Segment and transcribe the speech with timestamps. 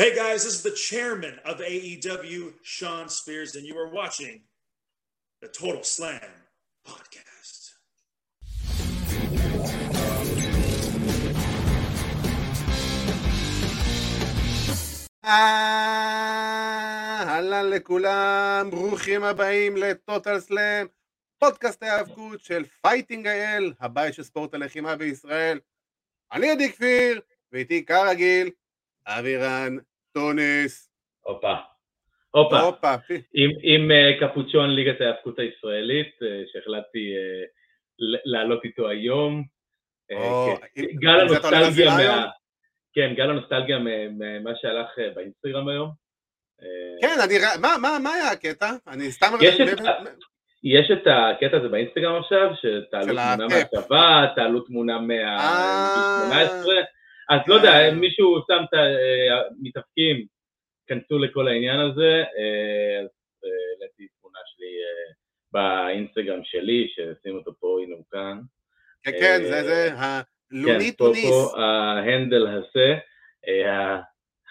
[0.00, 4.36] Hey guys, this is the chairman of AEW, Shawn Spears, and you are watching
[5.42, 6.30] the Total Slam
[6.86, 7.74] podcast.
[17.24, 20.86] אהלן לכולם, ברוכים הבאים לטוטל סלאם,
[21.38, 25.60] פודקאסט ההיאבקות של Fighting IL, הבית של ספורט הלחימה בישראל.
[26.32, 27.20] אני עדי כפיר,
[27.52, 28.50] ואיתי כרגיל,
[29.06, 29.76] אבירן
[30.18, 30.90] טוניס.
[31.20, 31.54] הופה.
[32.30, 32.60] הופה.
[32.60, 32.94] הופה.
[33.34, 37.48] עם, עם uh, קפוצ'ון ליגת ההאבקות הישראלית, uh, שהחלטתי uh,
[38.24, 39.44] לעלות איתו היום.
[40.12, 40.82] או, כן.
[40.82, 42.26] אם- גל הנוסטלגיה מה...
[42.94, 45.90] כן, גל הנוסטלגיה מה- ממה שהלך באינסטגרם היום.
[47.00, 47.34] כן, אני.
[47.60, 48.70] מה, מה, מה היה הקטע?
[48.86, 49.26] אני סתם...
[49.40, 49.78] יש את
[50.64, 53.36] יש את הקטע הזה באינסטגרם עכשיו, שתעלו תמונה.
[53.36, 56.28] מהצבא, תעלו תמונה אה.
[56.30, 56.66] מה-18,
[57.28, 57.94] אז לא יודע, אה.
[57.94, 58.78] מישהו שם את
[59.50, 60.26] המתאפקים,
[60.86, 63.08] כנסו לכל העניין הזה, אה, אז
[63.44, 65.12] אה, העליתי תמונה שלי אה,
[65.52, 68.40] באינסטגרם שלי, ששים אותו פה, הנה הוא כאן.
[69.02, 71.30] כן, כן, אה, זה זה, הלוני כן, פה, טוניס.
[71.30, 72.96] פה ההנדל הזה,
[73.48, 74.00] אה,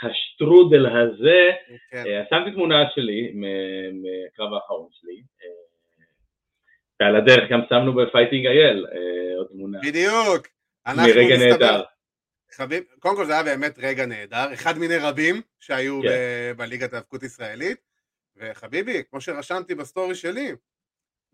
[0.03, 1.51] השטרודל הזה,
[1.91, 2.03] כן.
[2.07, 3.33] אה, שמתי תמונה שלי
[3.93, 5.47] מהקרב האחרון שלי, אה,
[6.99, 10.47] ועל הדרך גם שמנו בפייטינג אייל אה, עוד תמונה, בדיוק.
[10.97, 11.83] מרגע נהדר.
[12.51, 16.07] חביב, קודם כל זה היה באמת רגע נהדר, אחד מיני רבים שהיו כן.
[16.07, 17.77] ב- בליגת היאבקות ישראלית,
[18.35, 20.51] וחביבי, כמו שרשמתי בסטורי שלי,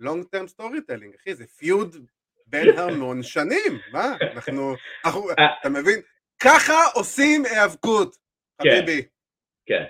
[0.01, 1.95] long term storytelling, אחי, זה feud
[2.47, 4.15] בין המון שנים, מה?
[4.21, 5.59] אנחנו, אנחנו, אה.
[5.61, 5.99] אתה מבין?
[6.39, 8.17] ככה עושים היאבקות,
[8.61, 8.69] כן.
[8.69, 9.01] חביבי.
[9.65, 9.83] כן.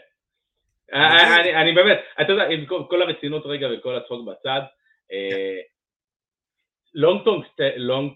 [0.94, 4.62] אה, אני, באמת, אתה יודע, עם כל, כל הרצינות רגע וכל הצחוק בצד,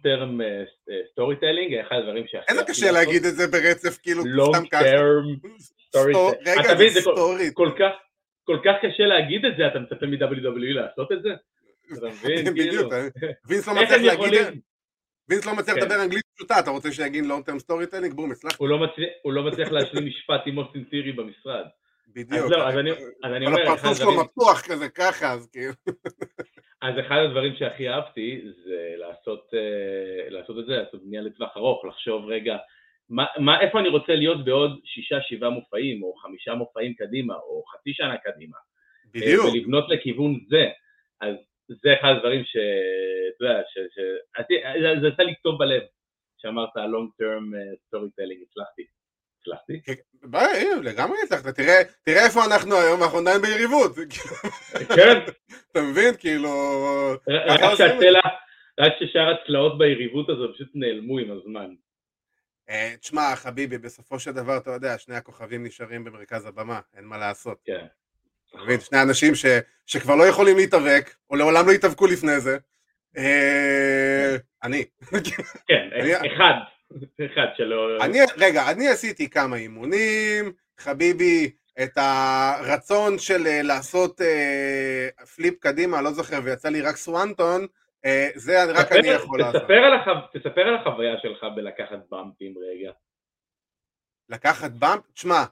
[0.06, 0.64] term אה,
[1.12, 2.52] storytelling, אחד הדברים שהכי...
[2.52, 2.92] איזה קשה.
[2.92, 4.84] להגיד את זה ברצף, כאילו, סתם ככה.
[4.86, 5.48] term
[5.96, 7.50] story stor- אתה רגע, זה story.
[7.54, 7.92] כל כך,
[8.82, 11.30] קשה להגיד את זה, אתה מצפה מ-WWE לעשות את זה?
[11.98, 12.46] אתה מבין?
[12.54, 13.10] בדיוק, כאילו,
[13.48, 14.62] וינס לא מצליח להגיד?
[15.30, 15.82] וינס לא מצליח כן.
[15.82, 18.14] לדבר אנגלית פשוטה, אתה רוצה שיגיד long term storytelling?
[18.16, 18.60] בום, הצלחת.
[18.60, 21.66] הוא לא מצליח- הוא לא מצליח להשלים משפט עם Austin Theory במשרד.
[22.08, 22.34] בדיוק.
[22.46, 22.70] אז לא,
[23.24, 25.74] אני אומר, אחד הפרצוף שלו מתוח כזה ככה, אז כאילו.
[26.82, 31.86] אז אחד הדברים שהכי אהבתי זה לעשות, אה, לעשות את זה, לעשות בנייה לטווח ארוך,
[31.86, 32.58] לחשוב רגע,
[33.10, 37.64] מה, מה, איפה אני רוצה להיות בעוד שישה, שבעה מופעים, או חמישה מופעים קדימה, או
[37.66, 38.58] חצי שנה קדימה.
[39.14, 39.46] בדיוק.
[39.46, 40.70] אה, ולבנות לכיוון זה.
[41.22, 41.36] אז
[41.68, 42.58] זה אחד הדברים ש...
[43.36, 43.78] אתה יודע, ש...
[43.78, 44.00] ש...
[44.82, 45.82] זה- זה עשה לי טוב בלב,
[46.38, 48.86] שאמרת long term אה, storytelling, הצלחתי.
[49.48, 49.94] הצלחתי?
[50.34, 51.56] הנה, לגמרי הצלחת,
[52.04, 53.96] תראה איפה אנחנו היום, אנחנו עדיין ביריבות.
[54.96, 55.20] כן,
[55.72, 56.14] אתה מבין?
[56.20, 56.52] כאילו...
[57.28, 57.76] רק.
[57.78, 58.20] שהצלע,
[58.80, 61.74] רק ששאר הצלעות ביריבות הזו פשוט נעלמו עם הזמן.
[62.70, 67.18] אה, תשמע, חביבי, בסופו של דבר, אתה יודע, שני הכוכבים נשארים במרכז הבמה, אין מה
[67.18, 67.58] לעשות.
[67.66, 67.86] כן.
[68.50, 68.80] אתה מבין?
[68.80, 69.46] שני אנשים ש,
[69.86, 72.58] שכבר לא יכולים להתאבק, או לעולם לא התאבקו לפני זה.
[73.18, 74.86] אה, אני.
[75.68, 75.90] כן,
[76.36, 76.54] אחד,
[77.26, 78.06] אחד שלא...
[78.06, 81.52] אני, רגע, אני עשיתי כמה אימונים, חביבי,
[81.84, 87.68] את הרצון של אה, לעשות אה, פליפ קדימה, לא זוכר, ויצא לי רק סוואנטון,
[88.06, 89.62] אה, זה רק אני תספר- יכול לעשות.
[89.62, 92.92] תספר על החו- תספר על החוויה שלך בלקחת במפים רגע.
[94.30, 95.44] לקחת באמפ, תשמע,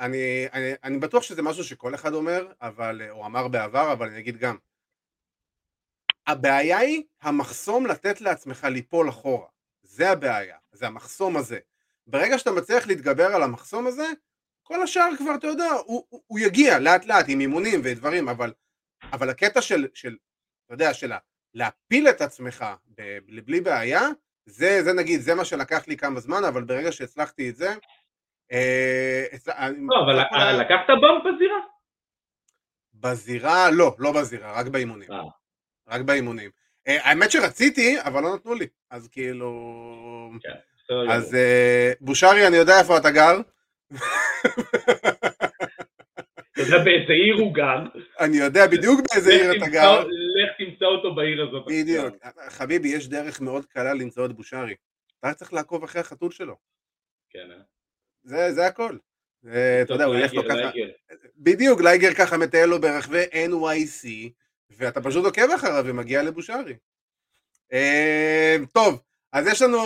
[0.00, 4.18] אני, אני, אני בטוח שזה משהו שכל אחד אומר, אבל, או אמר בעבר, אבל אני
[4.18, 4.56] אגיד גם.
[6.26, 9.46] הבעיה היא המחסום לתת לעצמך ליפול אחורה.
[9.82, 11.58] זה הבעיה, זה המחסום הזה.
[12.06, 14.06] ברגע שאתה מצליח להתגבר על המחסום הזה,
[14.62, 18.52] כל השאר כבר, אתה יודע, הוא, הוא, הוא יגיע לאט לאט עם אימונים ודברים, אבל,
[19.12, 20.16] אבל הקטע של, של,
[20.66, 21.12] אתה יודע, של
[21.54, 22.64] להפיל את עצמך
[22.98, 24.00] ב- בלי בעיה,
[24.46, 27.74] זה, זה נגיד, זה מה שלקח לי כמה זמן, אבל ברגע שהצלחתי את זה,
[28.52, 31.58] אה, אני- לא, אבל לקחת במפ בזירה?
[32.94, 35.12] בזירה, לא, לא בזירה, רק באימונים.
[35.12, 35.18] אה.
[35.88, 36.50] רק באימונים.
[36.88, 40.30] אה, האמת שרציתי, אבל לא נתנו לי, אז כאילו...
[40.84, 41.34] בסדר אז.
[41.34, 43.40] אה, בושרי, אני יודע איפה אתה גר,
[46.52, 47.78] אתה יודע באיזה עיר הוא גר.
[48.20, 50.00] אני יודע בדיוק באיזה עיר אתה גר.
[50.00, 51.66] לך תמצא אותו בעיר הזאת.
[51.66, 52.16] בדיוק.
[52.48, 54.74] חביבי, יש דרך מאוד קלה למצוא את בושרי.
[55.20, 56.56] אתה צריך לעקוב אחרי החתול שלו.
[57.30, 58.52] כן, אה?
[58.52, 58.96] זה הכל.
[59.82, 60.70] אתה יודע, הוא ילך לו ככה...
[61.36, 64.08] בדיוק, לייגר ככה מטייל לו ברחבי NYC,
[64.76, 66.76] ואתה פשוט עוקב אחריו ומגיע לבושרי.
[67.72, 69.02] אה, טוב,
[69.32, 69.78] אז יש לנו,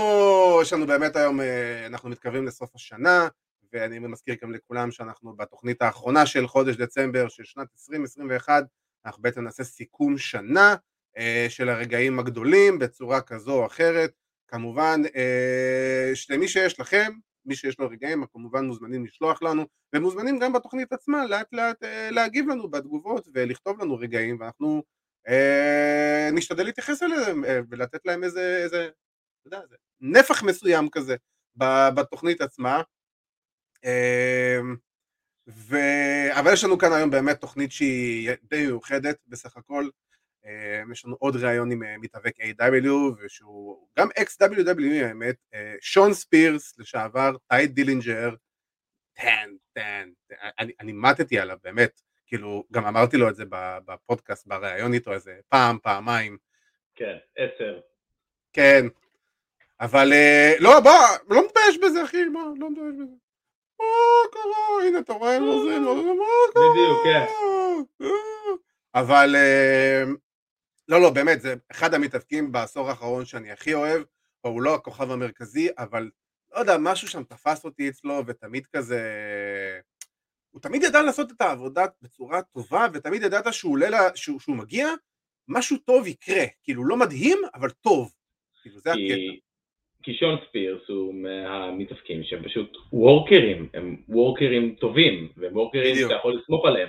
[0.62, 3.28] יש לנו באמת היום, אה, אנחנו מתקרבים לסוף השנה,
[3.72, 8.64] ואני מזכיר גם לכולם שאנחנו בתוכנית האחרונה של חודש דצמבר של שנת 2021,
[9.06, 10.74] אנחנו בעצם נעשה סיכום שנה
[11.16, 14.12] אה, של הרגעים הגדולים בצורה כזו או אחרת.
[14.48, 15.02] כמובן,
[16.30, 17.12] למי שיש לכם,
[17.46, 22.10] מי שיש לו רגעים כמובן מוזמנים לשלוח לנו ומוזמנים גם בתוכנית עצמה לאט לאט אה,
[22.10, 24.82] להגיב לנו בתגובות ולכתוב לנו רגעים ואנחנו
[25.28, 28.88] אה, נשתדל להתייחס אליהם אה, ולתת להם איזה, איזה
[29.44, 31.16] יודע, איזה נפח מסוים כזה
[31.94, 32.82] בתוכנית עצמה.
[33.84, 34.58] אה,
[35.48, 35.76] ו...
[36.38, 39.88] אבל יש לנו כאן היום באמת תוכנית שהיא די מיוחדת בסך הכל
[40.92, 42.90] יש לנו עוד ראיון עם אה, מתאבק A.W.
[43.18, 48.30] ושהוא גם ex WWE האמת, אה, שון ספירס לשעבר, טאי דילינג'ר,
[49.12, 50.08] ten, ten,
[50.58, 53.44] אני, אני מתתי עליו באמת, כאילו גם אמרתי לו את זה
[53.86, 56.36] בפודקאסט, בראיון איתו איזה פעם, פעמיים.
[56.94, 57.80] כן, עשר.
[58.52, 58.86] כן,
[59.80, 60.12] אבל
[60.60, 60.92] לא, בוא,
[61.28, 63.14] לא מתבייש בזה אחי, מה, לא מתבייש בזה.
[63.78, 63.84] מה
[64.32, 65.90] קרה, הנה אתה רואה מה זה, מה
[66.52, 66.62] קרה.
[66.72, 67.24] בדיוק, כן.
[68.94, 69.36] אבל
[70.88, 74.02] לא, לא, באמת, זה אחד המתאבקים בעשור האחרון שאני הכי אוהב,
[74.40, 76.10] הוא לא הכוכב המרכזי, אבל
[76.54, 79.00] לא יודע, משהו שם תפס אותי אצלו, ותמיד כזה...
[80.50, 84.56] הוא תמיד ידע לעשות את העבודה בצורה טובה, ותמיד ידעת שהוא עולה, לה, שהוא, שהוא
[84.56, 84.88] מגיע,
[85.48, 86.44] משהו טוב יקרה.
[86.62, 88.12] כאילו, לא מדהים, אבל טוב.
[88.62, 89.46] כאילו, זה כי, הקטע.
[90.02, 96.38] כי שון ספירס הוא מהמתאבקים שהם פשוט וורקרים, הם וורקרים טובים, והם וורקרים שאתה יכול
[96.42, 96.88] לסמוך עליהם.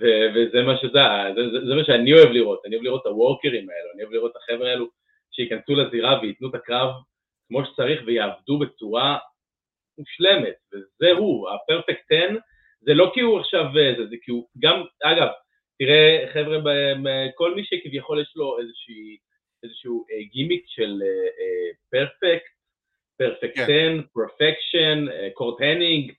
[0.00, 0.98] ו- וזה מה שזה,
[1.36, 4.12] זה, זה, זה מה שאני אוהב לראות, אני אוהב לראות את הוורקרים האלו, אני אוהב
[4.12, 4.88] לראות את החבר'ה האלו
[5.32, 6.90] שייכנסו לזירה וייתנו את הקרב
[7.48, 9.18] כמו שצריך ויעבדו בצורה
[9.98, 12.36] מושלמת, וזה הוא, ה perfect 10,
[12.80, 15.28] זה לא כי הוא עכשיו, זה, זה כי הוא גם, אגב,
[15.78, 16.58] תראה חבר'ה,
[17.34, 19.16] כל מי שכביכול יש לו איזושהי,
[19.62, 21.02] איזשהו גימיק של
[21.90, 22.52] perfect,
[23.18, 23.70] perfect 10,
[24.14, 26.12] perfection, קורט הנינג,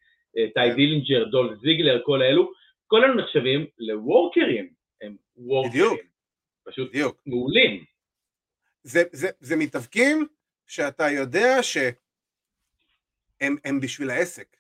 [0.54, 2.52] טי דילינג'ר, דול זיגלר, כל האלו,
[2.90, 5.72] כל אלו נחשבים ל workers, הם workers.
[5.72, 6.00] בדיוק.
[6.64, 7.22] פשוט בדיוק.
[7.26, 7.84] מעולים.
[8.84, 10.28] זה, זה, זה מתאבקים
[10.68, 11.96] שאתה יודע שהם
[13.66, 14.58] הם בשביל העסק.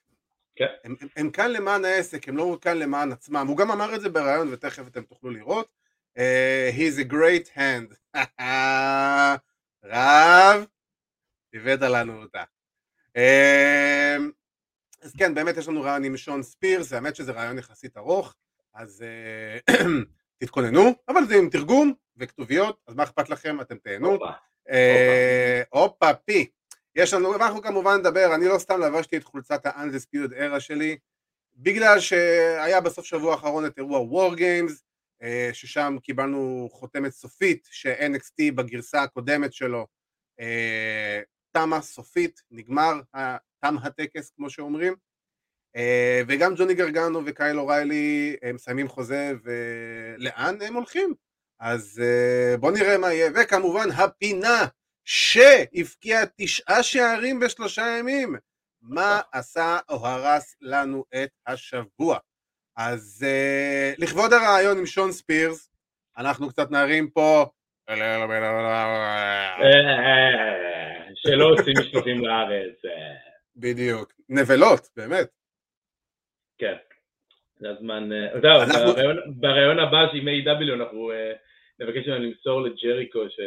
[0.55, 0.65] כן.
[0.83, 3.45] הם, הם, הם כאן למען העסק, הם לא כאן למען עצמם.
[3.47, 5.69] הוא גם אמר את זה בריאיון ותכף אתם תוכלו לראות.
[6.17, 6.21] Uh,
[6.77, 8.15] he's a great hand.
[9.83, 10.65] רב,
[11.53, 12.43] הבאת לנו אותה.
[13.17, 14.38] Uh,
[15.01, 18.35] אז כן, באמת יש לנו רעיון עם שון ספירס, האמת שזה רעיון יחסית ארוך,
[18.73, 19.03] אז
[19.69, 19.71] uh,
[20.39, 24.17] תתכוננו, אבל זה עם תרגום וכתוביות, אז מה אכפת לכם, אתם תהנו.
[25.69, 26.49] הופה, אה, פי.
[26.95, 30.97] יש לנו, ואנחנו כמובן נדבר, אני לא סתם לבשתי את חולצת ה-Undisputed Era שלי,
[31.55, 34.71] בגלל שהיה בסוף שבוע האחרון את אירוע War Games,
[35.21, 39.87] uh, ששם קיבלנו חותמת סופית, ש-NXT בגרסה הקודמת שלו
[41.51, 42.93] תמה סופית, נגמר
[43.61, 44.95] תם הטקס כמו שאומרים
[45.75, 51.13] אה, וגם ג'וני גרגנו וקייל אוריילי מסיימים חוזה ולאן הם הולכים
[51.59, 54.65] אז אה, בואו נראה מה יהיה וכמובן הפינה
[55.05, 58.35] שהבקיע תשעה שערים בשלושה ימים
[58.81, 62.17] מה עשה או הרס לנו את השבוע
[62.75, 65.69] אז אה, לכבוד הרעיון עם שון ספירס
[66.17, 67.45] אנחנו קצת נערים פה
[71.21, 72.75] שלא עושים משלוחים לארץ
[73.55, 75.27] בדיוק, נבלות, באמת.
[76.57, 76.75] כן,
[77.59, 79.03] זה הזמן, אה, זהו.
[79.35, 80.73] בריאיון הבא עם A.W.
[80.73, 81.33] אנחנו אה,
[81.79, 83.39] נבקש ממנו למסור לג'ריקו ש...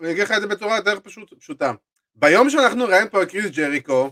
[0.00, 1.72] אני אגיד לך את זה בצורה יותר פשוט, פשוטה.
[2.14, 4.10] ביום שאנחנו נראיין פה את קריס ג'ריקו,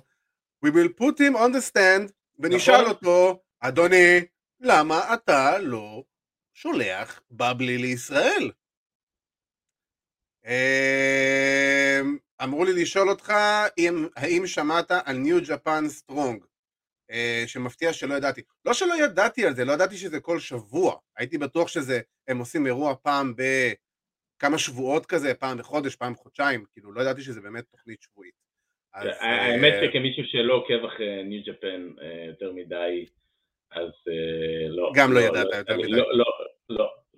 [0.66, 2.90] we will put him on the stand ונשאל נכון.
[2.90, 4.20] אותו, אדוני,
[4.60, 6.02] למה אתה לא
[6.54, 8.50] שולח בבלי לישראל?
[12.40, 13.32] אמ, אמרו לי לשאול אותך
[13.78, 16.44] אם, האם שמעת על ניו ג'פן סטרונג,
[17.46, 18.42] שמפתיע שלא ידעתי.
[18.64, 20.96] לא שלא ידעתי על זה, לא ידעתי שזה כל שבוע.
[21.16, 26.92] הייתי בטוח שזה, הם עושים אירוע פעם בכמה שבועות כזה, פעם בחודש, פעם בחודשיים, כאילו
[26.92, 28.48] לא ידעתי שזה באמת תוכנית שבועית.
[28.94, 33.06] אז, האמת אה, שכמישהו שלא עוקב אחרי ניו ג'פן אה, יותר מדי,
[33.70, 34.92] אז אה, לא.
[34.94, 35.90] גם לא, לא ידעת לא, יותר מדי.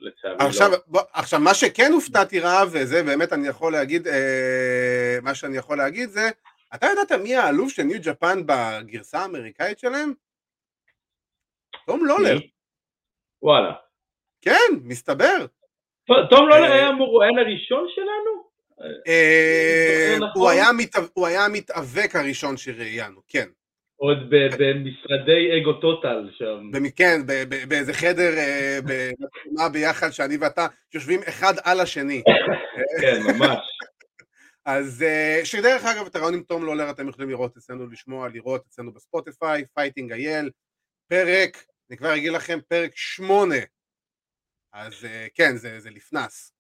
[0.00, 0.76] לצערי עכשיו, לא.
[0.86, 5.78] בוא, עכשיו מה שכן הופתעתי רב, וזה באמת אני יכול להגיד, אה, מה שאני יכול
[5.78, 6.30] להגיד זה,
[6.74, 10.12] אתה ידעת מי האלוף של ניו ג'פן בגרסה האמריקאית שלהם?
[11.86, 12.38] תום לולר.
[13.42, 13.72] וואלה.
[14.40, 15.46] כן, מסתבר.
[16.06, 18.50] תום לולר אה, היה המרואיין הראשון שלנו?
[19.06, 20.16] אה,
[21.14, 23.48] הוא היה המתאבק הראשון שראיינו, כן.
[24.00, 26.70] עוד במשרדי אגו טוטאל שם.
[26.96, 27.20] כן,
[27.68, 28.30] באיזה חדר
[28.78, 32.22] בתמונה ביחד שאני ואתה יושבים אחד על השני.
[33.00, 33.58] כן, ממש.
[34.64, 38.66] אז אה, שדרך אגב את הריאיון עם טום לולר אתם יכולים לראות אצלנו, לשמוע, לראות
[38.66, 40.50] אצלנו בספוטיפיי, פייטינג אייל,
[41.08, 43.60] פרק, אני כבר אגיד לכם, פרק שמונה.
[44.72, 46.52] אז אה, כן, זה, זה לפנס.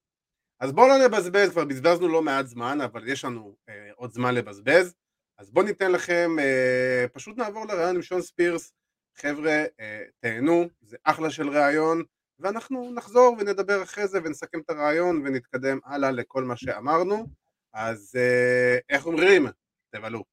[0.60, 4.34] אז בואו לא נבזבז, כבר בזבזנו לא מעט זמן, אבל יש לנו אה, עוד זמן
[4.34, 4.94] לבזבז.
[5.40, 8.72] אז בואו ניתן לכם, אה, פשוט נעבור לראיון עם שון ספירס.
[9.16, 12.02] חבר'ה, אה, תהנו, זה אחלה של ראיון,
[12.38, 17.26] ואנחנו נחזור ונדבר אחרי זה ונסכם את הראיון ונתקדם הלאה לכל מה שאמרנו.
[17.72, 19.46] אז אה, איך אומרים?
[19.90, 20.24] תבלו.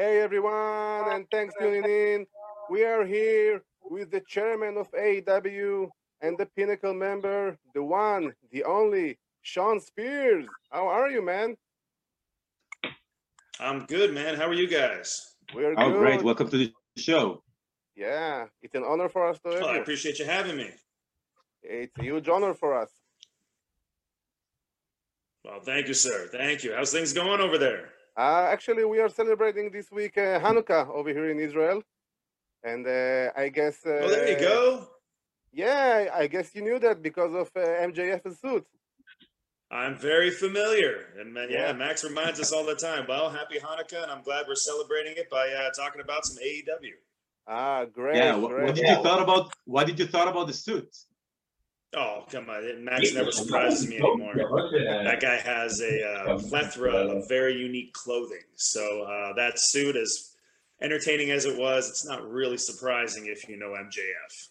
[0.00, 2.26] Hey everyone, and thanks tuning in.
[2.70, 3.62] We are here
[3.94, 5.90] with the chairman of AEW
[6.20, 10.46] and the Pinnacle member, the one, the only, Sean Spears.
[10.72, 11.56] How are you, man?
[13.60, 14.34] I'm good, man.
[14.34, 15.36] How are you guys?
[15.54, 15.98] We're Oh, good.
[16.00, 16.22] great.
[16.22, 17.44] Welcome to the show.
[17.94, 20.70] Yeah, it's an honor for us to have Well, I appreciate you having me.
[21.62, 22.90] It's a huge honor for us.
[25.44, 26.28] Well, thank you, sir.
[26.32, 26.74] Thank you.
[26.74, 27.90] How's things going over there?
[28.16, 31.84] Uh, actually, we are celebrating this week uh, Hanukkah over here in Israel.
[32.64, 33.76] And uh, I guess.
[33.86, 34.88] Uh, Oh, there you go.
[35.52, 37.60] Yeah, I guess you knew that because of uh,
[37.90, 38.66] MJF's suit.
[39.70, 41.12] I'm very familiar.
[41.18, 41.72] And man, yeah, Yeah.
[41.72, 43.04] Max reminds us all the time.
[43.08, 46.92] Well, happy Hanukkah, and I'm glad we're celebrating it by uh, talking about some AEW.
[47.48, 48.16] Ah, great.
[48.16, 48.36] yeah.
[48.36, 48.66] What, great.
[48.66, 49.52] what did you thought about?
[49.64, 50.94] What did you thought about the suit?
[51.94, 52.84] Oh, come on.
[52.84, 54.34] Max never surprises me anymore.
[54.36, 58.42] That guy has a uh, plethora of very unique clothing.
[58.56, 60.34] So uh, that suit, as
[60.82, 64.48] entertaining as it was, it's not really surprising if you know MJF.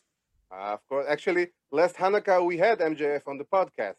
[0.51, 1.05] Uh, of course.
[1.09, 3.95] Actually, last Hanukkah we had MJF on the podcast,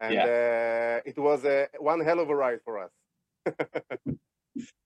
[0.00, 2.90] and uh, it was uh, one hell of a ride for us.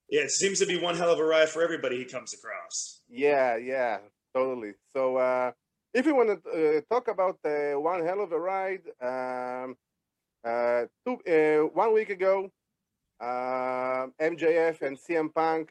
[0.09, 3.01] Yeah, it seems to be one hell of a ride for everybody he comes across.
[3.07, 3.99] Yeah, yeah,
[4.33, 4.73] totally.
[4.91, 5.51] So, uh,
[5.93, 9.75] if you want to uh, talk about uh, one hell of a ride, um,
[10.43, 12.49] uh, two, uh, one week ago,
[13.21, 15.69] uh, MJF and CM Punk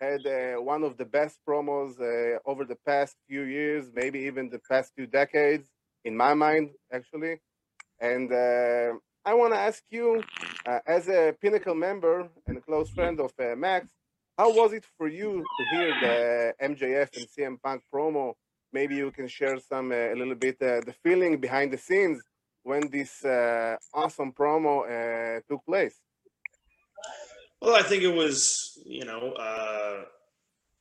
[0.00, 4.50] had uh, one of the best promos uh, over the past few years, maybe even
[4.50, 5.66] the past few decades,
[6.04, 7.38] in my mind, actually.
[8.00, 8.92] And uh,
[9.24, 10.22] I want to ask you,
[10.66, 13.88] uh, as a Pinnacle member and a close friend of uh, Max,
[14.36, 18.34] how was it for you to hear the MJF and CM Punk promo?
[18.72, 22.22] Maybe you can share some uh, a little bit uh, the feeling behind the scenes
[22.62, 25.96] when this uh, awesome promo took place.
[27.60, 29.34] Well, I think it was, you know,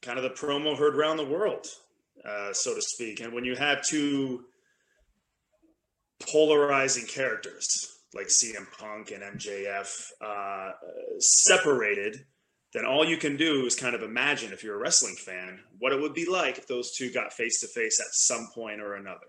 [0.03, 1.65] kind of the promo heard around the world,
[2.51, 3.21] so to speak.
[3.21, 4.45] And when you have two
[6.19, 10.71] polarizing characters like CM Punk and MJF uh,
[11.19, 12.25] separated,
[12.73, 15.93] then all you can do is kind of imagine, if you're a wrestling fan, what
[15.93, 18.95] it would be like if those two got face to face at some point or
[18.95, 19.27] another.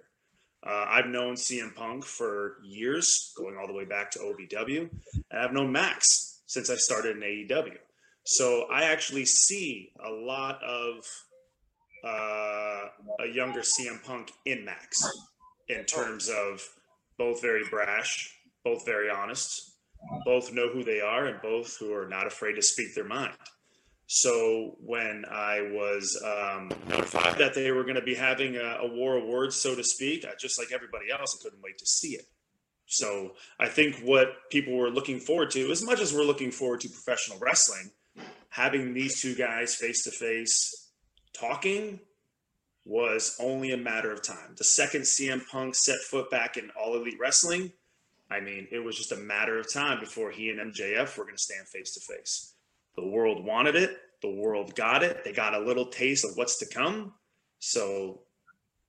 [0.66, 4.90] Uh, I've known CM Punk for years, going all the way back to OVW,
[5.30, 7.76] and I've known Max since I started in AEW.
[8.24, 11.04] So I actually see a lot of
[12.04, 12.88] uh,
[13.20, 15.02] a younger CM Punk in Max
[15.68, 16.62] in terms of
[17.18, 18.32] both very brash,
[18.64, 19.72] both very honest,
[20.24, 23.34] both know who they are, and both who are not afraid to speak their mind.
[24.06, 28.88] So when I was um, notified that they were going to be having a, a
[28.88, 31.86] war of words, so to speak, I, just like everybody else, I couldn't wait to
[31.86, 32.24] see it.
[32.86, 36.80] So I think what people were looking forward to, as much as we're looking forward
[36.80, 37.90] to professional wrestling,
[38.48, 40.88] having these two guys face to face
[41.34, 42.00] talking
[42.88, 44.54] was only a matter of time.
[44.56, 47.70] The second CM Punk set foot back in All Elite Wrestling,
[48.30, 51.36] I mean, it was just a matter of time before he and MJF were going
[51.36, 52.54] to stand face to face.
[52.96, 53.98] The world wanted it.
[54.22, 55.22] The world got it.
[55.22, 57.12] They got a little taste of what's to come.
[57.58, 58.22] So,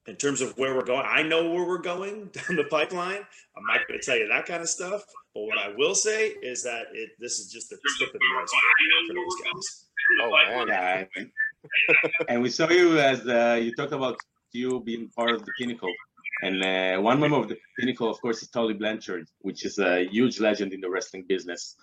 [0.08, 3.22] in terms of where we're going, I know where we're going down the pipeline.
[3.56, 5.04] I'm not going to tell you that kind of stuff.
[5.36, 8.20] But what I will say is that it this is just the tip of the
[8.42, 9.86] iceberg for those guys.
[10.22, 10.32] Oh
[10.66, 10.68] man,
[11.16, 11.24] Yeah.
[12.30, 14.18] and- we saw you as uh, you talked about
[14.52, 15.94] you being part of the Pinnacle.
[16.42, 20.08] And uh, one member of the Pinnacle, of course, is Tully Blanchard, which is a
[20.10, 21.76] huge legend in the wrestling business.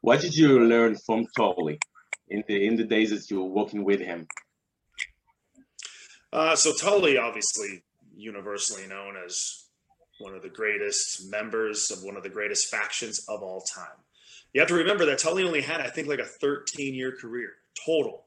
[0.00, 1.78] What did you learn from Tully
[2.28, 4.26] in the in the days that you were working with him?
[6.32, 7.82] Uh, so Tully, obviously
[8.16, 9.64] universally known as
[10.18, 13.98] one of the greatest members of one of the greatest factions of all time.
[14.52, 17.52] You have to remember that Tully only had, I think, like a 13 year career
[17.86, 18.24] total,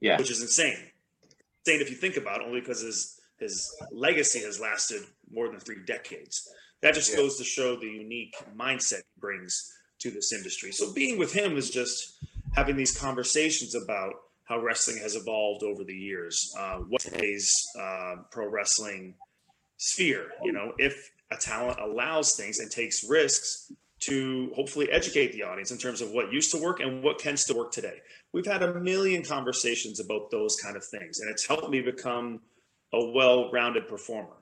[0.00, 0.18] Yeah.
[0.18, 0.78] which is insane.
[1.66, 5.02] Insane if you think about it, only because his his legacy has lasted
[5.32, 6.46] more than three decades.
[6.82, 7.16] That just Yeah.
[7.16, 10.72] goes to show the unique mindset he brings to this industry.
[10.72, 12.18] So being with him is just
[12.54, 14.14] having these conversations about
[14.44, 16.52] how wrestling has evolved over the years.
[16.58, 19.14] Uh, what today's uh, pro wrestling
[19.78, 25.42] sphere, you know, if a talent allows things and takes risks to hopefully educate the
[25.42, 28.00] audience in terms of what used to work and what can still work today.
[28.32, 32.40] We've had a million conversations about those kind of things, and it's helped me become
[32.92, 34.36] a well-rounded performer.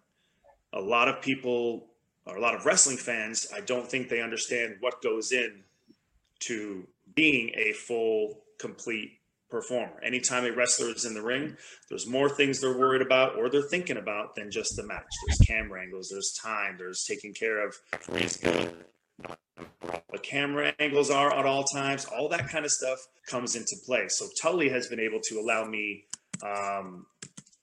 [0.73, 1.89] A lot of people
[2.29, 5.65] or a lot of wrestling fans, I don't think they understand what goes in
[6.41, 9.19] to being a full, complete
[9.51, 9.99] performer.
[10.03, 11.57] Anytime a wrestler is in the ring,
[11.89, 15.07] there's more things they're worried about or they're thinking about than just the match.
[15.27, 17.75] There's camera angles, there's time, there's taking care of
[20.09, 22.05] what camera angles are at all times.
[22.07, 24.09] All that kind of stuff comes into play.
[24.09, 26.05] So Tully has been able to allow me
[26.43, 27.07] um,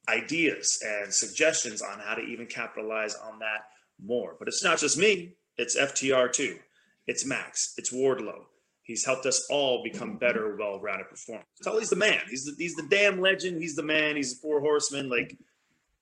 [0.07, 3.67] ideas and suggestions on how to even capitalize on that
[4.03, 4.35] more.
[4.37, 6.59] But it's not just me, it's FTR too.
[7.07, 8.45] It's Max, it's Wardlow.
[8.83, 11.45] He's helped us all become better, well-rounded performers.
[11.63, 12.21] Tully's the man.
[12.29, 13.59] He's the, he's the damn legend.
[13.59, 14.15] He's the man.
[14.15, 15.09] He's the four horsemen.
[15.09, 15.35] Like,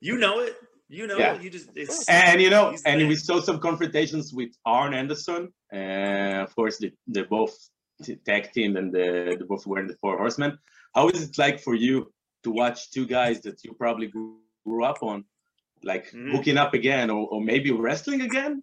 [0.02, 0.58] you know it.
[0.90, 1.40] You know Yeah.
[1.40, 3.08] You just it's And you know, and man.
[3.08, 5.52] we saw some confrontations with Arn Anderson.
[5.74, 7.56] Uh, of course, they, they're both
[8.04, 10.58] t- tag team and the, they both wearing the Four Horsemen.
[10.94, 12.12] How is it like for you
[12.44, 15.26] to watch two guys that you probably grew, grew up on,
[15.84, 16.32] like Mhm.
[16.34, 18.62] hooking up again, or, or maybe wrestling again?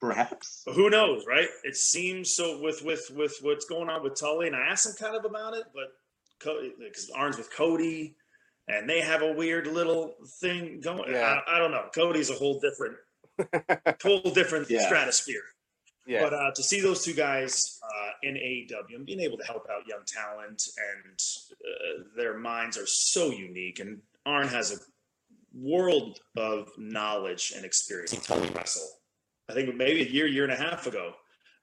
[0.00, 0.62] Perhaps.
[0.74, 1.48] Who knows, right?
[1.64, 4.94] It seems so with with with what's going on with Tully, and I asked him
[4.98, 5.88] kind of about it, but
[6.38, 8.16] because Arn's with Cody,
[8.70, 11.12] and they have a weird little thing going.
[11.12, 11.40] Yeah.
[11.46, 11.86] I, I don't know.
[11.94, 12.96] Cody's a whole different,
[14.02, 14.86] whole different Yeah.
[14.86, 15.42] stratosphere.
[16.06, 16.22] yeah.
[16.22, 19.66] But uh, to see those two guys uh, in AEW and being able to help
[19.70, 21.18] out young talent, and
[21.52, 24.76] uh, their minds are so unique, and Arn has a
[25.54, 28.88] world of knowledge and experience in wrestle.
[29.48, 31.12] I think maybe a year, year and a half ago,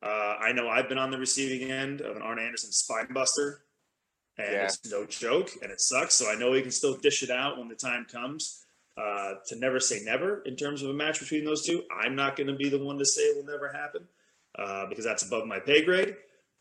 [0.03, 3.61] uh, I know I've been on the receiving end of an Arn Anderson spine buster,
[4.37, 4.65] and Yeah.
[4.65, 6.15] it's no joke, and it sucks.
[6.15, 8.63] So I know he can still dish it out when the time comes.
[8.97, 12.35] Uh, to never say never in terms of a match between those two, I'm not
[12.35, 14.07] going to be the one to say it will never happen
[14.57, 16.15] uh, because that's above my pay grade.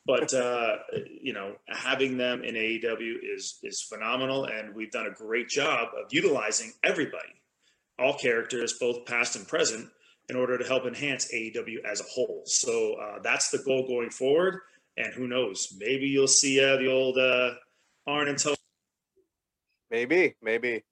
[0.05, 0.77] But uh,
[1.21, 5.89] you know, having them in AEW is is phenomenal, and we've done a great job
[5.99, 7.41] of utilizing everybody,
[7.99, 9.89] all characters, both past and present,
[10.29, 12.43] in order to help enhance AEW as a whole.
[12.45, 14.61] So uh, that's the goal going forward.
[14.99, 17.19] And who knows, maybe you'll see uh, the old
[18.07, 18.57] and Tony.
[19.91, 20.85] Maybe, maybe.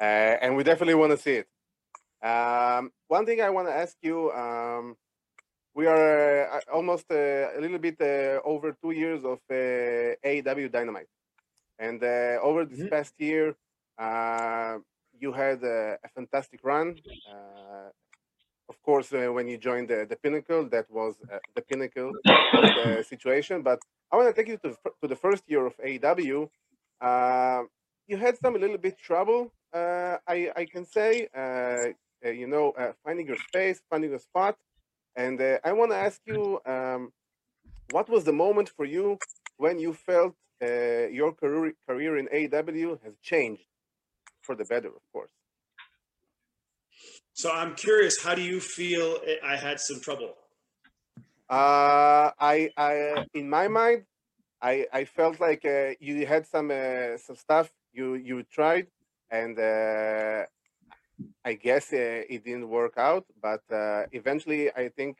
[0.00, 0.04] Uh,
[0.42, 1.48] and we definitely want to see it.
[2.26, 4.96] Um, one thing I want to ask you um,
[5.74, 7.14] we are uh, almost uh,
[7.56, 9.54] a little bit uh, over two years of uh,
[10.24, 11.08] AEW Dynamite.
[11.78, 12.90] And uh, over this Mhm.
[12.90, 13.56] past year,
[13.98, 14.78] uh,
[15.18, 17.00] you had a, a fantastic run.
[17.26, 17.90] Uh,
[18.68, 22.14] of course, uh, when you joined the, the Pinnacle, that was uh, the pinnacle
[22.54, 23.62] of the situation.
[23.62, 23.80] But
[24.12, 26.50] I want to take you to, the to the first year of AEW.
[27.00, 27.62] Uh,
[28.06, 31.92] you had some a little bit trouble, uh, I, I can say, uh,
[32.24, 34.56] uh, you know, uh, finding your space, finding a spot.
[35.16, 37.12] And uh, I want to ask you, um,
[37.90, 39.18] what was the moment for you
[39.56, 43.64] when you felt your career, career in AEW has changed
[44.40, 45.32] for the better, of course?
[47.32, 50.34] So I'm curious, how do you feel I had some trouble?
[51.52, 54.04] Uh, I, I, in my mind,
[54.62, 58.86] I, I felt like uh, you had some, uh, some stuff you, you tried,
[59.30, 60.46] and uh,
[61.44, 63.26] I guess uh, it didn't work out.
[63.42, 63.60] But
[64.12, 65.18] eventually, I think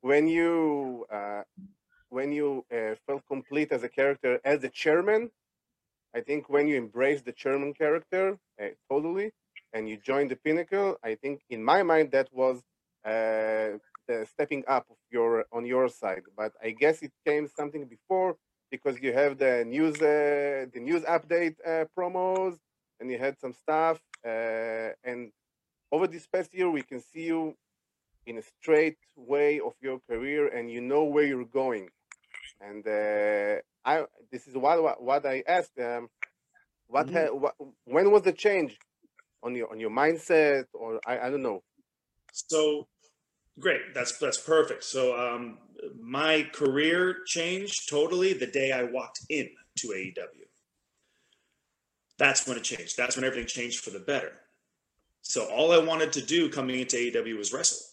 [0.00, 1.04] when you,
[2.08, 2.64] when you
[3.06, 5.30] felt complete as a character as the chairman,
[6.14, 8.38] I think when you embrace the chairman character
[8.90, 9.32] totally,
[9.74, 12.62] and you join the pinnacle, I think in my mind that was
[14.08, 16.24] uh, the stepping up of your on your side.
[16.36, 18.36] But I guess it came something before
[18.70, 22.58] because you have the news uh, the news update uh, promos
[23.00, 25.32] and you had some stuff uh, and
[25.92, 27.56] over this past year we can see you
[28.26, 31.88] in a straight way of your career and you know where you're going
[32.60, 36.08] and uh, I this is what what, I asked um,
[36.88, 37.12] what, Mhm.
[37.12, 38.80] ha- what when was the change
[39.42, 41.62] on your on your mindset or I, I don't know
[42.32, 42.88] So
[43.58, 44.84] great, that's that's perfect.
[44.84, 45.58] So um,
[46.00, 50.44] my career changed totally the day I walked in to AEW.
[52.18, 52.96] That's when it changed.
[52.96, 54.32] That's when everything changed for the better.
[55.22, 57.84] So all I wanted to do coming into AEW was wrestle.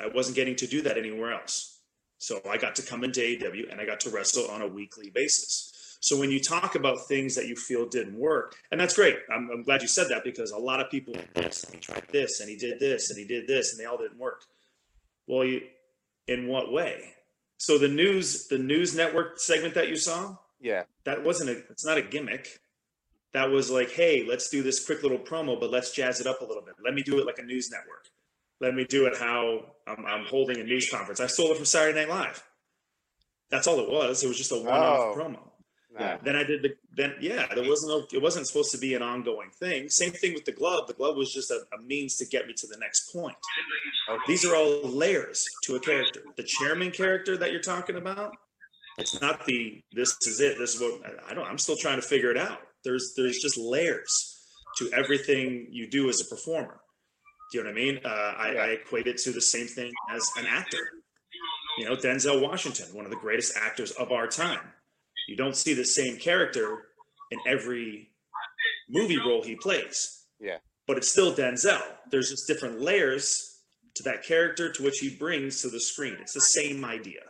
[0.00, 1.80] I wasn't getting to do that anywhere else.
[2.18, 5.10] So I got to come into AEW and I got to wrestle on a weekly
[5.10, 5.98] basis.
[6.00, 9.16] So when you talk about things that you feel didn't work, and that's great.
[9.32, 12.04] I'm, I'm glad you said that because a lot of people this and he tried
[12.10, 14.44] this and he did this and he did this and they all didn't work.
[15.32, 15.62] Well, you,
[16.28, 17.14] in what way?
[17.56, 21.86] So the news, the news network segment that you saw, yeah that wasn't a, it's
[21.86, 22.60] not a gimmick.
[23.32, 26.42] That was like, hey, let's do this quick little promo, but let's jazz it up
[26.42, 26.74] a little bit.
[26.84, 28.08] Let me do it like a news network.
[28.60, 31.18] Let me do it how I'm, I'm holding a news conference.
[31.18, 32.42] I stole it from Saturday Night Live.
[33.50, 34.22] That's all it was.
[34.22, 35.18] It was just a one-off Oh.
[35.18, 35.40] promo.
[35.98, 36.16] Yeah.
[36.22, 39.02] Then I did the then yeah, there wasn't no, it wasn't supposed to be an
[39.02, 39.88] ongoing thing.
[39.88, 40.86] Same thing with the glove.
[40.86, 43.36] The glove was just a, a means to get me to the next point.
[44.08, 44.22] Okay.
[44.26, 46.22] These are all layers to a character.
[46.36, 48.32] The chairman character that you're talking about,
[48.98, 50.58] it's not the this is it.
[50.58, 51.46] This is what I don't.
[51.46, 52.60] I'm still trying to figure it out.
[52.84, 54.38] There's there's just layers
[54.78, 56.80] to everything you do as a performer.
[57.50, 58.00] Do you know what I mean?
[58.02, 60.78] Uh, I, I equate it to the same thing as an actor.
[61.76, 64.60] You know, Denzel Washington, one of the greatest actors of our time.
[65.28, 66.88] You don't see the same character
[67.30, 68.10] in every
[68.88, 70.24] movie role he plays.
[70.40, 70.58] Yeah.
[70.86, 71.82] But it's still Denzel.
[72.10, 73.60] There's just different layers
[73.94, 76.16] to that character to which he brings to the screen.
[76.20, 77.20] It's the same idea.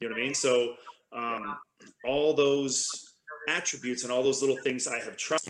[0.00, 0.34] You know what I mean?
[0.34, 0.74] So
[1.12, 1.56] um,
[2.04, 3.14] all those
[3.48, 5.40] attributes and all those little things I have tried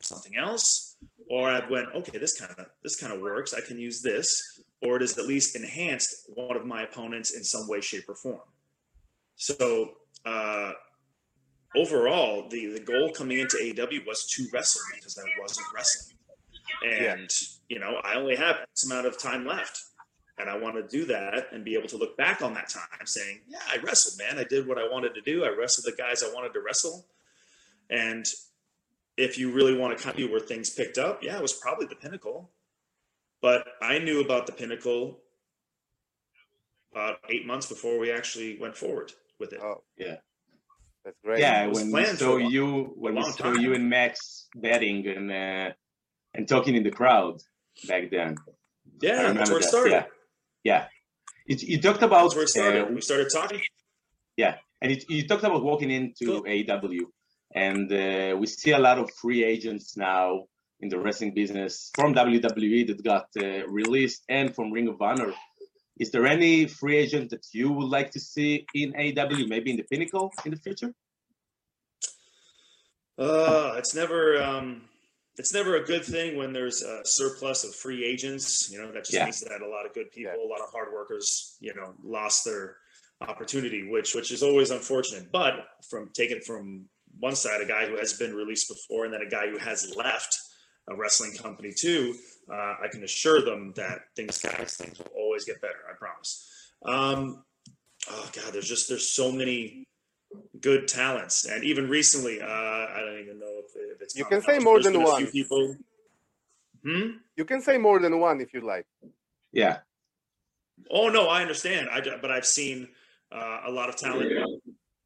[0.00, 0.96] something else,
[1.28, 3.54] or I've went, okay, this kind of this kind of works.
[3.54, 7.44] I can use this, or it has at least enhanced one of my opponents in
[7.44, 8.40] some way, shape, or form.
[9.36, 9.92] So
[10.24, 10.72] uh,
[11.76, 16.16] overall, the the goal coming into AEW was to wrestle because I wasn't wrestling,
[16.86, 17.30] and
[17.68, 19.82] you know I only have X amount of time left,
[20.38, 23.06] and I want to do that and be able to look back on that time,
[23.06, 24.38] saying, yeah, I wrestled, man.
[24.38, 25.44] I did what I wanted to do.
[25.44, 27.06] I wrestled the guys I wanted to wrestle,
[27.88, 28.26] and
[29.16, 31.86] if you really want to kind of where things picked up, yeah, it was probably
[31.86, 32.50] the pinnacle.
[33.42, 35.18] But I knew about the pinnacle
[36.92, 39.60] about eight months before we actually went forward with it.
[39.62, 40.16] Oh, Yeah.
[41.04, 41.40] That's great.
[41.40, 43.56] Yeah, when we saw long- you, when we saw time.
[43.56, 45.70] you and Max betting and uh,
[46.34, 47.40] and talking in the crowd
[47.88, 48.36] back then.
[49.02, 49.92] Yeah, that's remember where it started.
[49.92, 50.04] Yeah,
[50.64, 50.86] yeah.
[51.46, 52.82] You, you talked about That's where it started.
[52.84, 53.60] uh, we started talking.
[54.36, 56.42] Yeah, and it, you talked about walking into Cool.
[56.42, 57.00] AEW,
[57.54, 60.44] and uh, we see a lot of free agents now
[60.80, 65.32] in the wrestling business from WWE that got uh, released and from Ring of Honor.
[66.00, 69.76] Is there any free agent that you would like to see in AW, maybe in
[69.76, 70.94] the Pinnacle in the future?
[73.18, 74.80] Uh, it's never um,
[75.36, 78.70] it's never a good thing when there's a surplus of free agents.
[78.72, 79.24] You know, that just Yeah.
[79.24, 80.42] means that a lot of good people, Yeah.
[80.42, 82.78] a lot of hard workers, you know, lost their
[83.20, 85.30] opportunity, which which is always unfortunate.
[85.30, 89.20] But from taking from one side, a guy who has been released before, and then
[89.20, 90.34] a guy who has left
[90.88, 92.16] a wrestling company too,
[92.50, 95.80] uh, I can assure them that things guys things will always get better.
[95.90, 96.72] I promise.
[96.84, 97.44] Um,
[98.10, 99.84] oh God, there's just there's so many
[100.60, 104.42] good talents, and even recently, uh, I don't even know if, if it's You can
[104.42, 105.26] say more than one.
[105.26, 105.76] people.
[106.84, 107.10] Hmm.
[107.36, 108.86] You can say more than one if you like.
[109.52, 109.78] Yeah,
[110.90, 111.88] Oh no, I understand.
[111.90, 112.88] I but I've seen
[113.32, 114.32] uh, a lot of talent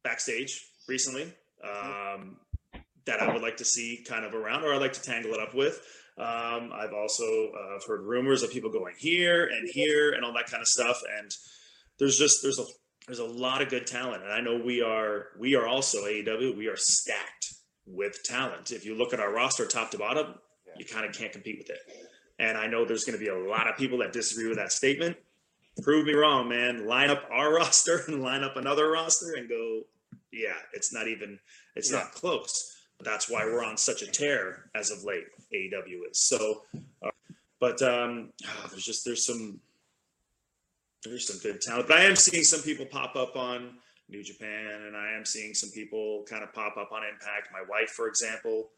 [0.03, 2.37] backstage recently um,
[3.05, 5.39] that I would like to see kind of around, or I'd like to tangle it
[5.39, 5.81] up with.
[6.17, 10.49] Um, I've also uh, heard rumors of people going here and here and all that
[10.49, 11.01] kind of stuff.
[11.19, 11.29] And
[11.99, 12.63] there's just there's a
[13.07, 16.55] there's a lot of good talent, and I know we are we are also AEW.
[16.57, 17.53] We are stacked
[17.85, 18.71] with talent.
[18.71, 20.35] If you look at our roster, top to bottom,
[20.67, 20.73] Yeah.
[20.79, 21.79] you kind of can't compete with it.
[22.39, 24.71] And I know there's going to be a lot of people that disagree with that
[24.71, 25.17] statement.
[25.83, 26.87] Prove me wrong, man.
[26.87, 29.81] Line up our roster and line up another roster and go,
[30.33, 31.39] yeah, it's not even,
[31.75, 31.99] it's Yeah.
[31.99, 32.74] not close.
[33.01, 35.25] That's why we're on such a tear as of late.
[35.53, 36.63] AEW is so,
[37.03, 37.11] uh,
[37.59, 39.59] but um, ah, there's just there's some
[41.03, 41.87] there's some good talent.
[41.87, 43.75] But I am seeing some people pop up on
[44.09, 47.49] New Japan, and I am seeing some people kind of pop up on Impact.
[47.51, 48.69] My wife, for example,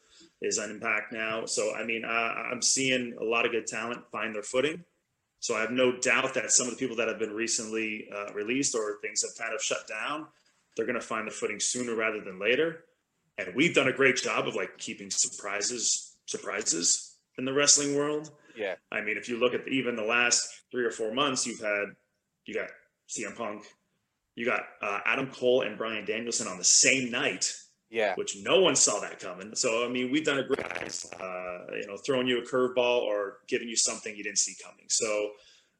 [0.42, 1.46] is on Impact now.
[1.46, 4.84] So I mean, uh, I'm seeing a lot of good talent find their footing.
[5.40, 8.34] So I have no doubt that some of the people that have been recently uh,
[8.34, 10.26] released or things have kind of shut down,
[10.76, 12.86] they're going to find the footing sooner rather than later.
[13.38, 18.32] And we've done a great job of like keeping surprises, surprises in the wrestling world.
[18.56, 18.76] Yeah.
[18.91, 21.86] I mean, if you look at even the last three or four months, you've had
[22.45, 22.69] you got
[23.10, 23.65] CM Punk,
[24.36, 27.54] you got uh, Adam Cole and Brian Danielson on the same night,
[27.89, 28.15] Yeah.
[28.15, 29.54] which no one saw that coming.
[29.56, 30.62] So I mean, we've done a great,
[31.21, 34.86] uh, you know, throwing you a curveball or giving you something you didn't see coming.
[34.89, 35.32] So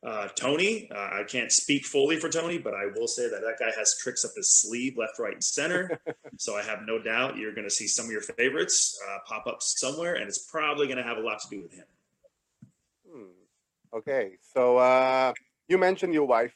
[0.06, 3.58] uh, Tony, uh, I can't speak fully for Tony, but I will say that that
[3.60, 6.00] guy has tricks up his sleeve, left, right, and center.
[6.38, 9.48] so I have no doubt you're going to see some of your favorites uh, pop
[9.48, 11.86] up somewhere, and it's probably going to have a lot to do with him.
[13.12, 13.98] Hmm.
[13.98, 15.34] Okay, so uh,
[15.68, 16.54] you mentioned your wife,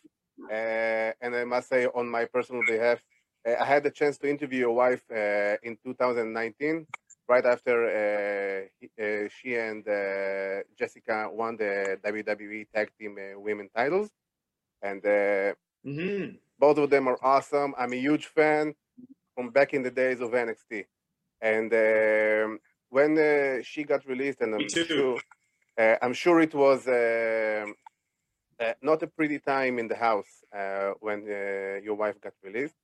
[0.50, 3.00] uh, and I must say, on my personal behalf,
[3.48, 6.86] uh, I had the chance to interview your wife uh, in 2019,
[7.28, 13.40] right after uh, he- uh, she and uh, Jessica won the WWE Tag Team uh,
[13.40, 14.10] Women titles,
[14.82, 15.54] and uh,
[15.86, 16.36] Mm-hmm.
[16.60, 17.74] both of them are awesome.
[17.78, 18.74] I'm a huge fan
[19.36, 20.86] from back in the days of NXT,
[21.42, 25.22] and um, when uh, she got released, and I'm sure,
[25.80, 27.76] uh, I'm sure it was um
[28.60, 32.76] uh, not a pretty time in the house uh, when uh, your wife got released.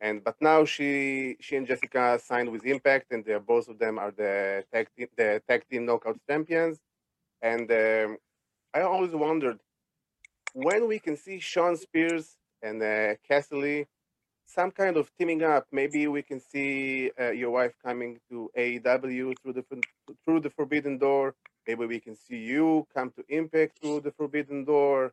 [0.00, 4.10] And but now she she and Jessica signed with Impact, and both of them are
[4.10, 6.78] the tag team, the tag team knockout champions.
[7.42, 8.16] And um,
[8.74, 9.58] I always wondered
[10.52, 13.86] when we can see Sean Spears and uh, Cassidy
[14.46, 15.66] some kind of teaming up.
[15.70, 19.64] Maybe we can see uh, your wife coming to AEW through the
[20.24, 21.34] through the Forbidden Door.
[21.66, 25.12] Maybe we can see you come to Impact through the Forbidden Door.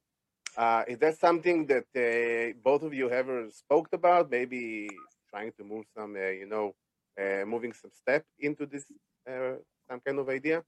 [0.57, 4.31] Uh, is that something that uh, both of you ever spoke about?
[4.31, 4.89] Maybe
[5.29, 6.75] trying to move some, uh, you know,
[7.21, 8.85] uh, moving some step into this
[9.29, 9.55] uh,
[9.89, 10.63] some kind of idea.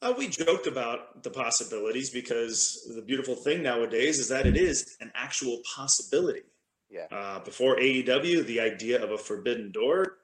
[0.00, 4.96] Uh, we joked about the possibilities because the beautiful thing nowadays is that it is
[5.00, 6.42] an actual possibility.
[6.88, 7.06] Yeah.
[7.10, 10.18] Uh, before AEW, the idea of a forbidden door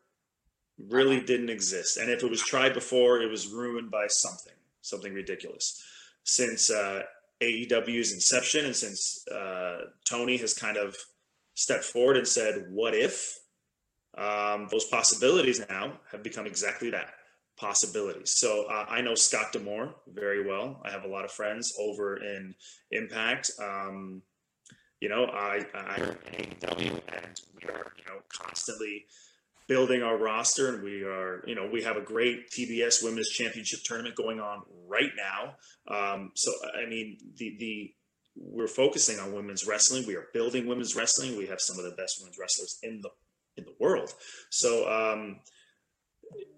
[0.78, 1.26] really Uh-huh.
[1.26, 1.96] didn't exist.
[1.96, 5.82] And if it was tried before, it was ruined by something, something ridiculous.
[6.24, 7.02] Since uh,
[7.44, 10.96] AEW's inception and since uh, Tony has kind of
[11.54, 13.38] stepped forward and said, What if?
[14.16, 17.14] Um, those possibilities now have become exactly that
[17.56, 18.34] possibilities.
[18.36, 20.80] So uh, I know Scott Demore very well.
[20.84, 22.54] I have a lot of friends over in
[22.90, 23.50] Impact.
[23.60, 24.22] Um,
[25.00, 29.04] you know, I, I AEW, and we are, you know, constantly
[29.66, 33.80] building our roster, and we are, you know, we have a great TBS Women's Championship
[33.84, 35.54] tournament going on right now.
[35.88, 37.94] Um, so I mean, the the
[38.36, 40.06] we're focusing on women's wrestling.
[40.06, 41.36] We are building women's wrestling.
[41.36, 43.10] We have some of the best women's wrestlers in the
[43.56, 44.12] in the world.
[44.50, 45.40] So um,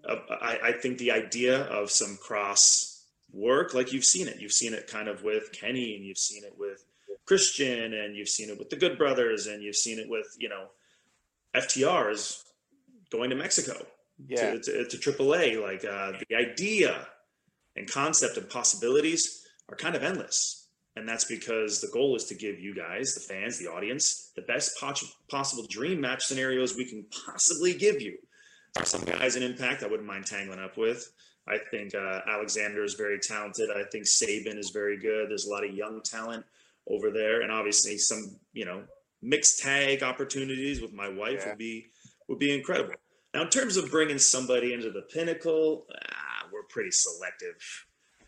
[0.07, 4.51] uh, I, I think the idea of some cross work, like you've seen it, you've
[4.51, 6.83] seen it kind of with Kenny, and you've seen it with
[7.25, 10.49] Christian, and you've seen it with the Good Brothers, and you've seen it with you
[10.49, 10.67] know
[11.55, 12.43] FTRs
[13.11, 13.73] going to Mexico
[14.27, 14.53] Yeah.
[14.53, 15.61] to, to, to AAA.
[15.61, 17.07] Like uh, the idea
[17.75, 20.67] and concept and possibilities are kind of endless.
[20.95, 24.41] And that's because the goal is to give you guys, the fans, the audience, the
[24.41, 28.17] best pos- possible dream match scenarios we can possibly give you.
[28.83, 31.11] Some guys in Impact I wouldn't mind tangling up with.
[31.47, 33.69] I think uh, Alexander is very talented.
[33.69, 35.29] I think Saban is very good.
[35.29, 36.43] There's a lot of young talent
[36.89, 38.83] over there, and obviously some, you know,
[39.21, 41.49] mixed tag opportunities with my wife Yeah.
[41.49, 41.87] would be
[42.27, 42.93] would be incredible.
[43.33, 47.55] Now, in terms of bringing somebody into the pinnacle, ah, we're pretty selective.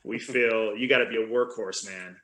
[0.04, 2.16] We feel you got to be a workhorse, man.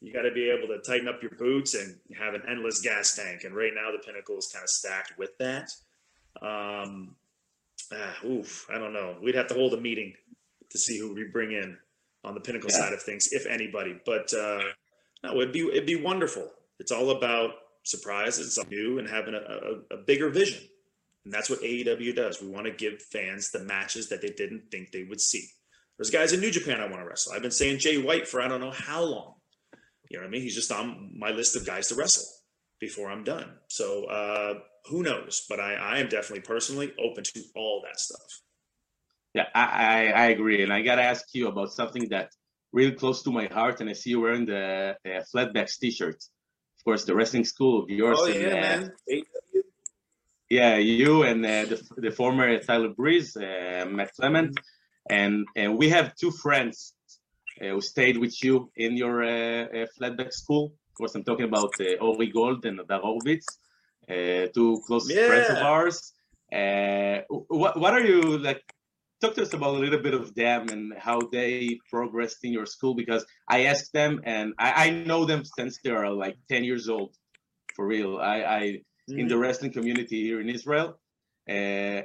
[0.00, 3.14] You got to be able to tighten up your boots and have an endless gas
[3.14, 3.44] tank.
[3.44, 5.70] And right now, the pinnacle is kind of stacked with that.
[6.40, 7.14] Um,
[7.92, 9.16] ah, oof, I don't know.
[9.22, 10.14] We'd have to hold a meeting
[10.70, 11.76] to see who we bring in
[12.24, 12.78] on the pinnacle Yeah.
[12.78, 14.00] side of things, if anybody.
[14.04, 14.62] But uh,
[15.22, 16.50] no, it'd be it'd be wonderful.
[16.80, 17.50] It's all about
[17.84, 20.62] surprises, something new, and having a, a, a bigger vision.
[21.24, 22.42] And that's what AEW does.
[22.42, 25.46] We want to give fans the matches that they didn't think they would see.
[25.96, 27.32] There's guys in New Japan I want to wrestle.
[27.32, 29.34] I've been saying Jay White for I don't know how long.
[30.08, 30.42] You know what I mean?
[30.42, 32.26] He's just on my list of guys to wrestle
[32.80, 33.50] before I'm done.
[33.68, 34.54] So uh,
[34.86, 35.46] who knows?
[35.48, 38.40] But I, I am definitely personally open to all that stuff.
[39.34, 40.62] Yeah, I, I, I agree.
[40.62, 42.30] And I got to ask you about something that
[42.72, 43.80] really close to my heart.
[43.80, 46.16] And I see you wearing the uh, flatbacks t-shirt.
[46.16, 48.18] Of course, the wrestling school of yours.
[48.20, 48.92] Oh and, yeah, uh, man.
[50.52, 54.54] Yeah, you and uh, the, the former Tyler Breeze, uh, Matt Clement.
[55.08, 56.92] And, and we have two friends
[57.62, 60.74] uh, who stayed with you in your uh, uh, flatback school.
[60.90, 63.46] Of course, I'm talking about uh, Ori Gold and Adar Horvitz,
[64.10, 66.12] uh, two close friends of ours.
[66.52, 68.62] Uh, what, what are you like?
[69.22, 72.66] Talk to us about a little bit of them and how they progressed in your
[72.66, 76.62] school because I asked them and I, I know them since they are like 10
[76.62, 77.16] years old
[77.74, 78.18] for real.
[78.18, 80.98] I, I in the wrestling community here in Israel,
[81.48, 81.52] uh,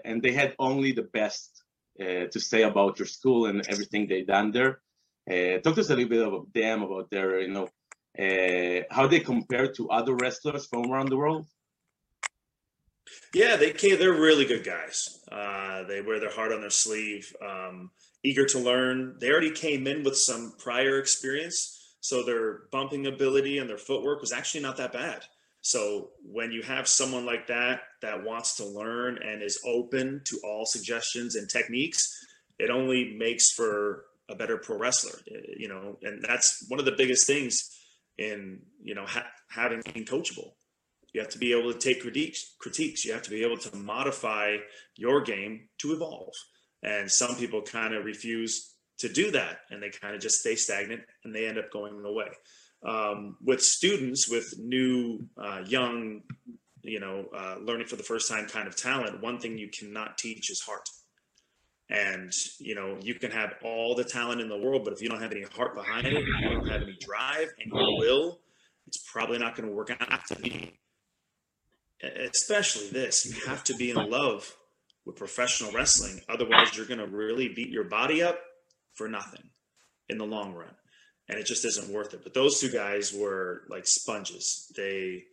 [0.05, 1.63] and they had only the best
[1.99, 4.81] uh, to say about your school and everything they done there.
[5.29, 7.67] Uh, talk to us a little bit about them, about their, you know,
[8.17, 11.45] uh, how they compare to other wrestlers from around the world.
[13.33, 13.97] Yeah, they came.
[13.99, 15.23] They're really good guys.
[15.31, 17.91] Uh, they wear their heart on their sleeve, um,
[18.23, 19.15] eager to learn.
[19.19, 24.21] They already came in with some prior experience, so their bumping ability and their footwork
[24.21, 25.23] was actually not that bad.
[25.61, 30.39] So when you have someone like that that wants to learn and is open to
[30.43, 32.25] all suggestions and techniques,
[32.59, 35.19] it only makes for a better pro wrestler.
[35.31, 37.69] uh, You know, and that's one of the biggest things
[38.17, 40.51] in you know ha- having being coachable.
[41.13, 42.55] You have to be able to take critiques.
[42.59, 43.03] Critiques.
[43.05, 44.57] You have to be able to modify
[44.95, 46.33] your game to evolve.
[46.83, 50.55] And some people kind of refuse to do that, and they kind of just stay
[50.55, 52.29] stagnant, and they end up going away.
[52.83, 56.21] Um, with students, with new, uh, young,
[56.83, 60.17] you know, uh, learning for the first time kind of talent, one thing you cannot
[60.17, 60.87] teach is heart.
[61.89, 65.09] And you know, you can have all the talent in the world, but if you
[65.09, 68.39] don't have any heart behind it, you don't have any drive and your will,
[68.85, 70.77] it's probably not going to work out to be
[72.03, 74.55] especially this, you have to be in love
[75.05, 76.21] with professional wrestling.
[76.29, 78.39] Otherwise, you're going to really beat your body up
[78.93, 79.49] for nothing
[80.09, 80.73] in the long run.
[81.29, 82.21] And it just isn't worth it.
[82.23, 84.71] But those two guys were like sponges.
[84.75, 85.25] They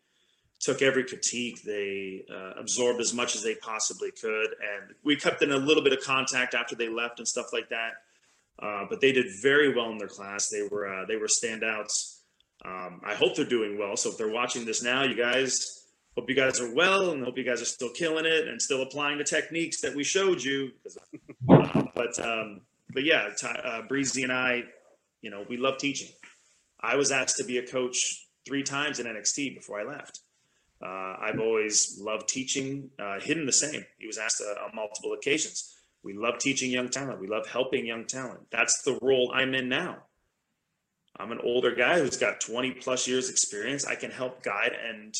[0.60, 4.46] took every critique, they uh, absorbed as much as they possibly could.
[4.46, 7.68] And we kept in a little bit of contact after they left and stuff like
[7.68, 7.92] that.
[8.58, 10.48] Uh, but they did very well in their class.
[10.48, 12.20] They were uh, they were standouts.
[12.64, 13.96] Um, I hope they're doing well.
[13.96, 15.84] So if they're watching this now, you guys
[16.16, 18.82] hope you guys are well and hope you guys are still killing it and still
[18.82, 20.70] applying the techniques that we showed you.
[21.46, 24.62] Uh, but um, but yeah, uh, Breezy and I,
[25.24, 26.10] you know, we love teaching.
[26.78, 30.20] I was asked to be a coach three times in NXT before I left.
[30.84, 32.90] Uh, I've always loved teaching.
[32.98, 33.86] Uh, Hidden the same.
[33.98, 35.74] He was asked uh, on multiple occasions.
[36.02, 37.20] We love teaching young talent.
[37.20, 38.40] We love helping young talent.
[38.50, 39.96] That's the role I'm in now.
[41.18, 43.86] I'm an older guy who's got 20 plus years experience.
[43.86, 45.14] I can help guide and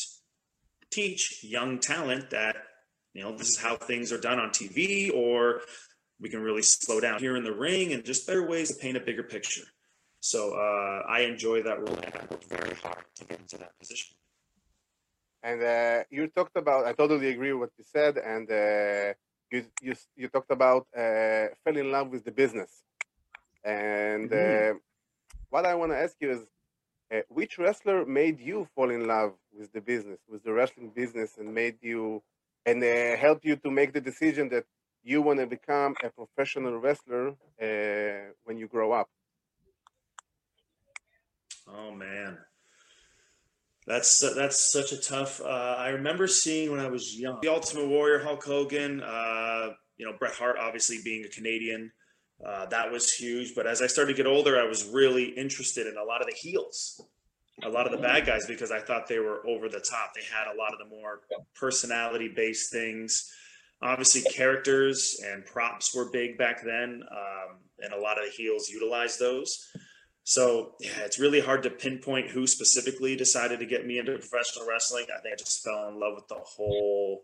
[0.91, 2.57] teach young talent that
[3.13, 5.61] you know this is how things are done on TV or
[6.19, 8.97] we can really slow down here in the ring and just better ways to paint
[8.97, 9.63] a bigger picture.
[10.25, 11.99] So uh, I enjoy that role.
[11.99, 14.15] I worked very hard to get into that position.
[15.43, 19.13] And uh, you talked about, I totally agree with what you said, and uh,
[19.51, 22.71] you, you, you talked about uh, fell in love with the business.
[23.63, 24.77] And mm-hmm.
[25.51, 26.41] what I want to ask you is,
[27.13, 31.37] uh, which wrestler made you fall in love with the business, with the wrestling business,
[31.37, 32.23] and made you
[32.65, 34.65] and uh, helped you to make the decision that
[35.03, 37.27] you want to become a professional wrestler
[37.61, 39.07] uh, when you grow up?
[41.67, 42.37] Oh man,
[43.87, 45.41] that's that's such a tough.
[45.41, 49.01] Uh, I remember seeing when I was young, the Ultimate Warrior, Hulk Hogan.
[49.01, 51.91] Uh, you know, Bret Hart, obviously being a Canadian,
[52.45, 53.55] uh, that was huge.
[53.55, 56.27] But as I started to get older, I was really interested in a lot of
[56.27, 57.01] the heels,
[57.63, 60.13] a lot of the bad guys, because I thought they were over the top.
[60.13, 61.21] They had a lot of the more
[61.55, 63.31] personality-based things
[63.81, 68.69] obviously characters and props were big back then um, and a lot of the heels
[68.69, 69.69] utilized those
[70.25, 74.67] so yeah it's really hard to pinpoint who specifically decided to get me into professional
[74.67, 77.23] wrestling i think i just fell in love with the whole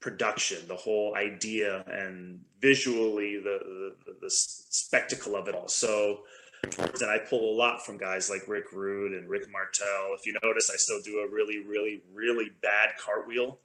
[0.00, 3.58] production the whole idea and visually the
[4.06, 6.20] the, the spectacle of it all so
[6.62, 10.14] and I pull a lot from guys like Rick Rude and Rick Martel.
[10.18, 13.58] If you notice, I still do a really, really, really bad cartwheel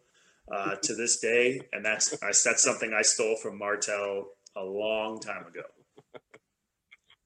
[0.52, 5.20] uh, to this day, and that's I, that's something I stole from Martel a long
[5.20, 5.64] time ago.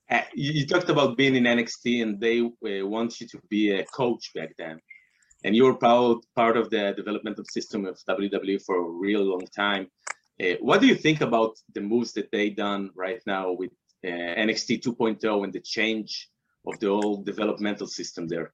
[0.09, 3.85] Uh, you, talked about being in NXT, and they uh, want you to be a
[3.85, 4.79] coach back then,
[5.43, 9.45] and you were proud part of the developmental system of WWE for a real long
[9.55, 9.87] time.
[10.41, 13.71] Uh, what do you think about the moves that they done right now with
[14.03, 16.29] uh, NXT 2.0 and the change
[16.65, 18.51] of the whole developmental system there?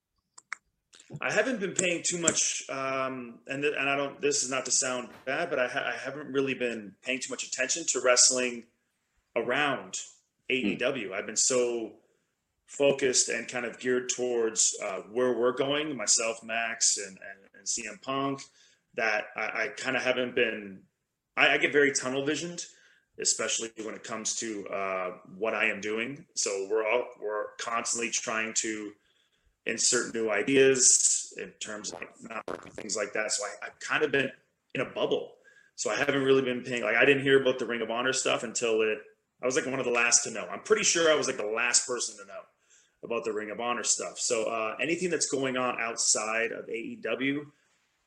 [1.22, 4.20] I haven't been paying too much, um, and th- and I don't.
[4.20, 7.30] This is not to sound bad, but I, ha- I haven't really been paying too
[7.30, 8.64] much attention to wrestling
[9.36, 10.00] around
[10.50, 11.10] AEW.
[11.10, 11.14] Mm.
[11.14, 11.94] I've been so
[12.66, 17.66] focused and kind of geared towards uh, where we're going, myself, Max, and and, and
[17.66, 18.42] CM Punk,
[18.96, 20.80] that I, I kind of haven't been.
[21.38, 22.66] I, I, get very tunnel visioned,
[23.20, 26.26] especially when it comes to uh, what I am doing.
[26.34, 28.92] So we're all we're constantly trying to
[29.66, 33.32] insert new ideas in terms of network things like that.
[33.32, 34.32] So I, I've kind of been
[34.74, 35.34] in a bubble.
[35.76, 38.14] So I haven't really been paying like I didn't hear about the Ring of Honor
[38.14, 39.00] stuff until it
[39.46, 40.48] I was like one of the last to know.
[40.52, 42.42] I'm pretty sure I was like the last person to know
[43.04, 44.18] about the Ring of Honor stuff.
[44.18, 47.42] So uh, anything that's going on outside of AEW,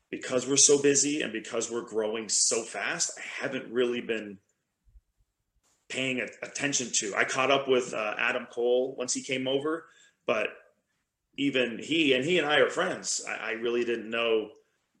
[0.09, 4.37] because we're so busy and because we're growing so fast, I haven't really been
[5.87, 7.15] paying attention to.
[7.15, 9.85] I caught up with uh, Adam Cole once he came over,
[10.25, 10.49] but
[11.37, 13.23] even he and he and I are friends.
[13.25, 14.49] I, I really didn't know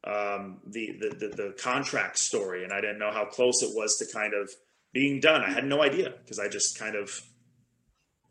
[0.05, 3.97] um, the, the, the the contract story, and I didn't know how close it was
[3.97, 4.49] to kind of
[4.93, 5.41] being done.
[5.41, 7.21] I had no idea because I just kind of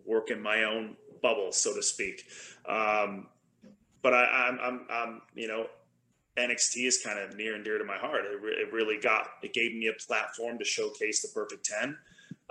[0.05, 2.25] work in my own bubble, so to speak.
[2.67, 3.27] Um,
[4.03, 5.67] but I, I'm, I'm, I'm, you know,
[6.37, 8.25] NXT is kind of near and dear to my heart.
[8.25, 11.97] It, re- it really got, it gave me a platform to showcase the perfect 10.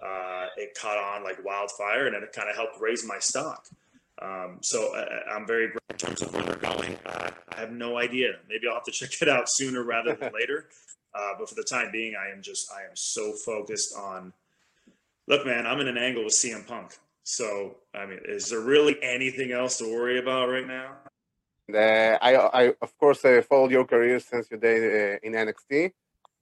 [0.01, 3.67] Uh, it caught on like wildfire and it kind of helped raise my stock.
[4.21, 6.97] Um, so I, am very grateful in terms of where they're going.
[7.05, 8.33] Uh, I have no idea.
[8.49, 10.69] Maybe I'll have to check it out sooner rather than later.
[11.17, 14.33] Uh, but for the time being, I am just I am so focused on.
[15.27, 16.97] Look, man, I'm in an angle with CM Punk.
[17.23, 20.89] So I mean, is there really anything else to worry about right now?
[21.73, 25.91] Uh, I, I of course uh, followed your career since your day uh, in NXT,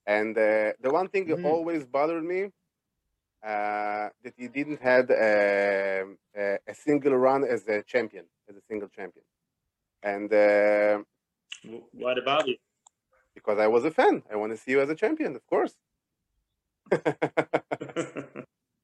[0.06, 1.42] and uh, the one thing mm-hmm.
[1.42, 2.50] that always bothered me
[3.44, 6.04] uh, that you didn't had a,
[6.36, 9.24] a, a, single run as a champion, as a single champion.
[10.02, 11.02] And uh,
[11.92, 12.56] what about you?
[13.36, 14.14] Because I was a fan.
[14.32, 15.74] I want to see you as a champion, of course.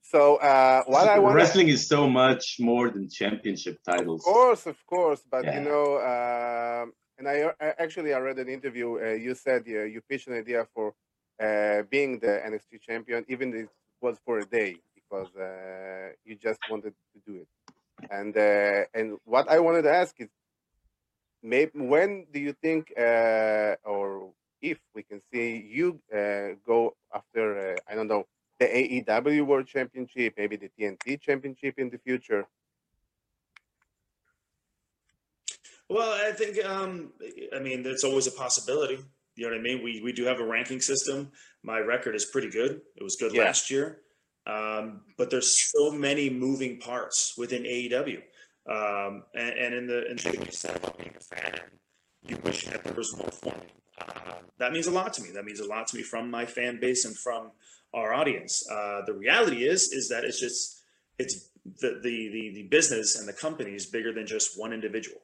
[0.02, 4.20] so uh, what I want Wrestling is so much more than championship titles.
[4.20, 8.48] Of course, of course, but you know, um, and I, I actually I read an
[8.48, 8.88] interview.
[9.00, 10.94] Uh, you said uh, you pitched an idea for
[11.42, 13.68] uh, being the NXT champion, even if it
[14.00, 17.48] was for a day, because uh, you just wanted to do it.
[18.10, 20.28] And uh, and what I wanted to ask is,
[21.42, 24.32] maybe when do you think, uh, or
[24.62, 28.26] if we can see you uh, go after, uh, I don't know,
[28.58, 32.46] the AEW World Championship, maybe the TNT Championship in the future?
[35.88, 37.12] Well, I think um,
[37.54, 38.98] I mean there's always a possibility.
[39.34, 39.82] You know what I mean?
[39.82, 41.30] We we do have a ranking system.
[41.62, 42.80] My record is pretty good.
[42.96, 43.44] It was good Yeah.
[43.44, 44.02] last year,
[44.46, 48.22] um, but there's so many moving parts within AEW,
[48.70, 50.22] um, and, and in the in the
[52.26, 53.66] you wish that there was more for me.
[54.00, 55.30] Um, that means a lot to me.
[55.32, 57.50] That means a lot to me from my fan base and from
[57.94, 58.66] our audience.
[58.70, 60.82] Uh, the reality is is that it's just
[61.18, 61.50] it's
[61.80, 65.20] the, the the the business and the company is bigger than just one individual.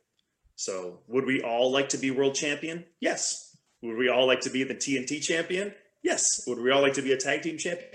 [0.58, 2.84] So, would we all like to be world champion?
[3.00, 3.56] Yes.
[3.80, 5.72] Would we all like to be the TNT champion?
[6.02, 6.42] Yes.
[6.48, 7.94] Would we all like to be a tag team champion?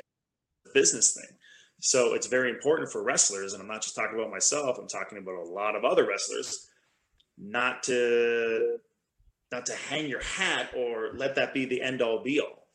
[0.73, 1.37] Business thing.
[1.81, 4.77] So, it's very important for wrestlers, and I'm not just talking about myself.
[4.79, 6.69] I'm talking about a lot of other wrestlers,
[7.37, 8.77] not to
[9.53, 12.67] not to hang your hat or let that be the end all be all.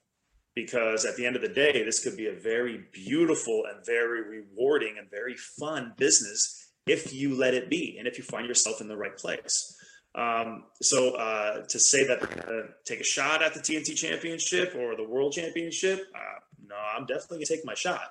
[0.55, 4.23] Because at the end of the day, this could be a very beautiful and very
[4.23, 8.81] rewarding and very fun business if you let it be and if you find yourself
[8.81, 9.77] in the right place.
[10.15, 14.97] Um, so uh, to say that to take a shot at the TNT Championship or
[14.97, 18.11] the World Championship, uh, no, I'm definitely going to take my shot.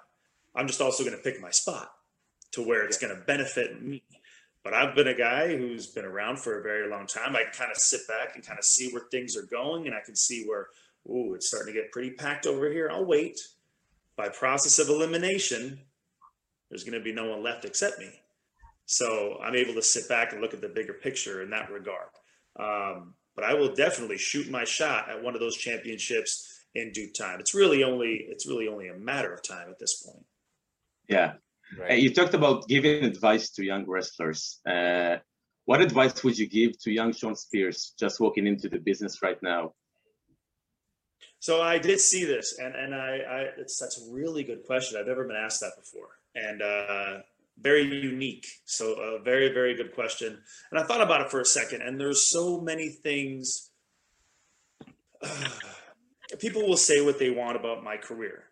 [0.56, 1.90] I'm just also going to pick my spot
[2.52, 4.04] to where it's going to benefit me.
[4.68, 7.38] But I've been a guy who's been around for a very long time.
[7.38, 9.96] I can kind of sit back and kind of see where things are going, and
[9.96, 10.68] I can see where,
[11.10, 12.90] ooh, it's starting to get pretty packed over here.
[12.92, 13.40] I'll wait.
[14.18, 15.80] By process of elimination,
[16.70, 18.10] there's going to be no one left except me.
[18.86, 22.10] So I'm able to sit back and look at the bigger picture in that regard.
[22.60, 27.10] Um, but I will definitely shoot my shot at one of those championships in due
[27.14, 27.40] time.
[27.40, 30.26] It's really only it's really only a matter of time at this point.
[31.08, 31.36] Yeah.
[31.76, 32.00] Uh, Right.
[32.00, 34.60] You talked about giving advice to young wrestlers.
[34.66, 35.18] Uh,
[35.66, 39.42] what advice would you give to young Sean Spears just walking into the business right
[39.44, 39.74] now?
[41.40, 45.00] So I did see this, and and I, I it's that's a really good question.
[45.00, 47.18] I've never been asked that before, and uh,
[47.60, 48.48] very unique.
[48.66, 50.38] So a very very good question.
[50.72, 53.70] And I thought about it for a second, and there's so many things.
[56.40, 58.46] people will say what they want about my career.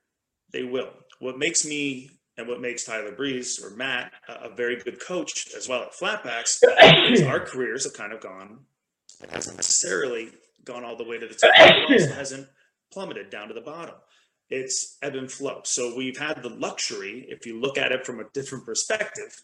[0.51, 0.91] They will.
[1.20, 5.47] What makes me and what makes Tyler Breeze or Matt a, a very good coach
[5.55, 6.59] as well at Flatbacks
[7.11, 8.59] is our careers have kind of gone.
[9.21, 10.29] It hasn't necessarily
[10.63, 11.51] gone all the way to the top.
[11.55, 12.47] It hasn't
[12.91, 13.95] plummeted down to the bottom.
[14.49, 15.61] It's ebb and flow.
[15.63, 19.41] So we've had the luxury, if you look at it from a different perspective,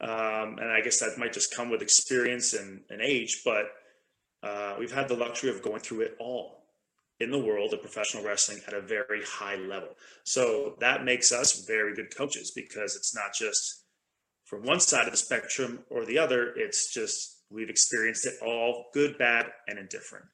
[0.00, 3.66] um, and I guess that might just come with experience and, and age, but
[4.42, 6.63] uh, we've had the luxury of going through it all
[7.20, 9.90] in the world of professional wrestling at a very high level.
[10.24, 13.84] So that makes us very good coaches because it's not just
[14.44, 16.52] from one side of the spectrum or the other.
[16.56, 20.26] It's just we've experienced it all good, bad, and indifferent.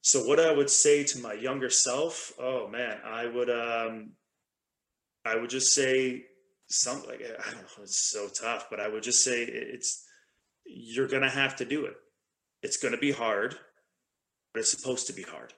[0.00, 4.12] So what I would say to my younger self, oh man, I would um
[5.24, 6.24] I would just say
[6.68, 10.04] something like I don't know, it's so tough, but I would just say it's
[10.64, 11.94] you're gonna have to do it.
[12.62, 13.56] It's gonna be hard,
[14.54, 15.52] but it's supposed to be hard.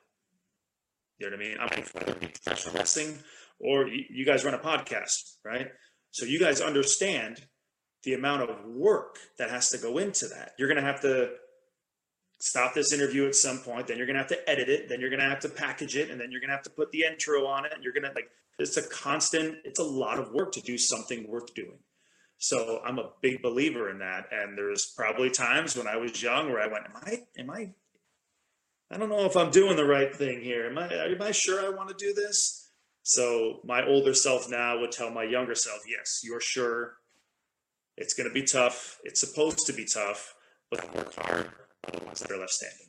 [1.18, 1.56] You know what I mean?
[1.60, 3.18] I'm professional wrestling
[3.60, 5.68] or you, guys run a podcast, right?
[6.10, 7.44] So you guys understand
[8.04, 10.52] the amount of work that has to go into that.
[10.58, 11.30] You're gonna have to
[12.40, 15.00] stop this interview at some point then you're going to have to edit it then
[15.00, 16.90] you're going to have to package it and then you're going to have to put
[16.92, 20.18] the intro on it and you're going to like it's a constant it's a lot
[20.18, 21.78] of work to do something worth doing
[22.38, 26.50] so i'm a big believer in that and there's probably times when i was young
[26.50, 27.68] where i went am i am i
[28.90, 31.64] i don't know if i'm doing the right thing here am i am i sure
[31.64, 32.70] i want to do this
[33.02, 36.94] so my older self now would tell my younger self yes you're sure
[37.96, 40.34] it's going to be tough it's supposed to be tough
[40.70, 41.50] but work hard
[41.84, 42.86] are the ones that are left standing.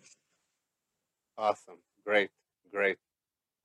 [1.38, 1.78] Awesome.
[2.06, 2.30] Great.
[2.72, 2.98] Great.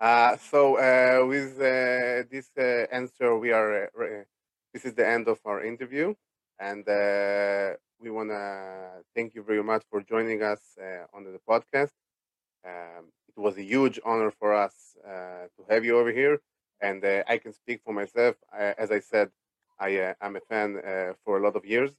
[0.01, 3.85] Uh, so uh, with uh, this uh, answer, we are.
[3.87, 4.25] Uh,
[4.73, 6.15] this is the end of our interview,
[6.59, 10.61] and uh, we want to thank you very much for joining us
[11.13, 11.93] on the podcast.
[12.65, 13.07] Um,
[13.37, 16.41] it was a huge honor for us uh, to have you over here,
[16.81, 18.37] and uh, I can speak for myself.
[18.53, 19.31] Uh, as I said,
[19.79, 21.93] I uh, am a fan uh, for a lot of years,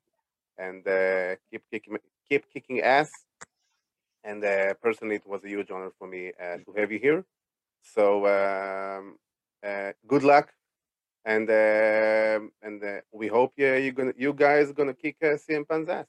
[0.58, 1.98] and uh, keep kicking
[2.30, 3.12] keep kicking ass
[4.24, 7.26] and uh, personally, it was a huge honor for me uh, to have you here.
[7.82, 9.18] So um,
[9.66, 10.54] uh, good luck,
[11.26, 15.66] and um and uh, we hope yeah, you're gonna you guys gonna kick uh, CM
[15.68, 16.08] Punk's ass.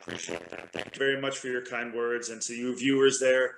[0.00, 0.72] Appreciate that.
[0.72, 2.28] Thank you very much for your kind words.
[2.28, 3.56] And to you viewers there,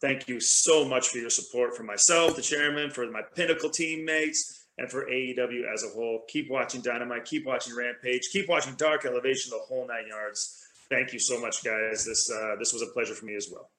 [0.00, 4.66] thank you so much for your support for myself, the chairman, for my Pinnacle teammates,
[4.78, 6.22] and for AEW as a whole.
[6.28, 10.56] Keep watching Dynamite, keep watching Rampage, keep watching Dark Elevation, the whole nine yards.
[10.88, 12.04] Thank you so much, guys.
[12.04, 13.70] This uh, this was a pleasure for me as well.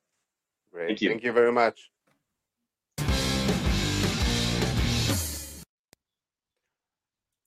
[0.71, 1.09] Great, Thank you.
[1.09, 1.90] Thank you very much.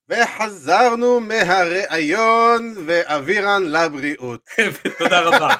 [0.09, 4.51] וחזרנו מהראיון ואבירן לבריאות.
[4.99, 5.55] תודה רבה.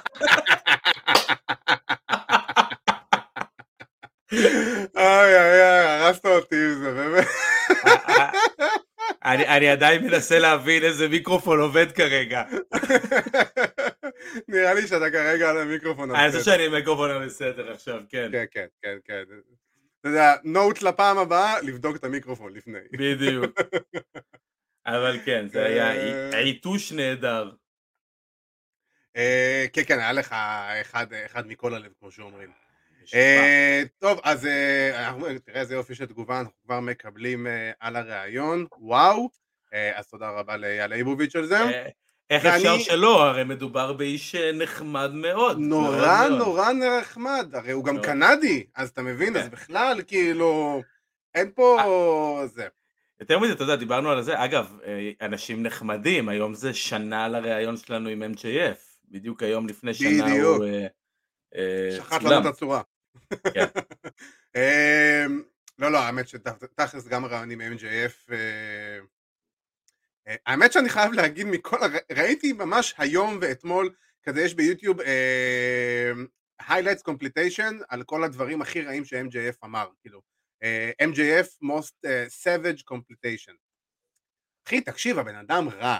[4.97, 7.27] אוי אוי אוי, הרסת אותי עם זה, באמת.
[9.25, 12.43] אני אני עדיין מנסה להבין איזה מיקרופון עובד כרגע.
[14.49, 16.11] נראה לי שאתה כרגע על המיקרופון.
[16.11, 16.53] אני חושב הבסדר.
[16.55, 18.29] שאני עם מיקרופון על בסדר עכשיו, כן.
[18.33, 19.23] כן, כן, כן, כן.
[20.05, 22.79] אתה יודע, נוט לפעם הבאה, לבדוק את המיקרופון לפני.
[22.93, 23.61] בדיוק.
[24.87, 26.39] אבל כן, זה היה אה.
[26.39, 27.51] עיתוש נהדר.
[29.17, 30.35] אה, כן, כן, היה לך
[30.81, 32.51] אחד, אחד מכל הלב, כמו שאומרים.
[33.15, 35.13] אה, טוב, אז אה,
[35.45, 39.29] תראה איזה יופי של תגובה אנחנו כבר מקבלים אה, על הראיון, וואו.
[39.75, 41.89] אה, אז תודה רבה לאייל ליבוביץ' על זה.
[42.31, 43.23] אה, איך ואני- אפשר שלא?
[43.25, 45.59] הרי מדובר באיש אה, נחמד מאוד.
[45.59, 46.39] נורא מאוד מאוד.
[46.39, 48.07] נורא נחמד, הרי הוא גם מאוד.
[48.07, 49.51] קנדי, אז אתה מבין, אז כן.
[49.51, 50.83] בכלל, כאילו,
[51.35, 51.79] אין פה
[52.55, 52.67] זה.
[53.21, 54.45] יותר מזה, אתה יודע, דיברנו על זה.
[54.45, 58.79] אגב, אה, אנשים נחמדים, היום זה שנה לראיון שלנו עם MJF.
[59.11, 60.57] בדיוק היום לפני שנה בדיוק.
[60.57, 60.87] הוא אה,
[61.55, 62.23] אה, שחט.
[62.23, 62.81] לנו את הצורה.
[63.55, 63.65] כן.
[64.57, 65.43] אמ,
[65.79, 68.33] לא, לא, האמת שתכלס גם מ-MJF.
[68.33, 68.99] אה, אה,
[70.47, 71.77] האמת שאני חייב להגיד מכל,
[72.13, 76.13] ראיתי ממש היום ואתמול, כזה יש ביוטיוב אה,
[76.63, 80.21] highlights completion על כל הדברים הכי רעים ש-MJF אמר, כאילו,
[80.63, 83.55] אה, MJF most אה, savage completion.
[84.67, 85.99] אחי, תקשיב, הבן אדם רע.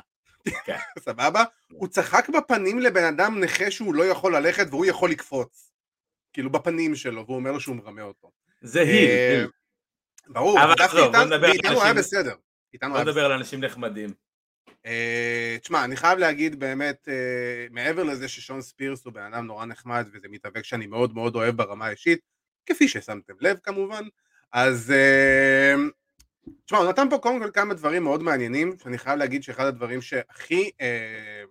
[0.65, 0.77] כן.
[1.07, 1.45] סבבה?
[1.73, 5.71] הוא צחק בפנים לבן אדם נכה שהוא לא יכול ללכת והוא יכול לקפוץ.
[6.33, 8.31] כאילו בפנים שלו, והוא אומר לו שהוא מרמה אותו.
[8.63, 9.11] זה היל.
[9.11, 9.45] אה.
[10.29, 12.35] ברור, אבל עזוב, בוא נדבר על ואיתנו היה אנשים- בסדר.
[12.75, 14.11] איתנו בוא נדבר על אנשים נחמדים.
[14.87, 19.65] אה, תשמע, אני חייב להגיד באמת, אה, מעבר לזה ששון ספירס הוא בן אדם נורא
[19.65, 22.21] נחמד וזה מתאבק שאני מאוד מאוד אוהב ברמה האישית,
[22.67, 24.05] כפי ששמתם לב כמובן,
[24.53, 25.75] אז אה,
[26.65, 30.03] תשמע, הוא נתן פה קודם כל כמה דברים מאוד מעניינים, שאני חייב להגיד שאחד הדברים
[30.03, 31.43] שהכי אה,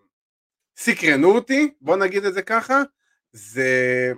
[0.78, 2.82] סקרנו אותי, בוא נגיד את זה ככה,
[3.32, 4.12] זה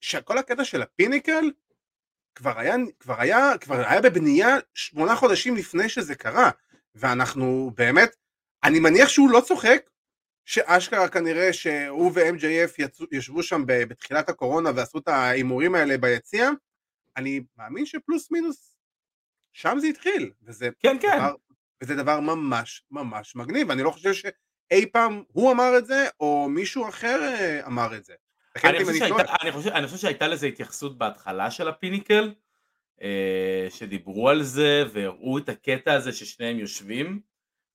[0.00, 1.50] שכל הקטע של הפיניקל
[2.36, 6.50] כבר היה, כבר היה, כבר היה בבנייה שמונה חודשים לפני שזה קרה,
[6.94, 8.16] ואנחנו באמת,
[8.64, 9.90] אני מניח שהוא לא צוחק,
[10.44, 12.82] שאשכרה כנראה שהוא ו-MJF
[13.12, 16.50] ישבו שם בתחילת הקורונה ועשו את ההימורים האלה ביציע,
[17.16, 18.76] אני מאמין שפלוס מינוס
[19.52, 21.18] שם זה התחיל, וזה כן, כן.
[21.18, 21.34] דבר,
[21.82, 26.48] וזה דבר ממש ממש מגניב, אני לא חושב שאי פעם הוא אמר את זה, או
[26.48, 28.14] מישהו אחר אה, אמר את זה.
[28.64, 29.36] אני חושב, שהייתה, טועה.
[29.42, 32.34] אני, חושב, אני חושב שהייתה לזה התייחסות בהתחלה של הפיניקל,
[33.02, 37.20] אה, שדיברו על זה והראו את הקטע הזה ששניהם יושבים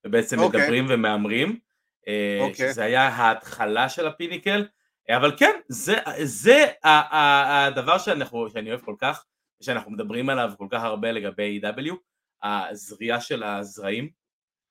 [0.05, 0.61] ובעצם אוקיי.
[0.61, 1.59] מדברים ומהמרים,
[2.07, 2.71] אה, אוקיי.
[2.71, 4.67] שזה היה ההתחלה של הפיניקל,
[5.09, 9.25] אבל כן, זה, זה הדבר שאנחנו, שאני אוהב כל כך,
[9.63, 11.93] שאנחנו מדברים עליו כל כך הרבה לגבי AEW,
[12.43, 14.09] הזריעה של הזרעים,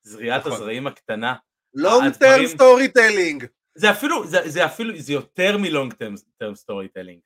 [0.02, 0.52] זריעת נכון.
[0.52, 1.34] הזרעים הקטנה,
[1.78, 3.46] long הדברים- term storytelling.
[3.74, 5.94] זה אפילו, זה, זה אפילו, זה יותר מ
[6.38, 7.20] long term storytelling.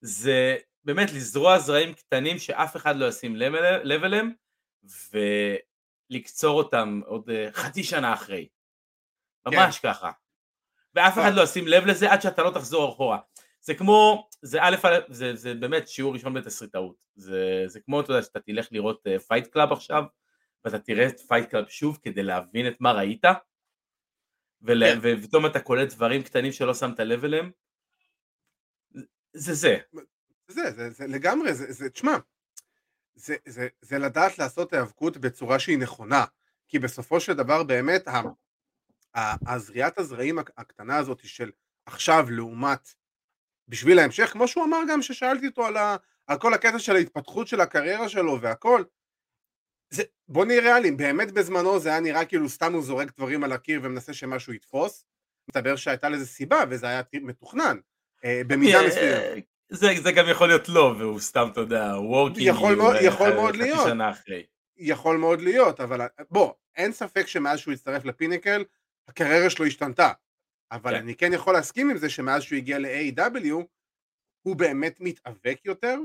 [0.00, 4.32] זה באמת לזרוע זרעים קטנים שאף אחד לא ישים לב אל- לב אליהם,
[6.10, 8.48] ולקצור אותם עוד אה, חצי שנה אחרי.
[9.46, 10.10] ממש ככה.
[10.94, 11.36] ואף אחד אה.
[11.36, 13.18] לא ישים לב לזה עד שאתה לא תחזור אחורה.
[13.60, 16.96] זה כמו, זה א', א', זה, זה באמת שיעור ראשון בתסריטאות.
[17.16, 20.04] זה, זה כמו, אתה יודע, שאתה תלך לראות Fight Club עכשיו,
[20.64, 23.24] ואתה תראה את Fight Club שוב כדי להבין את מה ראית,
[24.66, 24.98] כן.
[25.02, 27.50] ופתאום אתה קולט דברים קטנים שלא שמת לב אליהם.
[29.32, 29.76] זה זה.
[30.48, 32.16] זה, זה, זה לגמרי, זה, זה, תשמע,
[33.14, 36.24] זה, זה, זה לדעת לעשות היאבקות בצורה שהיא נכונה,
[36.68, 38.08] כי בסופו של דבר באמת
[39.46, 41.50] הזריעת הזרעים הק- הקטנה הזאת של
[41.86, 42.94] עכשיו לעומת
[43.68, 45.96] בשביל ההמשך, כמו שהוא אמר גם ששאלתי אותו על, ה,
[46.26, 48.84] על כל הקטע של ההתפתחות של הקריירה שלו והכל,
[49.90, 53.52] זה, בוא נהיה ריאליים, באמת בזמנו זה היה נראה כאילו סתם הוא זורק דברים על
[53.52, 55.04] הקיר ומנסה שמשהו יתפוס,
[55.50, 57.78] מסתבר שהייתה לזה סיבה וזה היה מתוכנן,
[58.24, 59.44] אה, במידה אה, מסוימת.
[59.68, 62.46] זה, זה גם יכול להיות לא, והוא סתם, אתה יודע, וורקינג.
[62.46, 63.86] יכול מאוד- יכול מאוד להיות.
[63.88, 64.46] שנה אחרי.
[64.76, 68.64] יכול מאוד להיות, אבל בוא, אין ספק שמאז שהוא הצטרף לפיניקל,
[69.08, 70.12] הקריירה שלו השתנתה.
[70.72, 70.96] אבל כן.
[70.96, 73.54] אני כן יכול להסכים עם זה שמאז שהוא הגיע ל-AEW,
[74.42, 75.98] הוא באמת מתאבק יותר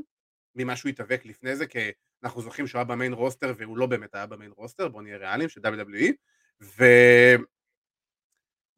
[0.56, 1.80] ממה שהוא התאבק לפני זה, כי
[2.24, 5.01] אנחנו זוכרים שהוא היה ב main roster והוא לא באמת היה ב main roster, בוא
[5.01, 6.13] נהיה ריאליים, של WWE,
[6.61, 6.84] ו...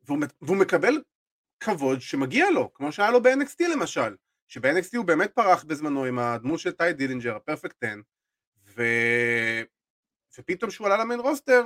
[0.03, 1.01] והוא, והוא מקבל
[1.59, 4.15] כבוד שמגיע לו, כמו שהיה לו ב-NXT למשל,
[4.47, 7.93] שב-NXT הוא באמת פרח בזמנו עם הדמות של טי דילינג'ר, ה Perfect 10,
[8.65, 8.83] ו...
[10.37, 11.63] ופתאום שהוא עלה למיין רוסטר,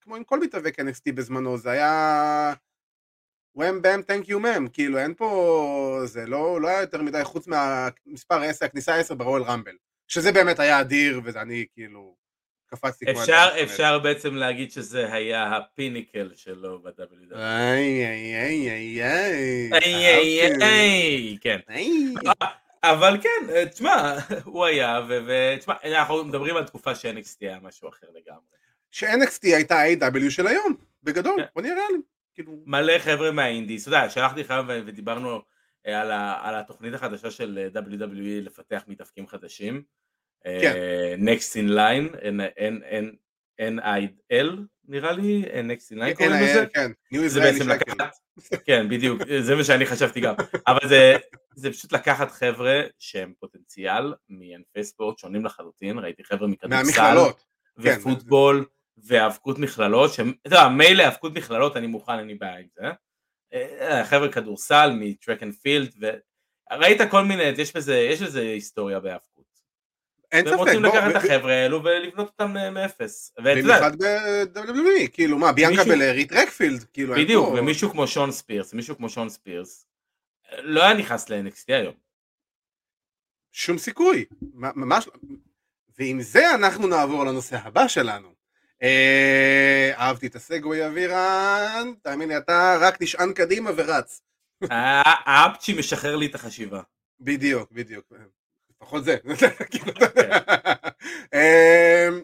[0.00, 2.54] כמו עם כל מתאבק NXT בזמנו, זה היה
[3.54, 7.46] וואם באם תנק יו מם, כאילו אין פה, זה לא, לא היה יותר מדי חוץ
[7.46, 9.76] מהמספר 10, הכניסה 10 ברואל רמבל,
[10.12, 12.16] שזה באמת היה אדיר, ואני כאילו
[12.66, 17.36] קפצתי כמו אפשר, אפשר בעצם להגיד שזה היה הפיניקל שלו ב-WWE.
[17.36, 20.62] איי איי איי איי איי איי איי.
[20.62, 21.58] איי, כן.
[21.68, 21.90] איי.
[22.84, 28.06] אבל כן, אה, תשמע, הוא היה, ותשמע, אנחנו מדברים על תקופה ש-NXT היה משהו אחר
[28.10, 28.42] לגמרי.
[28.90, 31.46] ש-NXT הייתה ה-AW של היום, בגדול, כן.
[31.54, 32.02] בוא נהיה ריאליים.
[32.34, 35.42] כאילו, מלא חבר'ה מהאינדיס, אתה יודע, שלחתי לך ודיברנו
[35.86, 39.82] אה, על, ה- על התוכנית החדשה של אה, WWE לפתח מתאפקים חדשים.
[40.44, 40.72] כן.
[40.76, 42.16] אה, Next in line,
[43.60, 44.46] NIL
[44.88, 46.64] נראה לי, אה, Next in line קוראים לזה.
[46.74, 46.90] כן,
[47.26, 47.68] זה בעצם.
[47.68, 48.12] לקחת,
[48.66, 50.34] כן בדיוק, זה מה שאני חשבתי גם,
[50.66, 51.16] אבל זה,
[51.54, 57.16] זה פשוט לקחת חבר'ה שהם פוטנציאל מענפי ספורט שונים לחלוטין, ראיתי חבר'ה מכדורסל.
[57.82, 58.64] כן, ופוטבול,
[58.96, 62.86] והיאבקות מכללות, אתה יודע, מילא היאבקות מכללות אני מוכן, אין לי בעיה עם זה,
[63.54, 69.00] אה, חבר'ה כדורסל מ track and field, וראית כל מיני, יש בזה, יש לזה היסטוריה
[69.00, 69.31] בהיאבקות.
[70.32, 73.34] אין והם ספק, רוצים בוא, לקחת את החבר'ה האלו ולבנות אותם אה, מאפס.
[73.38, 79.08] במיוחד ב-WWE, כאילו מה, ביאנקה היא טרקפילד, כאילו, בדיוק, ומישהו כמו שון ספירס, מישהו כמו
[79.08, 79.86] שון ספירס,
[80.58, 81.94] לא היה נכנס ל-NXT היום.
[83.52, 85.12] שום סיכוי, ממש, לא.
[85.98, 88.28] ועם זה אנחנו נעבור לנושא הבא שלנו.
[88.82, 94.22] אה, אהבתי את הסגווי אבירן, תאמין לי, אתה רק נשען קדימה ורץ.
[94.70, 96.82] האפצ'י משחרר לי את החשיבה.
[97.20, 98.12] בדיוק, בדיוק.
[98.82, 99.16] לפחות זה.
[100.06, 100.38] יודע.
[101.34, 102.22] אמ,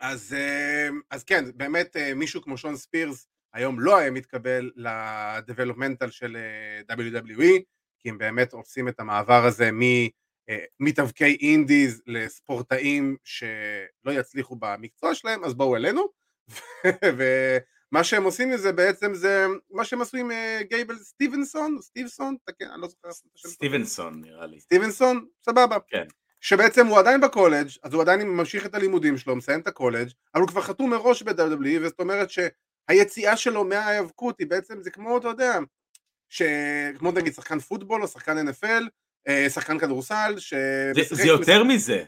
[0.00, 6.10] אז, אמ, אז כן, באמת אה, מישהו כמו שון ספירס היום לא היה מתקבל ל-developmental
[6.10, 6.36] של
[6.88, 7.62] אה, WWE,
[7.98, 9.70] כי הם באמת עושים את המעבר הזה
[10.80, 16.02] ממתאבקי אינדיז לספורטאים שלא יצליחו במקצוע שלהם, אז בואו אלינו.
[17.92, 22.64] ומה שהם עושים מזה בעצם זה מה שהם עשו עם אה, גייבל סטיבנסון, סטיבסון, תקן,
[22.72, 23.48] אני לא זוכר את השם.
[23.48, 24.60] סטיבנסון נראה לי.
[24.60, 25.76] סטיבנסון, סבבה.
[25.88, 26.04] כן.
[26.40, 30.42] שבעצם הוא עדיין בקולג', אז הוא עדיין ממשיך את הלימודים שלו, מסיים את הקולג', אבל
[30.42, 35.28] הוא כבר חתום מראש ב-WWE, וזאת אומרת שהיציאה שלו מההיאבקות היא בעצם, זה כמו, אתה
[35.28, 35.58] יודע,
[36.28, 36.42] ש...
[36.98, 38.82] כמו נגיד שחקן פוטבול או שחקן NFL,
[39.28, 40.54] אה, שחקן כדורסל, ש...
[40.94, 42.04] זה- זה יותר מזה.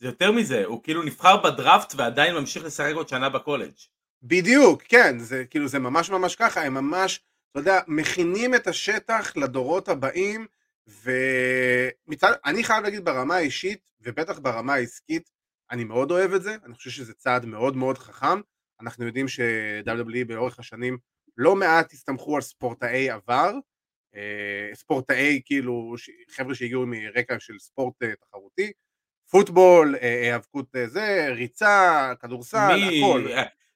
[0.00, 3.72] זה יותר מזה, הוא כאילו נבחר בדראפט ועדיין ממשיך לשחק עוד שנה בקולג'.
[4.22, 9.36] בדיוק, כן, זה כאילו זה ממש ממש ככה, הם ממש, אתה יודע, מכינים את השטח
[9.36, 10.46] לדורות הבאים,
[10.86, 15.30] ומצד, אני חייב להגיד ברמה האישית, ובטח ברמה העסקית,
[15.70, 18.40] אני מאוד אוהב את זה, אני חושב שזה צעד מאוד מאוד חכם,
[18.80, 20.98] אנחנו יודעים ש-WWE באורך השנים
[21.36, 23.52] לא מעט הסתמכו על ספורטאי עבר,
[24.14, 25.94] אה, ספורטאי כאילו,
[26.30, 28.72] חבר'ה שהגיעו מרקע של ספורט אה, תחרותי,
[29.30, 33.26] פוטבול, אה, היאבקות זה, ריצה, כדורסל, הכל.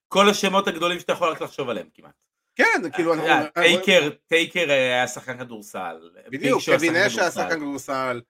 [0.08, 2.14] כל השמות הגדולים שאתה יכול רק לחשוב עליהם כמעט.
[2.54, 3.28] כן, כאילו, אנחנו...
[3.28, 6.10] אה, טייקר, טייקר היה שחקן כדורסל.
[6.28, 7.42] בדיוק, שו היה קווין שחקן אש היה כדורסל.
[7.42, 8.20] שחקן כדורסל.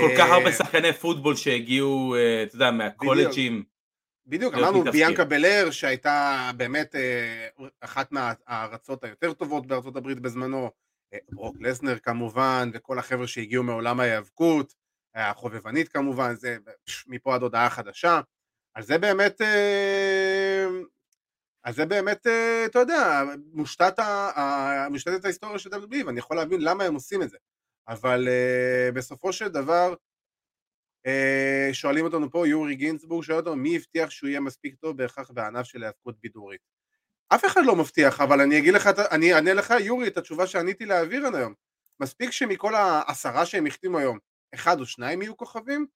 [0.00, 3.64] כל כך אה, הרבה שחקני פוטבול שהגיעו, אה, אתה יודע, מהקולג'ים.
[4.26, 4.84] בדיוק, אמרנו.
[4.84, 7.48] ביאנקה בלר שהייתה באמת אה,
[7.80, 10.70] אחת מהארצות היותר טובות בארצות הברית בזמנו,
[11.14, 14.74] אה, ברוק לסנר כמובן, וכל החבר'ה שהגיעו מעולם ההיאבקות,
[15.16, 16.56] אה, החובבנית כמובן, זה
[17.06, 18.20] מפה עד הודעה חדשה,
[18.74, 20.66] אז זה באמת, אה,
[21.64, 26.60] אז זה באמת, אה, אתה יודע, מושתת ה- מושתתת ההיסטוריה של WWE, ואני יכול להבין
[26.60, 27.36] למה הם עושים את זה,
[27.88, 29.94] אבל אה, בסופו של דבר,
[31.06, 35.30] אה, שואלים אותנו פה, יורי גינצבורג שואל אותנו, מי הבטיח שהוא יהיה מספיק טוב בהכרח
[35.30, 36.60] בענף של היאבקות בידורית?
[37.28, 40.86] אף אחד לא מבטיח, אבל אני אגיד לך, אני אענה לך, יורי, את התשובה שעניתי
[40.86, 41.54] לאווירן היום.
[42.00, 44.18] מספיק שמכל העשרה שהם החתימו היום,
[44.54, 45.86] אחד או שניים יהיו כוכבים,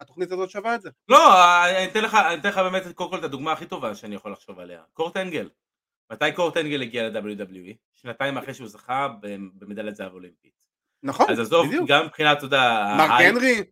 [0.00, 0.90] התוכנית הזאת שווה את זה.
[1.08, 1.34] לא,
[1.64, 4.32] אני אתן לך, אני אתן לך באמת קודם כל את הדוגמה הכי טובה שאני יכול
[4.32, 4.82] לחשוב עליה.
[4.92, 5.48] קורט אנגל.
[6.12, 7.74] מתי קורט אנגל הגיע ל-WWE?
[7.94, 9.08] שנתיים אחרי שהוא זכה
[9.60, 10.52] במדליית זהב אולימפית.
[11.02, 11.88] נכון, אז עזוב, בדיוק.
[11.88, 13.62] גם מבחינת, אתה יודע, מרק הנרי,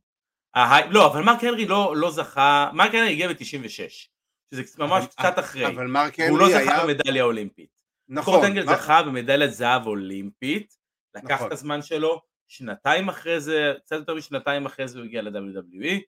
[0.56, 4.08] ה hype- לא, אבל מרק הנרי לא, לא זכה, מרק הנרי הגיע ב-96,
[4.54, 7.68] שזה ממש אבל- קצת אחרי, אבל מרק הוא לא הנרי זכה היה, במדליה אולימפית.
[8.08, 10.74] נכון, קורט אנגל מרק- זכה במדליית זהב אולימפית,
[11.16, 11.46] לקח נכון.
[11.46, 16.00] את הזמן שלו, שנתיים אחרי זה, קצת יותר משנתיים אחרי זה הוא הגיע ל-WWE,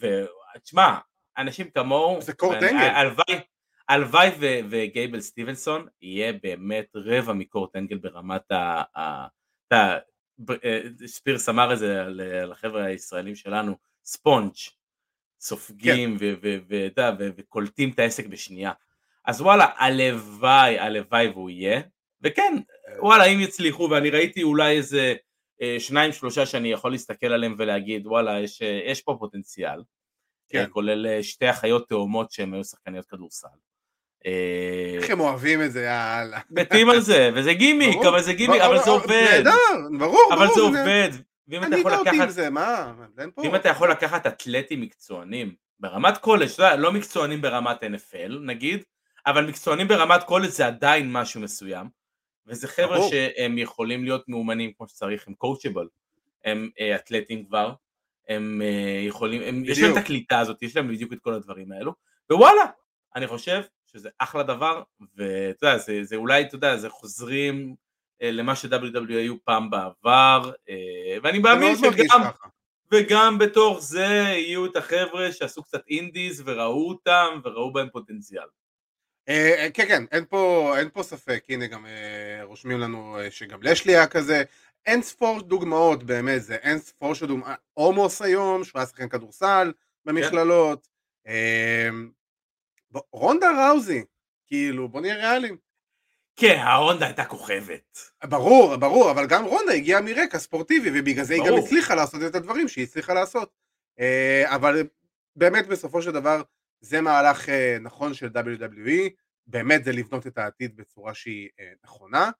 [0.00, 0.98] ותשמע,
[1.38, 3.44] אנשים כמוהו, זה קורט אנגל.
[3.88, 4.30] הלוואי,
[4.68, 8.82] וגייבל סטיבנסון יהיה באמת רבע מקורט אנגל ברמת ה...
[9.72, 9.98] אה,
[11.06, 12.04] ספירס אמר את זה
[12.52, 14.54] החבר'ה הישראלים שלנו, ספונג',
[15.40, 16.34] סופגים ו-
[17.36, 18.72] וקולטים את העסק בשנייה.
[19.24, 21.80] אז וואלה, הלוואי, הלוואי והוא יהיה,
[22.22, 22.56] וכן,
[22.98, 25.27] וואלה, אם יצליחו, ואני ראיתי אולי איזה אה,
[25.78, 29.82] שניים שלושה שאני יכול להסתכל עליהם ולהגיד, וואלה, יש, אה, יש פה פוטנציאל,
[30.48, 30.58] כן.
[30.58, 33.48] אה, כולל אה, שתי אחיות תאומות שהן היו שחקניות כדורסל.
[34.26, 36.40] אה, איך הם אוהבים את זה, יאללה.
[36.50, 38.08] מתים על זה, וזה גימיק, ברור.
[38.08, 40.80] אבל זה גימיק, ברור, אבל זה עובד, נהדר, ברור, אבל ברור, זה.
[40.80, 41.10] עובד,
[41.48, 42.92] ואם אתה יכול עם לקחת, זה, מה?
[43.16, 46.48] ואם אתה יכול לקחת אתלטים מקצוענים, ברמת קולג',
[46.78, 48.82] לא מקצוענים ברמת NFL נגיד,
[49.26, 51.88] אבל מקצוענים ברמת קולג' זה עדיין משהו מסוים,
[52.48, 52.98] וזה חבר'ה.
[53.10, 55.88] שהם יכולים להיות מאומנים כמו שצריך, הם קואוצ'בל,
[56.44, 57.72] הם אה, אתלטים כבר,
[58.28, 59.96] הם אה, יכולים, הם, יש להם את.
[59.96, 61.92] הקליטה הזאת, יש להם בדיוק את כל הדברים האלו,
[62.32, 62.64] ווואלה,
[63.16, 64.82] אני חושב שזה אחלה דבר,
[65.16, 67.74] ואתה יודע, זה, זה אולי, אתה יודע, זה חוזרים
[68.22, 68.52] אה, למה
[69.08, 72.22] היו פעם בעבר, אה, ואני מאמין שגם.
[72.92, 78.46] וגם בתוך זה יהיו את החבר'ה שעשו קצת אינדיז וראו אותם וראו בהם פוטנציאל.
[79.28, 83.30] אה, אה, כן, כן, אין פה, אין פה ספק, הנה גם אה, רושמים לנו אה,
[83.30, 84.42] שגם לשלי היה כזה,
[84.86, 89.72] אין ספור דוגמאות באמת, זה אין ספור של דוגמאות, עומוס היום, שהוא היה שחקן כדורסל
[90.04, 90.88] במכללות,
[91.26, 91.88] אה,
[92.92, 94.04] ב- רונדה ראוזי,
[94.46, 95.56] כאילו, בוא נהיה ריאליים.
[96.36, 97.98] כן, ההונדה הייתה כוכבת.
[98.24, 101.54] ברור, ברור, אבל גם רונדה הגיעה מרקע ספורטיבי, ובגלל זה היא גם.
[101.58, 103.50] הצליחה לעשות את הדברים שהיא הצליחה לעשות.
[104.00, 104.86] אה, אבל
[105.36, 106.42] באמת בסופו של דבר
[106.80, 109.10] זה מהלך אה, נכון של WWE,
[109.46, 112.30] באמת זה לבנות את העתיד בצורה שהיא אה, נכונה,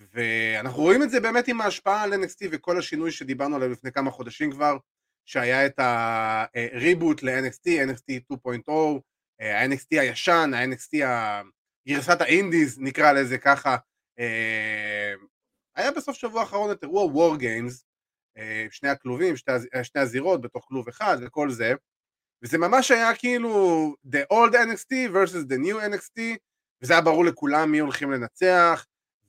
[0.00, 4.10] ואנחנו רואים את זה באמת עם ההשפעה על NXT וכל השינוי שדיברנו עליו לפני כמה
[4.10, 4.76] חודשים כבר,
[5.26, 8.70] שהיה את הריבוט ל-NXT, NXT 2.0,
[9.40, 11.04] אה, ה-NXT הישן, ה-NXT,
[11.88, 13.76] גרסת האינדיז נקרא לזה ככה,
[14.18, 15.14] אה,
[15.76, 17.84] היה בסוף שבוע האחרון את אירוע וור גיימס,
[18.70, 21.72] שני הכלובים, שתי, אה, שני הזירות בתוך כלוב אחד וכל זה,
[22.42, 26.20] וזה ממש היה כאילו the old NXT versus the new NXT,
[26.82, 28.86] וזה היה ברור לכולם מי הולכים לנצח,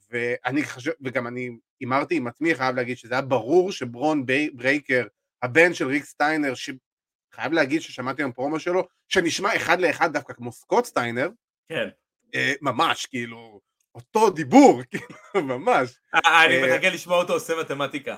[0.10, 1.49] ואני חושב, וגם אני
[1.80, 5.07] הימרתי עם עצמי, חייב להגיד שזה היה ברור שברון ב', ברייקר,
[5.41, 10.51] הבן של ריק סטיינר, שחייב להגיד ששמעתי היום פרומו שלו, שנשמע אחד לאחד דווקא כמו
[10.51, 11.30] סקוט סטיינר,
[11.70, 11.89] כן.
[12.36, 13.60] אה, ממש, כאילו,
[13.95, 15.99] אותו דיבור, כאילו, ממש.
[16.14, 18.18] אני אה, מחכה לשמוע אותו עושה מתמטיקה.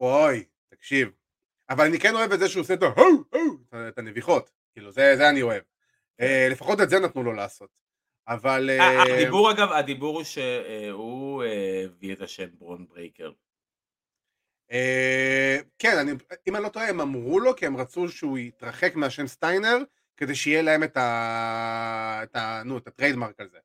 [0.00, 1.10] אוי, תקשיב.
[1.70, 3.24] אבל אני כן אוהב את זה שהוא עושה את הו,
[3.88, 4.50] את הנביחות.
[4.72, 5.62] כאילו, זה, זה אני אוהב.
[6.20, 7.70] אה, לפחות את זה נתנו לו לעשות.
[8.28, 8.70] אבל...
[8.70, 13.30] ה- אה, הדיבור אגב, הדיבור הוא שהוא אה, הביא את השם ברון ברייקר.
[15.78, 16.12] כן, אני,
[16.48, 19.78] אם אני לא טועה, הם אמרו לו, כי הם רצו שהוא יתרחק מהשם סטיינר,
[20.16, 22.20] כדי שיהיה להם את ה...
[22.22, 22.62] את ה...
[22.64, 23.58] נו, את ה trademark על זה.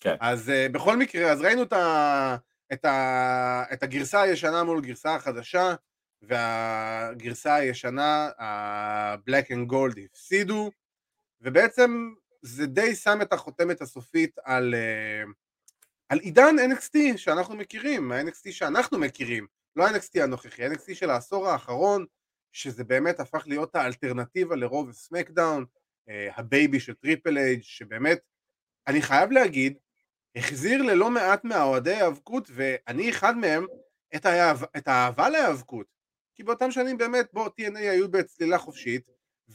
[0.00, 0.14] כן.
[0.20, 2.36] אז בכל מקרה, אז ראינו את, ה...
[2.72, 3.64] את, ה...
[3.72, 5.74] את הגרסה הישנה מול גרסה החדשה,
[6.22, 10.70] והגרסה הישנה, ה-Black and Gold הפסידו,
[11.40, 12.12] ובעצם
[12.42, 15.32] זה די שם את החותמת הסופית על, uh,
[16.08, 19.46] על עידן NXT שאנחנו מכירים, ה-NXT שאנחנו מכירים,
[19.76, 22.06] לא ה-NXT הנוכחי, ה-NXT של העשור האחרון,
[22.52, 25.64] שזה באמת הפך להיות האלטרנטיבה לרוב וסמקדאון,
[26.08, 28.20] אה, הבייבי של טריפל אייץ', שבאמת,
[28.86, 29.78] אני חייב להגיד,
[30.36, 33.66] החזיר ללא מעט מהאוהדי היאבקות, ואני אחד מהם,
[34.16, 35.97] את, האהב, את האהבה להיאבקות.
[36.38, 39.10] כי באותם שנים באמת, בוא, TNA היו בצלילה חופשית,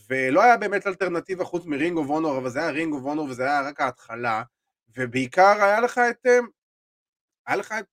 [0.10, 3.26] ולא היה באמת אלטרנטיבה חוץ מ Ring of Honor, אבל זה היה Ring of Honor
[3.26, 4.44] וזה היה רק ההתחלה,
[4.98, 6.40] ובעיקר היה לך את, אה,
[7.48, 7.86] היה לך את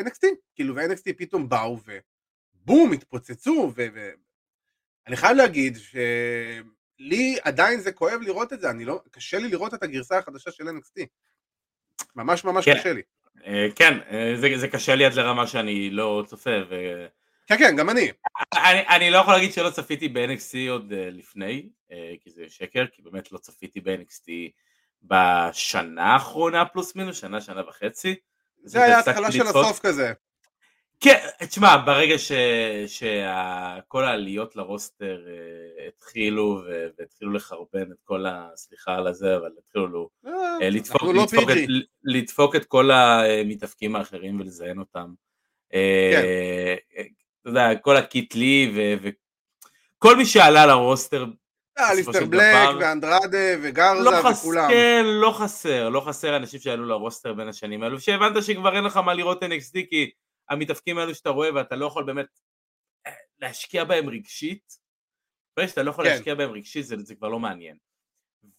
[0.00, 1.78] NXT, כאילו, ו-NXT פתאום באו,
[2.54, 9.38] ובום, התפוצצו, ואני חייב להגיד שלי עדיין זה כואב לראות את זה, אני לא, קשה
[9.38, 11.06] לי לראות את הגרסה החדשה של NXT.
[12.16, 12.78] ממש ממש כן.
[12.78, 13.02] קשה לי.
[13.46, 17.06] אה, כן, אה, זה זה קשה לי עד לרמה שאני לא צופה, ו...
[17.46, 18.10] כן, כן, גם אני.
[18.54, 22.86] אני, אני לא יכול להגיד שלא צפיתי ב-NXT עוד uh, לפני, uh, כי זה שקר,
[22.92, 24.28] כי באמת לא צפיתי ב-NXT
[25.02, 28.14] בשנה האחרונה פלוס מינוס, שנה, שנה וחצי.
[28.64, 29.46] זה היה התחלה של.
[29.46, 30.12] הסוף כזה.
[31.00, 32.14] כן, תשמע, ברגע
[32.86, 36.62] שכל העליות לרוסטר uh, התחילו
[36.98, 38.48] והתחילו לחרבן את כל ה...
[38.56, 40.32] סליחה על הזה, אבל התחילו אה,
[40.62, 41.26] אה, לדפוק, לא
[42.04, 45.14] לדפוק, את, כל המתאבקים האחרים ולזיין אותם.
[47.46, 48.72] אה, אתה יודע, כל הקיטלי
[49.02, 51.24] וכל מי שעלה לרוסטר,
[51.78, 54.68] אה, בסופו ליסטר של בלק ואנדרדה לא וגרזה חסר, וכולם.
[54.70, 58.96] כן, לא חסר, לא חסר אנשים שעלו לרוסטר בין השנים האלו, שהבנת שכבר אין לך
[58.96, 60.10] מה לראות NXT, כי
[60.50, 62.26] המתאבקים האלו שאתה רואה ואתה לא יכול באמת
[63.06, 64.78] אה, להשקיע בהם רגשית,
[65.56, 66.10] ברגע שאתה לא יכול כן.
[66.10, 67.76] להשקיע בהם רגשית זה, זה כבר לא מעניין.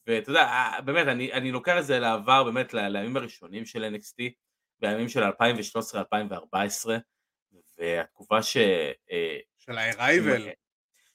[0.08, 4.32] ואתה יודע, אה, באמת, אני, אני לוקח את זה לעבר, באמת, לימים הראשונים של NXT,
[4.82, 5.26] בימים של 2013-2014,
[7.84, 8.58] והתקופה ש...
[9.12, 10.42] אה, של ה-Arrival.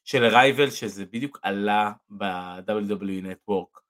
[0.05, 3.81] של הרייבל, שזה בדיוק עלה ב-WWE Network,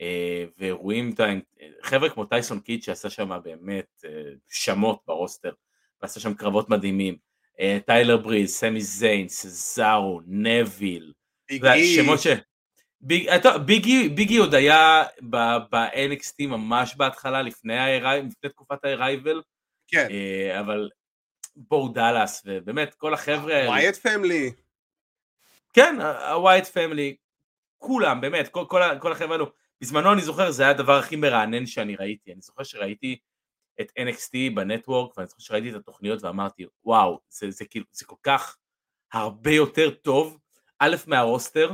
[0.00, 1.34] אה, ואירועים, יודע,
[1.82, 4.10] חבר'ה כמו טייסון קיד שעשה שם באמת אה,
[4.48, 5.52] שמות ברוסטר,
[6.02, 7.16] ועשה שם קרבות מדהימים,
[7.86, 11.12] טיילר בריז, סמי זיין, סזארו, נביל.
[11.96, 12.26] שמות ש...
[13.66, 19.42] ביג אי, ביג אי עוד היה ב-NXT ממש בהתחלה, לפני, ה- לפני תקופת ה-Arrival,
[19.88, 20.08] כן.
[20.60, 20.88] אבל
[21.56, 24.52] בו דאלאס, ובאמת כל החבר'ה Wyatt Family.
[25.72, 27.14] כן, ה-Wyatt Family,
[27.78, 31.66] כולם, באמת, כל, כל, כל החבר'ה האלו, בזמנו אני זוכר, זה היה הדבר הכי מרענן
[31.66, 33.18] שאני ראיתי, אני זוכר שראיתי
[33.80, 38.04] את NXT ב Network, ואני זוכר שראיתי את התוכניות ואמרתי, וואו, זה, זה כאילו, זה
[38.06, 38.56] כל כך
[39.12, 40.38] הרבה יותר טוב,
[40.78, 41.72] א', מה roster,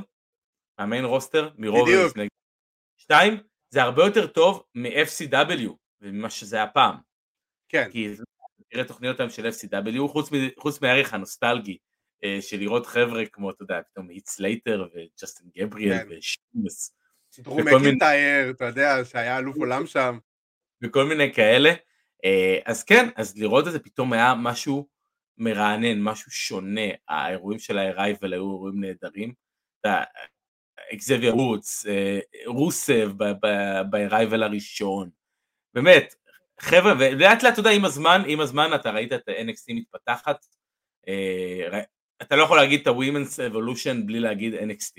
[0.79, 2.17] מה main roster, מרוב בדיוק.
[2.97, 3.35] שתיים,
[3.71, 5.71] זה הרבה יותר טוב מ-FCW,
[6.01, 6.97] וממה שזה היה פעם.
[7.69, 7.89] כן.
[7.93, 8.25] כי זה-
[8.71, 11.79] תראה תוכניות היום של FCW, חוץ, חוץ מהערך הנוסטלגי
[12.25, 16.07] אה, של לראות חבר'ה כמו, אתה יודע, פתאום הית' סלייטר וג'סטין גבריאל כן.
[16.11, 16.95] ושיימוס,
[17.39, 20.19] דרו וכל מיני- מקינטייר, אתה יודע, שהיה אלוף עולם שם.
[20.83, 21.71] וכל מיני כאלה.
[22.25, 24.89] אה, אז כן, אז לראות את זה פתאום היה משהו
[25.39, 26.81] מרענן, משהו שונה.
[27.09, 27.99] האירועים של ה-Arrival
[28.33, 29.33] היו אירועים נהדרים.
[30.95, 35.11] אקזביה רוץ, אה, רוסב ב-Arrival הראשון.
[35.75, 36.15] באמת,
[36.61, 40.47] חבר'ה, ולאט לאט, אתה יודע, עם הזמן, עם הזמן אתה ראית את ה-NXT מתפתחת.
[41.09, 41.81] אה,
[42.23, 44.95] אתה לא יכול להגיד את ה-Women's Evolution בלי להגיד NXT.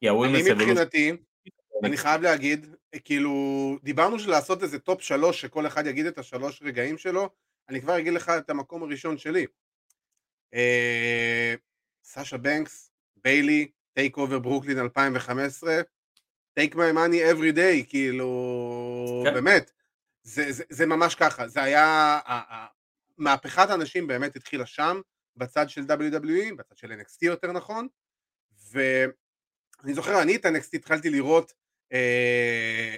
[0.00, 0.54] כי אני ה-Women's Evolution...
[0.54, 1.12] מבחינתי,
[1.84, 2.74] אני חייב להגיד,
[3.04, 3.32] כאילו,
[3.82, 7.28] דיברנו של לעשות איזה top שלוש, שכל אחד יגיד את השלוש רגעים שלו,
[7.68, 9.46] אני כבר אגיד לך את המקום הראשון שלי.
[12.04, 12.92] סאשה בנקס,
[13.24, 15.80] ביילי, טייק אובר ברוקלין 2015,
[16.54, 19.34] take my money every day, כאילו, כן.
[19.34, 19.70] באמת,
[20.22, 22.18] זה, זה, זה ממש ככה, זה היה,
[23.18, 25.00] מהפכת הנשים באמת התחילה שם,
[25.36, 27.88] בצד של WWE, בצד של NXT יותר נכון,
[28.72, 31.52] ואני זוכר, אני את NXT התחלתי לראות,
[31.92, 32.94] אה,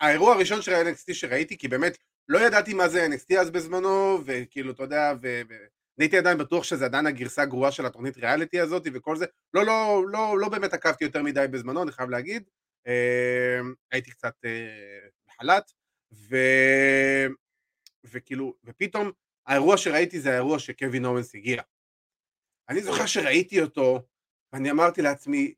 [0.00, 4.72] האירוע הראשון של ה-NXT שראיתי, כי באמת לא ידעתי מה זה NXT אז בזמנו, וכאילו,
[4.72, 5.40] אתה יודע, ו...
[5.48, 9.66] ו- הייתי עדיין בטוח שזה עדיין הגרסה הגרועה של התוכנית ריאליטי הזאת וכל זה, לא,
[9.66, 12.42] לא, לא, לא באמת עקבתי יותר מדי בזמנו, אני חייב להגיד,
[12.86, 13.60] אה,
[13.92, 15.72] הייתי קצת אה, בחל"ת,
[16.12, 16.36] ו...
[18.04, 19.10] וכאילו, ופתאום
[19.46, 21.62] האירוע שראיתי זה האירוע שקווין אורנס הגיע.
[22.68, 24.02] אני זוכר שראיתי אותו,
[24.52, 25.54] ואני אמרתי לעצמי,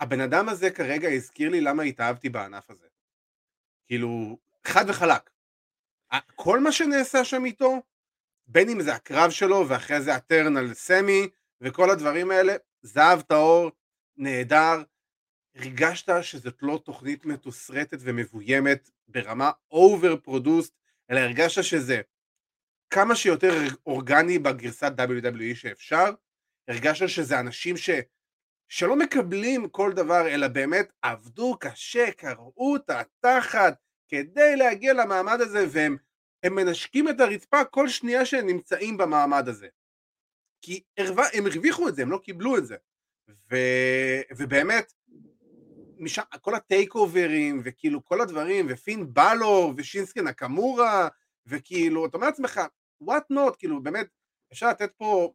[0.00, 2.86] הבן אדם הזה כרגע הזכיר לי למה התאהבתי בענף הזה.
[3.86, 5.30] כאילו, חד וחלק.
[6.34, 7.82] כל מה שנעשה שם איתו,
[8.46, 11.28] בין אם זה הקרב שלו ואחרי זה ה turn על סמי
[11.60, 13.70] וכל הדברים האלה, זהב טהור,
[14.16, 14.82] נהדר,
[15.54, 20.74] הרגשת שזאת לא תוכנית מתוסרטת ומבוימת ברמה over-produced,
[21.10, 22.00] אלא הרגשת שזה
[22.90, 23.52] כמה שיותר
[23.86, 26.10] אורגני בגרסת WWE שאפשר,
[26.68, 27.90] הרגשת שזה אנשים ש...
[28.68, 33.74] שלא מקבלים כל דבר, אלא באמת עבדו קשה, קרעו את התחת
[34.08, 35.96] כדי להגיע למעמד הזה, והם
[36.44, 39.68] הם מנשקים את הרצפה כל שנייה שהם נמצאים במעמד הזה.
[40.62, 42.76] כי הרווה, הם הרוויחו את זה, הם לא קיבלו את זה.
[43.50, 43.56] ו,
[44.36, 44.92] ובאמת,
[45.98, 51.08] משם, כל הטייק אוברים, וכאילו כל הדברים, ופין בלור, ושינסקי נקמורה,
[51.46, 52.60] וכאילו, אתה אומר לעצמך,
[53.04, 54.06] what not, כאילו באמת,
[54.52, 55.32] אפשר לתת פה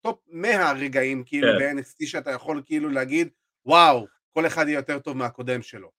[0.00, 1.76] top 100 רגעים, כאילו, כן.
[1.76, 3.28] ב-NXT שאתה יכול כאילו להגיד,
[3.66, 5.90] וואו, כל אחד יהיה יותר טוב מהקודם שלו.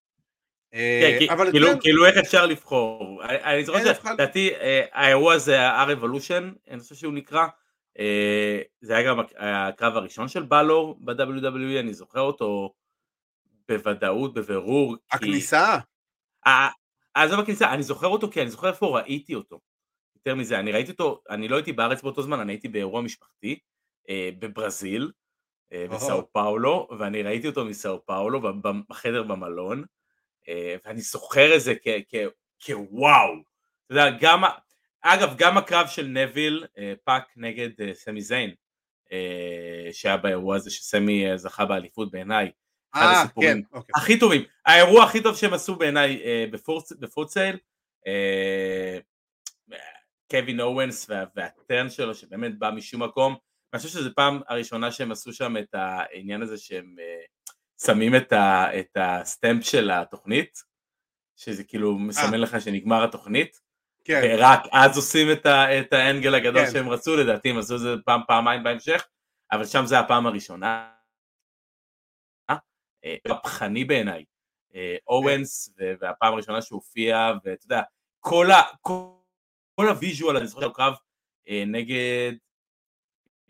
[0.72, 3.22] כן, אה, אבל כאילו, כן, כאילו איך אפשר לבחור?
[3.24, 3.94] אני- זוכר.
[4.10, 7.48] שלדעתי אה, האירוע הזה, ה-Revolution, אני חושב שהוא נקרא,
[8.00, 12.74] אה, זה היה גם הק- הקרב הראשון של בלור ב-WWE, אני זוכר אותו
[13.72, 14.96] בוודאות, בבירור.
[15.12, 15.78] הכניסה,
[16.48, 16.70] אה,
[17.14, 19.60] עזוב הכניסה, אני זוכר אותו כי אני זוכר איפה ראיתי אותו.
[20.16, 23.60] יותר מזה, אני ראיתי אותו, אני לא הייתי בארץ באותו זמן, אני הייתי באירוע משפחתי
[24.10, 25.12] אה, בברזיל,
[25.74, 25.86] אה.
[25.90, 28.42] בסאו פאולו, ואני ראיתי אותו מסאו פאולו
[28.90, 29.84] בחדר במלון,
[30.48, 31.74] אה, ואני זוכר את זה
[32.66, 33.34] כוואו.
[33.86, 34.44] אתה יודע, גם,
[35.02, 38.54] אגב, גם הקרב של נביל, אה, פאק נגד אה, סמי זיין,
[39.12, 42.52] אה, שהיה באירוע הזה שסמי אה, זכה באליפות בעיניי,
[42.96, 43.94] אה, כן, אוקיי.
[43.96, 44.44] הכי טובים.
[44.66, 46.46] האירוע הכי טוב שהם עשו בעיניי אה,
[47.00, 47.58] בפוטסייל,
[48.08, 48.98] אה,
[50.32, 53.36] קווין אורנס וה- והטרן שלו שבאמת בא משום מקום.
[53.74, 57.22] אני חושב שזו פעם הראשונה שהם עשו שם את העניין הזה שהם אה,
[57.86, 60.58] שמים את הסטמפ של התוכנית,
[61.36, 63.60] שזה כאילו מסמן לך שנגמר התוכנית,
[64.06, 66.72] כן, ורק אז עושים את, ה, את האנגל הגדול כן.
[66.72, 69.08] שהם רצו, לדעתי הם עשו את זה פעם פעמיים בהמשך,
[69.52, 70.90] אבל שם זה הפעם הראשונה.
[73.06, 74.26] אה, מהפכני בעיניי.
[74.76, 77.82] אה, entrance, והפעם הראשונה שהוא הופיע, ואתה יודע,
[78.20, 80.94] כל, ה, כל, ה visual, אני זוכר קרב
[81.50, 82.32] אה, נגד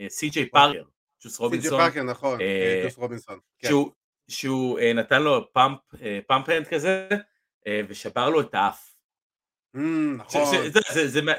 [0.08, 0.84] סי.ג'יי פארקר,
[1.24, 1.70] ג'וס רובינסון.
[1.70, 2.40] סי.ג'יי פארקר, נכון,
[2.86, 3.40] ג'וס רובינסון.
[3.60, 3.68] כן.
[3.68, 3.92] שהוא,
[4.28, 7.10] שהוא נתן לו palm hand כזה,
[7.88, 8.96] ושבר לו את האף.
[9.76, 9.80] אמ,
[10.18, 10.42] נכון.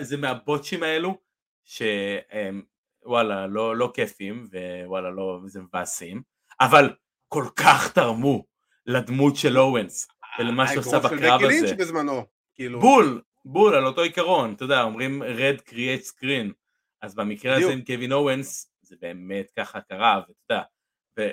[0.00, 1.18] זה, מהבוטשים האלו,
[1.64, 2.62] שהם
[3.04, 4.48] וואלה לא, לא כיפים,
[4.84, 6.22] ווואלה לא, זה מבאסים,
[6.60, 6.94] אבל
[7.32, 8.44] כל כך תרמו
[8.86, 10.08] לדמות של אורנס
[10.38, 11.74] ולמה שעושה בקרב הזה.
[11.74, 12.80] בזמנו, כאילו.
[12.80, 16.52] בול, בול, על אותו עיקרון, אתה יודע, אומרים red create screen,
[17.02, 20.62] אז במקרה הזה עם קווין אורנס, זה באמת ככה קרה, ואתה יודע,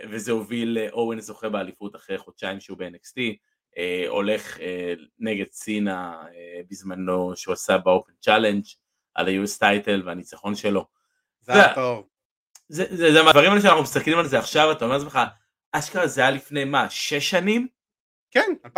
[0.09, 3.19] וזה הוביל אורנס זוכה באליפות אחרי חודשיים שהוא ב-NXT,
[3.77, 8.63] אה, הולך אה, נגד סינה אה, בזמנו שהוא עשה ב open challenge
[9.13, 10.85] על ה- US title והניצחון שלו.
[11.41, 12.07] זה היה טוב.
[12.69, 15.19] זה, זה, זה מהדברים האלה שאנחנו מסתכלים על זה עכשיו, אתה אומר לעצמך,
[15.79, 17.67] אשכרה זה היה לפני מה, שש שנים?
[18.31, 18.69] כן, 2015-2016,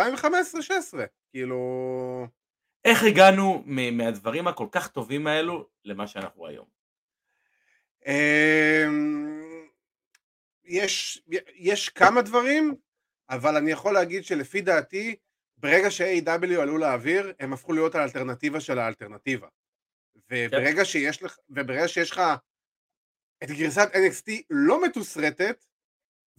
[1.30, 2.26] כאילו...
[2.84, 6.66] איך הגענו מהדברים הכל כך טובים האלו למה שאנחנו היום?
[8.06, 9.66] אמ,
[10.64, 11.22] יש,
[11.54, 12.74] יש כמה דברים,
[13.30, 15.16] אבל אני יכול להגיד שלפי דעתי,
[15.58, 19.48] ברגע ש-AW עלו לאוויר, הם הפכו להיות האלטרנטיבה של האלטרנטיבה.
[20.30, 20.84] וברגע כן.
[20.84, 22.22] שיש לך, וברגע שיש לך
[23.44, 25.64] את גרסת NXT לא מתוסרטת,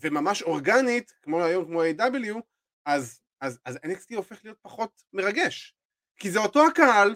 [0.02, 2.40] וממש אורגנית, כמו היום כמו A.W,
[2.86, 5.76] אז, אז, אז NXT הופך להיות פחות מרגש.
[6.18, 7.16] כי זה אותו הקהל,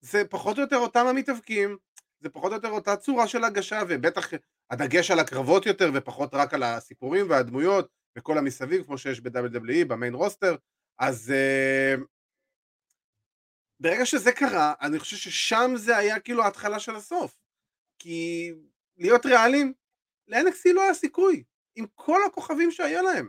[0.00, 1.76] זה פחות או יותר אותם המתאבקים,
[2.20, 4.28] זה פחות או יותר אותה צורה של הגשה, ובטח
[4.70, 10.14] הדגש על הקרבות יותר, ופחות רק על הסיפורים והדמויות, וכל המסביב, כמו שיש ב-WWE, במיין
[10.14, 10.56] רוסטר,
[10.98, 12.00] אז uh,
[13.80, 17.38] ברגע שזה קרה, אני חושב ששם זה היה כאילו ההתחלה של הסוף.
[17.98, 18.50] כי
[18.96, 19.72] להיות ריאליים,
[20.28, 21.44] ל-NXT לא היה סיכוי.
[21.76, 23.28] עם כל הכוכבים שהיה להם.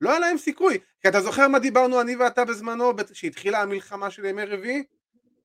[0.00, 0.78] לא היה להם סיכוי.
[1.00, 4.84] כי אתה זוכר מה דיברנו אני ואתה בזמנו, שהתחילה המלחמה של ימי רביעי?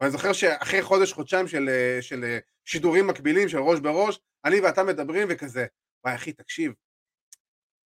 [0.02, 1.70] ואני זוכר שאחרי חודש, חודשיים של,
[2.02, 5.66] של שידורים מקבילים, של ראש בראש, אני ואתה מדברים וכזה,
[6.06, 6.74] וואי אחי, תקשיב,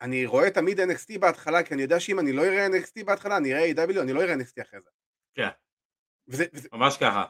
[0.01, 3.53] אני רואה תמיד NXT בהתחלה, כי אני יודע שאם אני לא אראה NXT בהתחלה, אני
[3.53, 4.89] אראה A.W, אני לא אראה NXT אחרי זה.
[5.35, 5.49] כן.
[6.27, 7.25] וזה, וזה, ממש ככה.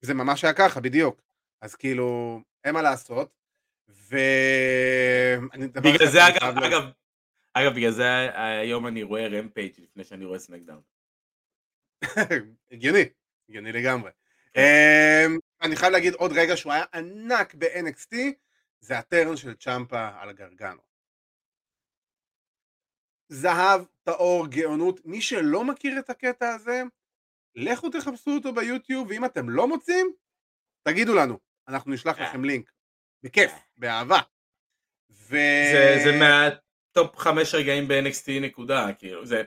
[0.00, 1.22] זה ממש היה ככה, בדיוק.
[1.60, 3.41] אז כאילו, אין מה לעשות.
[3.88, 4.16] ו...
[5.74, 6.82] בגלל זה אגב, אגב,
[7.54, 8.04] אגב, בגלל זה
[8.60, 10.82] היום אני רואה רמפייג' לפני שאני רואה סמקדאון.
[12.72, 13.04] הגיוני,
[13.48, 14.10] הגיוני לגמרי.
[14.56, 18.16] אמ, אני חייב להגיד עוד רגע שהוא היה ענק ב-NXT,
[18.80, 20.80] זה הטרן של צ'מפה על הגרגנו.
[23.28, 26.82] זהב, טהור, גאונות, מי שלא מכיר את הקטע הזה,
[27.54, 30.12] לכו תחפשו אותו ביוטיוב, ואם אתם לא מוצאים,
[30.82, 32.22] תגידו לנו, אנחנו נשלח כן.
[32.22, 32.72] לכם לינק.
[33.22, 34.18] בכיף, באהבה.
[35.10, 35.36] ו...
[35.72, 39.42] זה, זה מהטופ חמש רגעים ב-NXT נקודה, כאילו, זה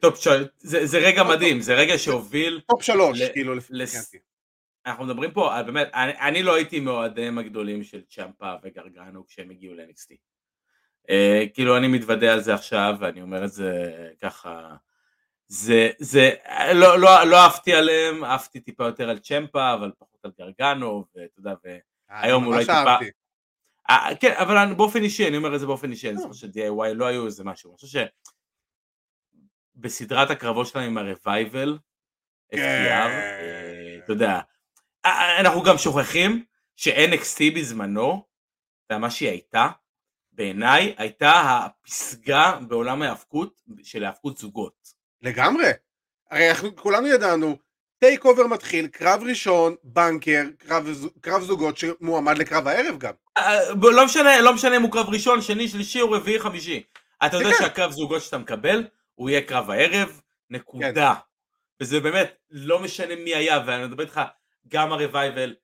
[0.00, 0.28] top ש...
[0.58, 2.60] זה, זה רגע מדהים, זה רגע שהוביל...
[2.66, 3.32] top שלוש, ל...
[3.32, 4.14] כאילו, לס...
[4.86, 9.50] אנחנו מדברים פה, על, באמת, אני, אני לא הייתי מאוהדיהם הגדולים של צ'מפה וגרגנו כשהם
[9.50, 10.14] הגיעו ל-NXT.
[11.10, 14.76] אה, כאילו אני מתוודה על זה עכשיו ואני אומר את זה ככה
[15.48, 16.30] זה זה
[16.74, 21.40] לא לא לא אהבתי עליהם אהבתי טיפה יותר על צ'מפה אבל פחות על גרגנו ואתה
[21.40, 21.54] יודע
[22.08, 22.96] היום אולי טיפה...
[23.90, 27.06] אה, כן, אבל באופן אישי, אני אומר את זה באופן אישי, אני חושב ש-DIY לא
[27.06, 28.00] היו איזה משהו, אני חושב
[29.76, 31.68] שבסדרת הקרבות שלהם עם ה-revival,
[32.54, 34.40] FTR, אה, אתה יודע,
[35.04, 36.44] אה, אנחנו גם שוכחים
[36.76, 38.26] ש-NXT בזמנו,
[38.92, 39.68] מה שהיא הייתה,
[40.32, 41.32] בעיניי הייתה
[41.64, 44.88] הפסגה בעולם ההאבקות של האבקות זוגות.
[45.22, 45.66] לגמרי.
[46.30, 47.56] הרי אנחנו כולנו ידענו
[47.98, 50.86] טייק אובר מתחיל, קרב ראשון, banger, קרב,
[51.20, 53.12] קרב זוגות שמועמד לקרב הערב גם.
[53.36, 56.82] אה, לא משנה, לא משנה אם הוא קרב ראשון, שני, שלישי או רביעי, חמישי.
[57.26, 57.56] אתה יודע כן.
[57.58, 60.20] שהקרב זוגות שאתה מקבל, הוא יהיה קרב הערב,
[60.50, 61.14] נקודה.
[61.14, 61.20] כן.
[61.80, 64.20] וזה באמת, לא משנה מי היה, ואני מדבר איתך,
[64.68, 65.54] גם הרווייבל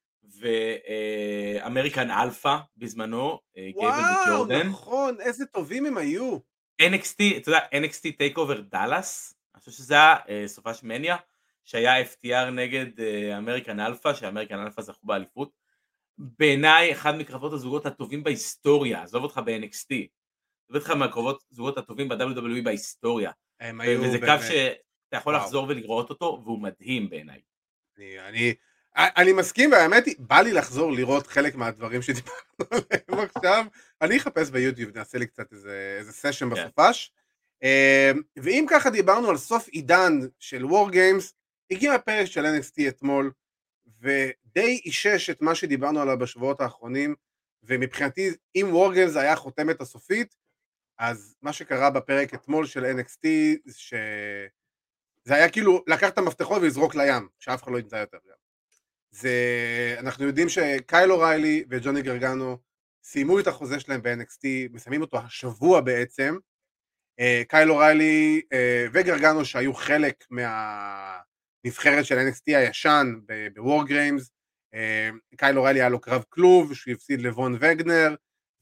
[1.61, 3.89] ואמריקן אלפא בזמנו, גייבל
[4.27, 4.55] וג'ורדן.
[4.55, 6.39] וואו, נכון, איזה טובים הם היו.
[6.83, 11.17] NXT, אתה יודע, NXT טייק אובר דאלאס, אני חושב שזה היה אה, סופש מניה.
[11.65, 12.87] שהיה FTR נגד
[13.39, 15.51] אמריקן אלפא, שאמריקן אלפא זכו באליפות.
[16.19, 19.95] בעיניי אחד מקרבות הזוגות הטובים בהיסטוריה, עזוב אותך ב-NXT,
[20.69, 23.31] עזוב אותך מהקרבות הזוגות הטובים ב-WWE בהיסטוריה.
[23.61, 24.41] הם היו וזה באמת...
[24.41, 25.45] קו שאתה יכול וואו.
[25.45, 27.41] לחזור ולראות אותו, והוא מדהים בעיניי.
[27.99, 28.55] אני, אני,
[28.97, 33.65] אני מסכים, והאמת היא, בא לי לחזור לראות חלק מהדברים שדיברנו עליהם עכשיו.
[34.03, 36.55] אני אחפש ביוטיוב, נעשה לי קצת איזה, איזה סשן כן.
[36.55, 37.13] בסופש.
[37.63, 41.35] אמ, ואם ככה דיברנו על סוף עידן של וור גיימס,
[41.73, 43.33] הגיע הפרק של NXT אתמול,
[44.01, 47.15] ודי אישש את מה שדיברנו עליו בשבועות האחרונים,
[47.63, 50.35] ומבחינתי, אם וורגלס היה החותמת הסופית,
[50.99, 53.27] אז מה שקרה בפרק אתמול של NXT
[53.73, 53.95] ש...
[55.25, 58.37] זה היה כאילו לקח את המפתחות ולזרוק לים, שאף אחד לא ימצא יותר גם.
[59.11, 59.31] זה...
[59.99, 62.59] אנחנו יודעים שקיילו ריילי וג'וני גרגנו
[63.05, 66.37] סיימו את החוזה שלהם ב-NXT, מסיימים אותו השבוע בעצם.
[67.21, 70.25] אה, קיילו ריילי אה, וגרגנו שהיו חלק
[71.65, 73.13] מהנבחרת של NXT הישן
[73.55, 74.31] בוור גריימס,
[74.75, 78.15] אה, קייל או'ריילי היה לו קרב כלוב שהוא הפסיד לבון וגנר,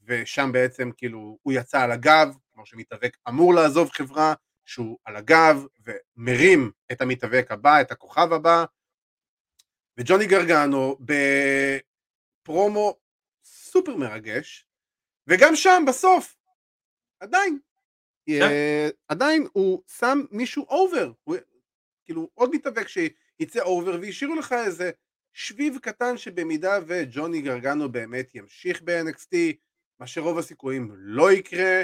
[0.03, 4.33] ושם בעצם כאילו הוא יצא על הגב, כמו שמתאבק אמור לעזוב חברה,
[4.65, 8.63] שהוא על הגב ומרים את המתאבק הבא, את הכוכב הבא,
[9.97, 10.97] וג'וני גרגנו
[12.43, 12.95] בפרומו
[13.43, 14.65] סופר מרגש,
[15.27, 16.37] וגם שם בסוף,
[17.19, 17.59] עדיין,
[18.25, 18.41] כן.
[18.41, 21.35] אה, עדיין הוא שם מישהו over, הוא-
[22.11, 24.91] כאילו עוד מתאבק שיצא אובר והשאירו לך איזה
[25.33, 29.35] שביב קטן שבמידה וג'וני גרגנו באמת ימשיך ב-NXT,
[29.99, 31.81] מה שרוב הסיכויים לא יקרה,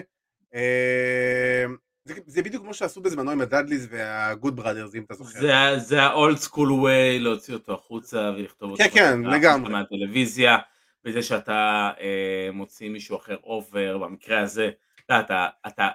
[0.56, 1.66] אה,
[2.06, 5.40] זה, זה בדיוק כמו שעשו בזמנו עם הדאדליז וה good brothers אם אתה זוכר.
[5.40, 9.72] זה זה ה-old school way להוציא אותו החוצה ולכתוב אותו כן, כן, לגמרי.
[9.72, 10.58] מהטלוויזיה,
[11.04, 14.70] בזה שאתה אה, מוציא מישהו אחר אובר, במקרה הזה,
[15.06, 15.88] אתה, אתה, אתה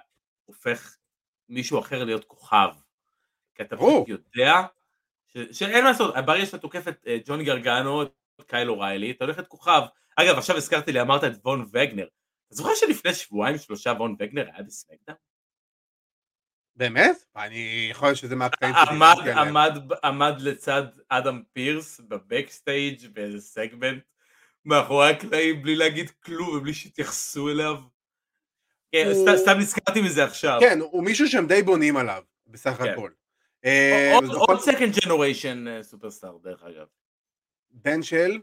[0.44, 0.96] הופך
[1.48, 2.68] מישהו אחר להיות כוכב.
[3.68, 3.76] כי אתה.
[3.76, 4.62] פשוט יודע
[5.28, 8.10] ש, שאין מה לעשות, ברגע שאתה תוקף את אה, ג'וני גרגנו, את
[8.46, 9.82] קיילו ריילי, אתה הולך להיות כוכב.
[10.16, 12.06] אגב, עכשיו הזכרתי לי, אמרת את וון וגנר.
[12.46, 15.16] אתה זוכר שלפני שבועיים שלושה וון וגנר היה בסמקדאון?
[16.76, 17.16] באמת?
[17.36, 19.56] אני יכול להיות שזה מהקטעים שאני עמד, דיברתי עליהם.
[19.56, 24.02] עמד, עמד לצד אדם פירס בבקסטייג' באיזה סגמנט
[24.64, 27.76] מאחורי הקלעים בלי להגיד כלום ובלי שהתייחסו אליו.
[28.92, 30.58] כן, הוא- סתם, סתם נזכרתי מזה עכשיו.
[30.60, 32.92] כן, הוא מישהו שהם די בונים עליו, בסך כן.
[32.92, 33.10] הכל.
[33.64, 36.86] אה, עוד- second generation superstar דרך אגב.
[37.70, 38.38] בן של?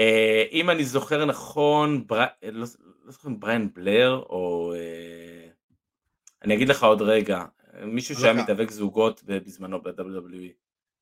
[0.00, 2.24] אה, אם אני זוכר נכון, בר...
[2.42, 2.66] לא,
[3.04, 4.74] לא זוכר אם בריין בלר או...
[4.76, 5.48] אה,
[6.42, 7.44] אני אגיד לך עוד רגע,
[7.82, 8.32] מישהו שהיה.
[8.32, 10.52] מתאבק זוגות בזמנו ב-WWE.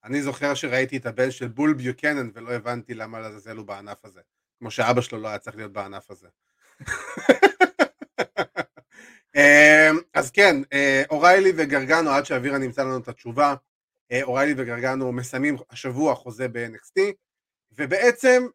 [0.05, 4.20] אני זוכר שראיתי את הבן של בול ביוקנן ולא הבנתי למה לעזאזל הוא בענף הזה.
[4.59, 6.28] כמו שאבא שלו לא היה צריך להיות בענף הזה.
[9.37, 13.55] אמ, אז כן, אה, אוריילי וגרגנו, עד שאבירה נמצא לנו את התשובה,
[14.12, 17.01] אה, אוריילי וגרגנו מסיימים השבוע חוזה ב-NXT,
[17.72, 18.47] ובעצם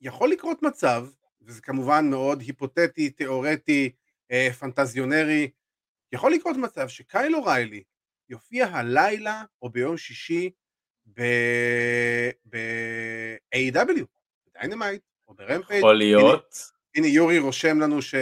[0.00, 1.06] יכול לקרות מצב,
[1.42, 3.92] וזה כמובן מאוד היפותטי, תיאורטי,
[4.32, 5.50] אה, פנטזיונרי,
[6.12, 7.82] יכול לקרות מצב שקייל אוריילי
[8.28, 10.50] יופיע הלילה או ביום שישי
[11.06, 14.04] ב-AEW,
[14.46, 15.78] בדיינמייט או ברמפייג'.
[15.78, 16.75] יכול להיות.
[16.96, 18.14] הנה יורי רושם לנו ש...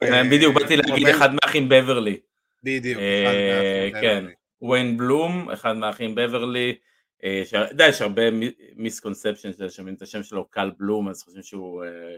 [0.00, 2.20] כן, אה, בדיוק באתי הוא להגיד אחד מהאחים בברלי.
[2.62, 3.00] בדיוק.
[3.00, 4.18] אה, אחד מהאחים כן.
[4.18, 4.34] בברלי.
[4.62, 6.76] וויין בלום, אחד מהאחים בברלי.
[7.24, 8.22] אה, אתה יודע, יש הרבה
[8.76, 12.16] misconception ששומעים את השם שלו קל בלום, אז חושבים שהוא אה,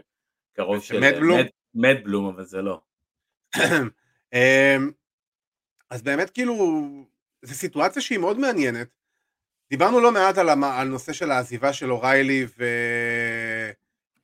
[0.53, 0.99] קרוב של...
[0.99, 1.39] מאט בלום?
[1.75, 2.81] מאט בלום, אבל זה לא.
[4.33, 4.91] אמ,
[5.89, 6.55] אז באמת כאילו,
[7.41, 8.87] זו סיטואציה שהיא מאוד מעניינת.
[9.69, 10.63] דיברנו לא מעט על, המ...
[10.63, 12.65] על נושא של העזיבה של אוריילי ו...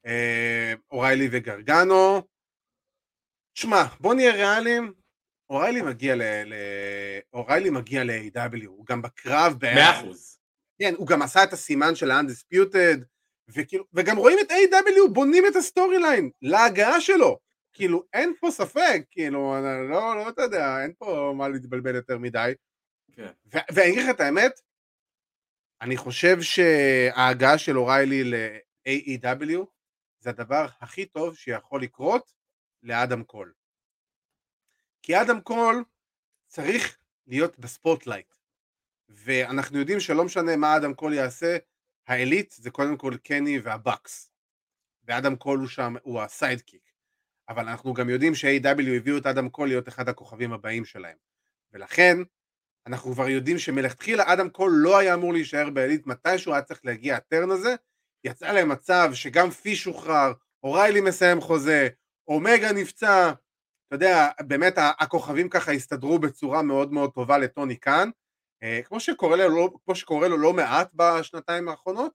[0.06, 2.22] אה, אוריילי וגרגנו.
[3.58, 4.94] שמע, בוא נהיה ריאליים,
[5.50, 6.22] אוריילי מגיע ל...
[6.22, 6.54] ל...
[7.34, 9.66] אוריילי מגיע ל-AEW, הוא גם בקרב ב...
[9.66, 10.40] מאה אחוז.
[10.80, 13.00] כן, הוא גם עשה את הסימן של ה-Undisputed,
[13.50, 15.10] וכאילו, וגם רואים את A.E.W.
[15.14, 17.40] בונים את ה story line להגעה שלו.
[17.74, 22.18] כאילו, אין פה ספק, כאילו, אני לא, לא, אתה יודע, אין פה מה להתבלבל יותר
[22.18, 22.54] מדי.
[23.12, 23.32] כן.
[23.46, 24.60] ואני אגיד לך את האמת,
[25.82, 29.66] אני חושב שההגעה של אוריילי ל-AEW
[30.26, 32.34] זה הדבר הכי טוב שיכול לקרות
[32.84, 33.54] לאדם קול.
[35.02, 35.84] כי אדם קול
[36.48, 36.98] צריך
[37.28, 38.34] להיות ב spotlight.
[39.10, 41.58] ואנחנו יודעים שלא משנה מה אדם קול יעשה,
[42.08, 44.32] העילית זה קודם כל קני והבקס.
[45.04, 46.92] ואדם קול הוא שם, הוא ה sidekick.
[47.50, 51.18] אבל אנחנו גם יודעים ש-AEW הביאו את אדם קול להיות אחד הכוכבים הבאים שלהם.
[51.72, 52.18] ולכן,
[52.88, 57.16] אנחנו כבר יודעים שמלכתחילה אדם קול לא היה אמור להישאר בעילית, מתישהו היה צריך להגיע
[57.16, 57.76] ה turn הזה,
[58.26, 60.34] יצא להם מצב שגם פיש שוחרר,
[60.64, 61.90] אוריילי מסיים חוזה,
[62.28, 63.32] אומגה נפצע,
[63.88, 68.10] אתה יודע, באמת הכוכבים ככה הסתדרו בצורה מאוד מאוד טובה לטוני קאן,
[68.64, 72.12] אה, כמו שקורה לו, כמו שקורה לו לא מעט בשנתיים האחרונות,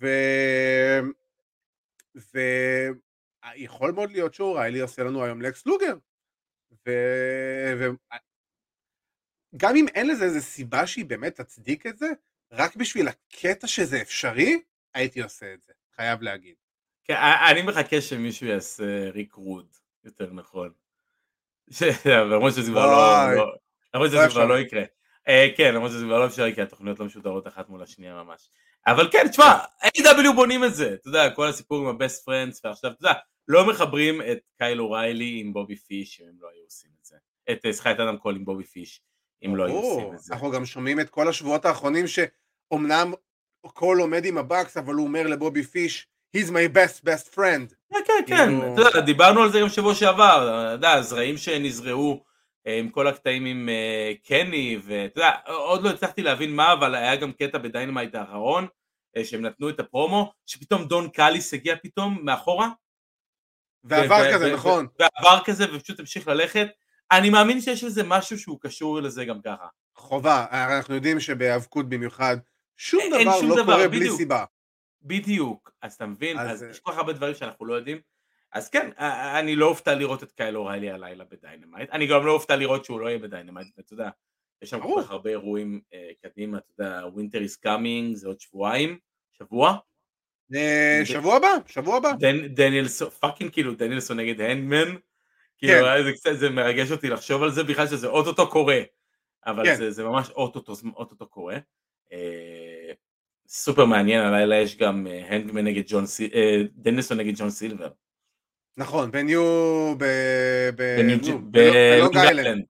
[0.00, 0.06] ו...
[3.54, 5.96] ויכול מאוד להיות שאוריילי עושה לנו היום לקס לוגר.
[6.86, 6.90] ו...
[7.78, 7.86] ו...
[9.56, 12.06] גם אם אין לזה איזה סיבה שהיא באמת תצדיק את זה,
[12.52, 14.62] רק בשביל הקטע שזה אפשרי,
[14.94, 16.54] הייתי עושה את זה, חייב להגיד.
[17.04, 17.14] כן,
[17.50, 19.66] אני מחכה שמישהו יעשה ריק רוד,
[20.04, 20.72] יותר נכון.
[22.04, 22.86] למרות שזה כבר.
[22.86, 23.34] לא...
[23.36, 23.54] לא-
[23.94, 24.46] למרות לא שזה כבר אפשר.
[24.46, 24.82] לא יקרה.
[25.28, 28.50] אה, כן, למרות שזה כבר לא אפשרי, כי התוכניות לא משודרות אחת מול השנייה ממש.
[28.86, 30.32] אבל כן, תשמע, A.E.W.
[30.34, 33.12] בונים את זה, אתה יודע, כל הסיפור עם ה-best friends, ועכשיו, אתה יודע,
[33.48, 37.16] לא מחברים את קייל אוריילי עם בובי פיש אם הם לא היו עושים את זה.
[37.50, 39.02] את, אה, סליחה, את אדם קול עם בובי פיש,
[39.44, 40.14] אם לא היו עושים.
[40.14, 40.34] את זה.
[40.34, 43.12] אנחנו גם שומעים את כל השבועות האחרונים שאומנם
[43.66, 46.06] קול עומד עם הבקס, אבל הוא אומר לבובי פיש,
[46.36, 47.74] he's my best best friend.
[47.92, 51.36] כן, כן, כן, כאילו- אתה יודע, דיברנו על זה גם שבוע שעבר, אתה יודע, הזרעים
[51.36, 52.24] שנזרעו
[52.66, 56.94] אה, עם כל הקטעים עם אה, קני, ואתה יודע, עוד לא הצלחתי להבין מה, אבל
[56.94, 58.66] היה גם קטע בדיינמייט האחרון,
[59.16, 62.68] אה, שהם נתנו את הפרומו, שפתאום דון קאליס הגיע פתאום מאחורה,
[63.84, 64.86] ועבר כזה, נכון.
[64.98, 66.68] ועבר כזה ופשוט המשיך ללכת.
[67.12, 69.66] אני מאמין שיש איזה משהו שהוא קשור לזה גם ככה.
[69.96, 72.36] חובה, אנחנו יודעים שבהיאבקות במיוחד,
[72.78, 74.16] שום אין דבר שום לא דבר, קורה בלי בדיוק.
[74.16, 74.44] סיבה.
[75.02, 78.00] בדיוק, אז אתה מבין, אז, אז אה, יש כל כך הרבה דברים שאנחנו לא יודעים.
[78.52, 82.32] אז כן, אה, אני לא אופתע לראות את קייל אוריילי הלילה בדיינמייט, אני גם לא
[82.32, 84.10] אופתע לראות שהוא לא יהיה בדיינמייט, ואתה יודע,
[84.62, 85.00] יש שם כל.
[85.04, 88.98] כך הרבה אירועים אה, קדימה, אתה יודע, winter is coming, זה עוד שבועיים,
[89.38, 89.76] שבוע,
[90.54, 92.10] אה, שבוע הבא, שבוע הבא.
[92.12, 94.96] דנ- דניאלסון, fucking כאילו דניאלסון נגד הנגמן,
[95.58, 96.12] כאילו כן.
[96.24, 98.80] זה זה מרגש אותי לחשוב על זה בכלל שזה אוטוטו קורה,
[99.46, 99.76] אבל כן.
[99.76, 101.58] זה, זה ממש אוטוטו, אוטוטו קורה.
[102.12, 102.92] אה,
[103.48, 107.88] סופר מעניין, הלילה יש גם אה, הנגמן נגד ג'ון סילבר, אה, דניאלסון נגד ג'ון סילבר.
[108.76, 109.44] נכון, בניו...
[109.98, 110.04] ב...
[110.76, 111.28] בלונג
[112.00, 112.64] לונג איילנד.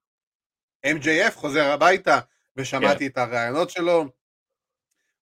[0.85, 2.19] MJF חוזר הביתה,
[2.55, 3.05] ושמעתי כן.
[3.05, 4.05] את הרעיונות שלו,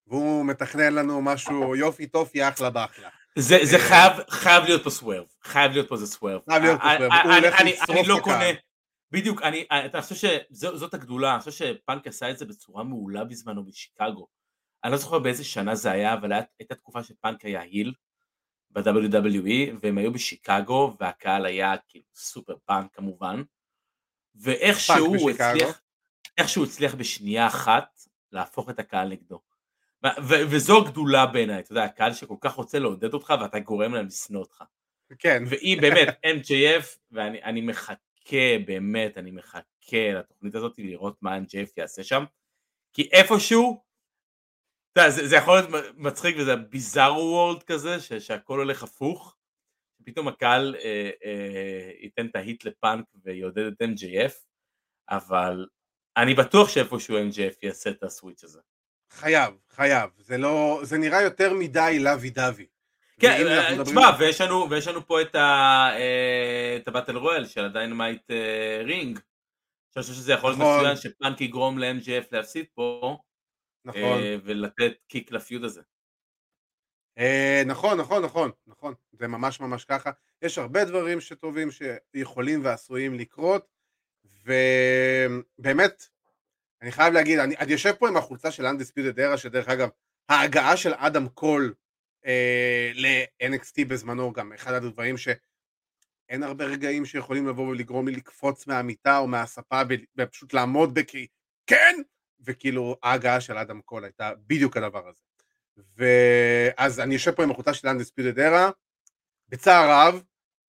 [0.07, 3.09] והוא מתכנן לנו משהו יופי טופי אחלה באחלה.
[3.35, 6.41] זה, זה חייב, חייב להיות פה סוורב, חייב להיות פה זה סוורב.
[6.49, 8.55] חייב להיות פה אני- סוורב, הוא הולך לשרוף לא את הקהל.
[9.11, 13.65] בדיוק, אני, אני חושב שזאת הגדולה, אני חושב שפאנק עשה את זה בצורה מעולה בזמנו
[13.65, 14.27] בשיקגו.
[14.83, 17.93] אני לא זוכר באיזה שנה זה היה, אבל הייתה תקופה שפאנק היה היל
[18.69, 23.41] ב-WWE, והם היו בשיקגו, והקהל היה כאילו סופר פאנק כמובן,
[24.35, 25.31] ואיכשהו הוא?
[25.31, 25.81] הצליח,
[26.37, 28.01] איכשהו הצליח בשנייה אחת
[28.31, 29.39] להפוך את הקהל נגדו.
[30.05, 34.05] ו- וזו הגדולה בעיניי, אתה יודע, הקהל שכל כך רוצה לעודד אותך ואתה גורם להם
[34.05, 34.63] לשנוא אותך.
[35.19, 36.07] כן, ואם באמת
[36.37, 37.61] MJF, ואני אני
[38.27, 42.23] מחכה, באמת, אני מחכה לתוכנית הזאת לראות מה MJF יעשה שם,
[42.93, 43.83] כי איפשהו,
[44.91, 49.35] אתה יודע, זה, זה יכול להיות מצחיק וזה ביזארו וורלד כזה, ש, שהכל הולך הפוך,
[50.05, 54.33] פתאום הקהל אה, אה, ייתן את ה heat לפאנק ויעודד את MJF,
[55.09, 55.67] אבל
[56.17, 58.59] אני בטוח שאיפשהו MJF יעשה את ה switch הזה.
[59.11, 60.09] חייב, חייב.
[60.17, 60.79] זה לא...
[60.83, 62.65] זה נראה יותר מדי lovey dovey.
[63.19, 65.39] כן, אה, תשמע, ויש לנו, ויש לנו פה את, ה,
[65.95, 69.19] אה, את ה battle royal של הדיינמייט אה, רינג.
[69.93, 70.79] שאני חושב שזה יכול להיות נכון.
[70.79, 73.17] מצוין שפאנק יגרום ל-MGF להפסיד פה,
[73.85, 74.19] נכון.
[74.19, 75.81] אה, ולתת קיק לפיוד הזה.
[77.17, 78.93] אה, נכון, נכון, נכון, נכון.
[79.11, 80.11] זה ממש ממש ככה.
[80.41, 83.67] יש הרבה דברים שטובים שיכולים ועשויים לקרות,
[84.45, 86.03] ובאמת,
[86.81, 89.89] אני חייב להגיד, אני, אני יושב פה עם החולצה של Undisputed Era, שדרך אגב,
[90.29, 91.73] ההגעה של אדם קול
[92.27, 99.17] אה, ל-NXT בזמנו, גם אחד הדברים שאין הרבה רגעים שיכולים לבוא ולגרום לי לקפוץ מהמיטה
[99.17, 99.81] או מהספה
[100.17, 101.27] ופשוט לעמוד בכי,
[101.67, 101.95] כן!
[102.39, 105.17] וכאילו ההגעה של אדם קול הייתה בדיוק הדבר הזה.
[105.97, 108.71] ואז אני יושב פה עם החולצה של Undisputed Era,
[109.49, 110.23] בצער רב,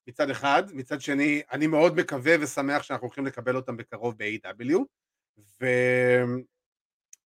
[0.06, 4.78] מצד אחד, מצד שני, אני מאוד מקווה ושמח שאנחנו הולכים לקבל אותם בקרוב ב-AW,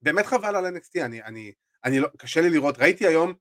[0.02, 1.52] ובאמת חבל על NXT, אני, אני,
[1.84, 3.34] אני לא, קשה לי לראות, ראיתי היום,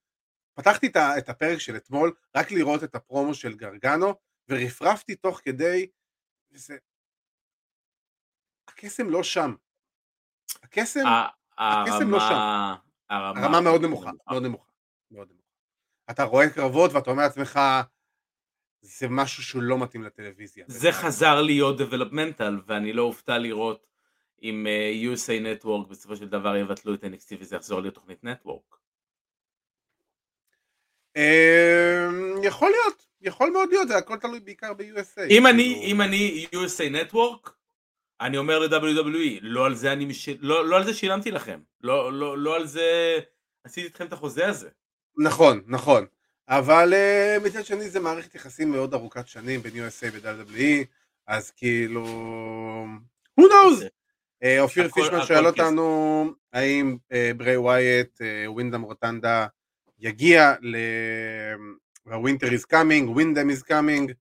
[0.53, 0.88] פתחתי
[1.18, 4.14] את, הפרק של אתמול, רק לראות את הפרומו של גרגנו,
[4.49, 5.90] ורפרפתי תוך כדי,
[6.52, 6.78] וזה...
[8.68, 9.56] הקסם לא שם.
[10.64, 11.03] הקסם,
[11.57, 12.34] הקסם לא שם.
[13.10, 13.41] הרמה...
[13.41, 14.72] הרמה מאוד נמוכה, מאוד נמוכה,
[15.11, 15.41] מאוד נמוכה.
[16.11, 17.60] אתה רואה קרבות ואתה אומר לעצמך,
[18.82, 20.65] זה משהו שהוא לא מתאים לטלוויזיה.
[20.68, 23.88] זה חזר להיות דבלופמנטל, ואני לא אופתע לראות
[24.44, 28.81] אם אה, USA Network בסופו של דבר יבטלו את NXT וזה יחזור להיות תוכנית נטוורק.
[31.15, 35.21] אמ, יכול להיות, יכול מאוד להיות, זה הכל תלוי בעיקר ב-USA.
[35.29, 37.49] אם אני, כאילו, אם אני USA Network,
[38.21, 40.07] אני אומר ל-WWE, לא על זה אני.
[40.39, 43.19] לא, לא על זה שילמתי לכם, לא, לא, לא על זה
[43.63, 44.69] עשיתי איתכם את החוזה הזה.
[45.17, 46.05] נכון, נכון.
[46.49, 50.85] אבל אה, מצד שני זה מערכת יחסים מאוד ארוכת שנים בין USA ו-WWE,
[51.27, 52.05] אז כאילו...
[53.39, 53.85] who knows?
[54.43, 55.47] אה, אופיר פישמן שואל.
[55.47, 59.47] אותנו האם אה, ברי ווייט, ווינדם רוטנדה
[60.02, 60.76] יגיע ל...
[62.06, 64.14] ה-winter is coming, ווינדם is coming.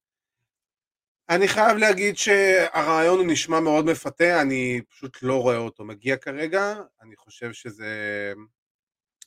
[1.29, 6.75] אני חייב להגיד שהרעיון הוא נשמע מאוד מפתה, אני פשוט לא רואה אותו מגיע כרגע,
[7.03, 7.93] אני חושב שזה,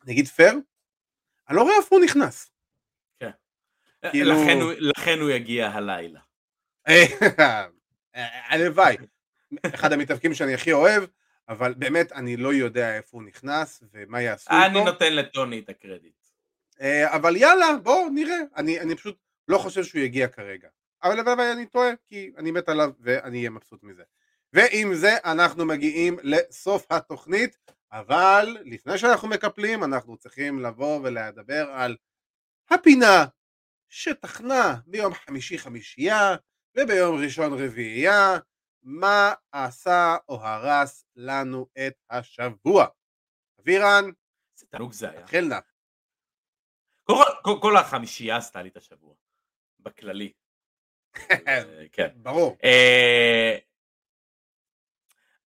[0.03, 0.53] אני אגיד פייר,
[1.49, 2.49] אני לא רואה איפה הוא נכנס.
[4.11, 6.19] כאילו- לכן, הוא, לכן הוא יגיע הלילה.
[8.49, 8.97] הלוואי,
[9.75, 11.03] אחד המתאבקים שאני הכי אוהב,
[11.49, 14.91] אבל באמת אני לא יודע איפה הוא נכנס ומה יעשו אני איתו.
[14.91, 16.22] נותן לטוני את הקרדיט.
[16.83, 18.39] אה, אבל יאללה, בואו נראה.
[18.55, 20.67] אני, אני פשוט לא חושב שהוא יגיע כרגע.
[21.03, 24.03] אבל אבל אני טועה, כי אני מת עליו ואני אהיה מבסוט מזה.
[24.53, 27.57] ועם זה אנחנו מגיעים לסוף התוכנית,
[27.91, 31.97] אבל לפני שאנחנו מקפלים אנחנו צריכים לבוא ולדבר על
[32.69, 33.25] הפינה
[33.89, 36.35] שתחנה ביום חמישי חמישייה
[36.77, 38.37] וביום ראשון רביעייה,
[38.83, 42.85] מה עשה או הרס לנו את השבוע.
[43.61, 44.05] אבירן,
[44.55, 45.21] זה תענוג זה היה.
[45.21, 45.59] תתחיל נא.
[47.03, 49.13] כל, כל, כל החמישייה עשתה לי את השבוע,
[49.79, 50.31] בכללי.
[51.47, 52.07] אה, כן.
[52.15, 52.57] ברור.
[52.63, 53.57] אה,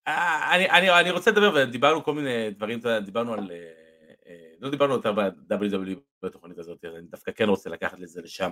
[0.08, 3.52] אה, אני, אני, אני רוצה לדבר, ודיברנו כל מיני דברים, דיברנו על,
[4.60, 8.52] לא דיברנו יותר ב-WWE בתוכנית הזאת, אני דווקא כן רוצה לקחת את זה לשם.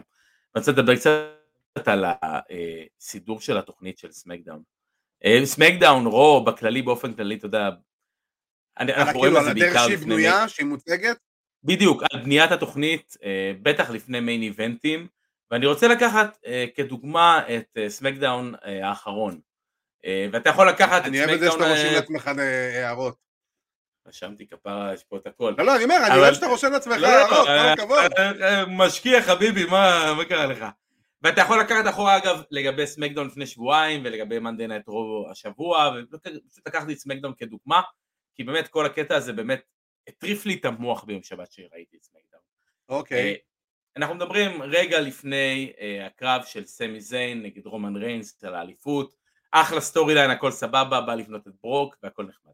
[0.56, 4.64] אני רוצה לדבר קצת על הסידור של התוכנית של סמקדאון.
[5.44, 7.70] סמקדאון, רו, בכללי, באופן כללי, אתה יודע,
[8.76, 10.06] על אנחנו רואים כאילו את על זה הדרך בעיקר שהיא לפני...
[10.06, 11.18] בנויה, שהיא מוצגת?
[11.66, 15.08] בדיוק, על בניית התוכנית, אה, בטח לפני main event ים,
[15.52, 19.40] ואני רוצה לקחת אה, כדוגמה את סמקדאון אה, האחרון.
[20.32, 21.76] ואתה יכול לקחת את אני אוהב את זה סמקדאון...
[21.76, 22.32] שאתה רושם לעצמך
[22.74, 23.16] הערות.
[24.08, 25.54] רשמתי כפרה, יש פה את הכל.
[25.58, 28.12] לא, לא, אני אומר, אני אוהב שאתה רושם לעצמך לא, הערות, לא, כל אה, הכבוד.
[28.68, 30.66] משקיע חביבי, מה קרה לך?
[31.22, 36.68] ואתה יכול לקחת אחורה אגב לגבי סמקדאון לפני שבועיים ולגבי מאנדי נייט רוב השבוע, ופשוט
[36.68, 37.82] לקחתי את סמקדאון כדוגמה,
[38.36, 39.62] כי באמת כל הקטע הזה באמת
[40.08, 42.42] הטריף לי את המוח ביום שבת שראיתי את סמקדאון.
[42.90, 43.32] אוקיי.
[43.32, 43.36] אה,
[43.98, 49.16] אנחנו מדברים רגע לפני אה, הקרב של סמי זיין נגד רומן ריינס על האליפות,
[49.52, 52.52] אחלה storyline, הכל סבבה, בא לבנות את ברוק והכל נחמד.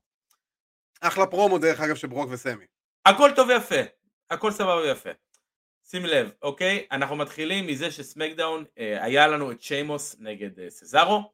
[1.02, 2.66] אחלה פרומו דרך אגב של ברוק וסמי.
[3.06, 3.82] הכל טוב ויפה,
[4.30, 5.10] הכל סבבה ויפה.
[5.84, 6.88] שים לב, אוקיי?
[6.92, 11.34] אנחנו מתחילים מזה ש SmackDown, אה, היה לנו את שיימוס נגד אה, סזארו.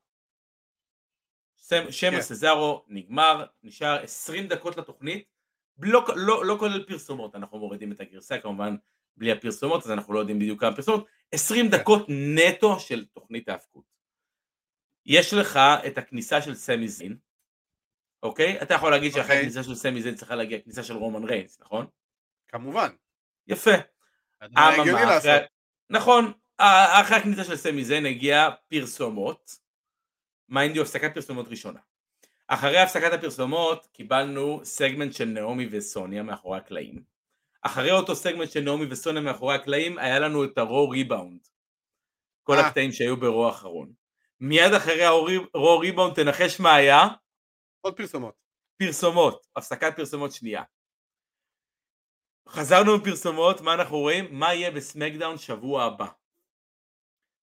[1.89, 2.21] שיימוס כן.
[2.21, 5.25] סזארו נגמר, נשאר 20 דקות לתוכנית,
[5.79, 8.75] לא, לא, לא כולל פרסומות, אנחנו מורידים את הגרסה כמובן
[9.17, 11.77] בלי הפרסומות, אז אנחנו לא יודעים בדיוק כמה פרסומות, 20 כן.
[11.77, 13.83] דקות נטו של תוכנית ההאבקות.
[15.05, 17.17] יש לך את הכניסה של סמי זין,
[18.23, 18.61] אוקיי?
[18.61, 19.39] אתה יכול להגיד שאחרי אוקיי.
[19.39, 21.85] הכניסה של סמי זין צריכה להגיע הכניסה של רומן ריינס, נכון?
[22.47, 22.89] כמובן.
[23.47, 23.71] יפה.
[24.43, 24.69] אממה.
[25.17, 25.45] אחרי-
[25.89, 29.51] נכון, ה- אחרי הכניסה של סמי זיין הגיע פרסומות,
[30.49, 31.79] mind you הפסקת פרסומות ראשונה.
[32.47, 37.03] אחרי הפסקת הפרסומות קיבלנו סגמנט של נעמי וסוניה מאחורי הקלעים.
[37.61, 41.39] אחרי אותו סגמנט של נעמי וסוניה מאחורי הקלעים היה לנו את הרו ריבאונד.
[42.43, 42.67] כל אה.
[42.67, 43.93] הקטעים שהיו ברו האחרון.
[44.39, 47.07] מיד אחרי הרו ריבאונד תנחש מה היה?
[47.81, 48.35] עוד פרסומות.
[48.77, 50.63] פרסומות, הפסקת פרסומות שנייה.
[52.47, 54.25] חזרנו מפרסומות, מה אנחנו רואים?
[54.31, 56.07] מה יהיה בסמקדאון שבוע הבא.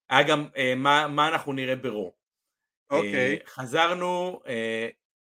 [0.08, 2.12] היה גם אה, מה, מה אנחנו נראה ברו.
[2.96, 3.38] אוקיי.
[3.40, 4.88] אה, חזרנו אה,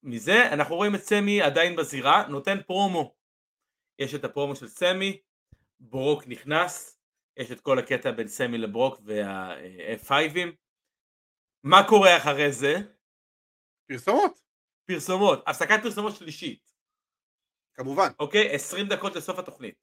[0.02, 3.14] מזה, אנחנו רואים את סמי עדיין בזירה, נותן פרומו.
[3.98, 5.20] יש את הפרומו של סמי,
[5.80, 7.00] ברוק נכנס,
[7.36, 10.48] יש את כל הקטע בין סמי לברוק וה-F5ים.
[11.64, 12.74] מה קורה אחרי זה?
[13.88, 14.40] פרסומות.
[14.86, 16.72] פרסומות, הפסקת פרסומות שלישית.
[17.74, 18.08] כמובן.
[18.18, 18.54] אוקיי?
[18.54, 19.74] 20 דקות לסוף התוכנית.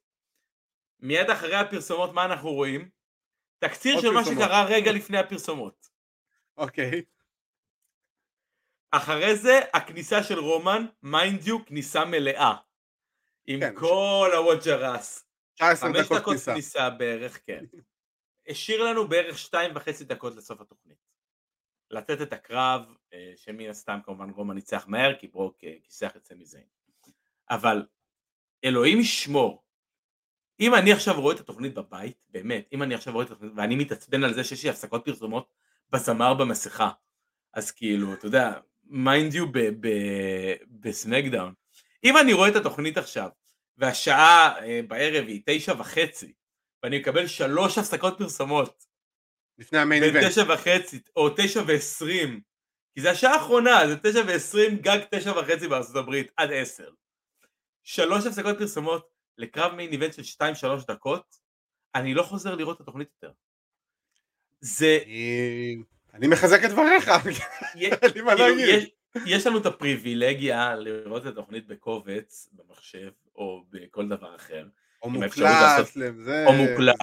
[0.99, 2.89] מיד אחרי הפרסומות מה אנחנו רואים?
[3.59, 4.43] תקציר של מה פרסומות.
[4.43, 5.87] שקרה רגע לפני הפרסומות.
[6.57, 7.03] אוקיי.
[8.97, 12.55] אחרי זה הכניסה של רומן, mind you, כניסה מלאה.
[13.47, 15.25] עם כן, כל הווג'רס.
[15.55, 16.51] 19 חמש דקות דקות כניסה.
[16.51, 17.65] כניסה בערך, כן.
[18.49, 20.97] השאיר לנו בערך שתיים וחצי דקות לסוף התוכנית.
[21.91, 26.25] לתת את הקרב, אה, שמן הסתם כמובן רומן ניצח מהר, כי ברוק אה, כיסח את
[26.25, 26.65] סמי זיין.
[27.49, 27.85] אבל
[28.63, 29.63] אלוהים ישמור,
[30.59, 33.75] אם אני עכשיו רואה את התוכנית בבית, באמת, אם אני עכשיו רואה את התוכנית, ואני
[33.75, 35.53] מתעצבן על זה שיש לי הפסקות פרסומות
[35.89, 36.91] בזמר במסכה,
[37.53, 39.45] אז כאילו, אתה יודע, mind you
[40.69, 41.53] ב SmackDown.
[42.03, 43.29] אם אני רואה את התוכנית עכשיו,
[43.77, 46.33] והשעה אה, בערב היא תשע וחצי,
[46.83, 48.85] ואני מקבל שלוש הפסקות פרסומות,
[49.57, 50.31] לפני ה main בין event.
[50.31, 52.41] תשע וחצי או תשע ועשרים,
[52.93, 56.89] כי זה השעה האחרונה, זה תשע ועשרים, גג תשע וחצי בארצות הברית, עד עשר.
[57.83, 59.07] שלוש הפסקות פרסומות
[59.37, 61.35] לקרב main event של שתיים שלוש דקות,
[61.95, 63.33] אני לא חוזר לראות את התוכנית יותר.
[64.59, 64.99] זה,
[66.15, 67.11] אני- מחזק את דבריך.
[67.75, 68.89] י- אין לי מה כאילו, להגיד.
[69.25, 74.65] יש, לנו את הפריבילגיה לראות את התוכנית בקובץ, במחשב, או בכל דבר אחר,
[75.01, 75.85] או מוקלט,
[76.23, 76.45] זה...
[76.47, 76.95] או מוקלט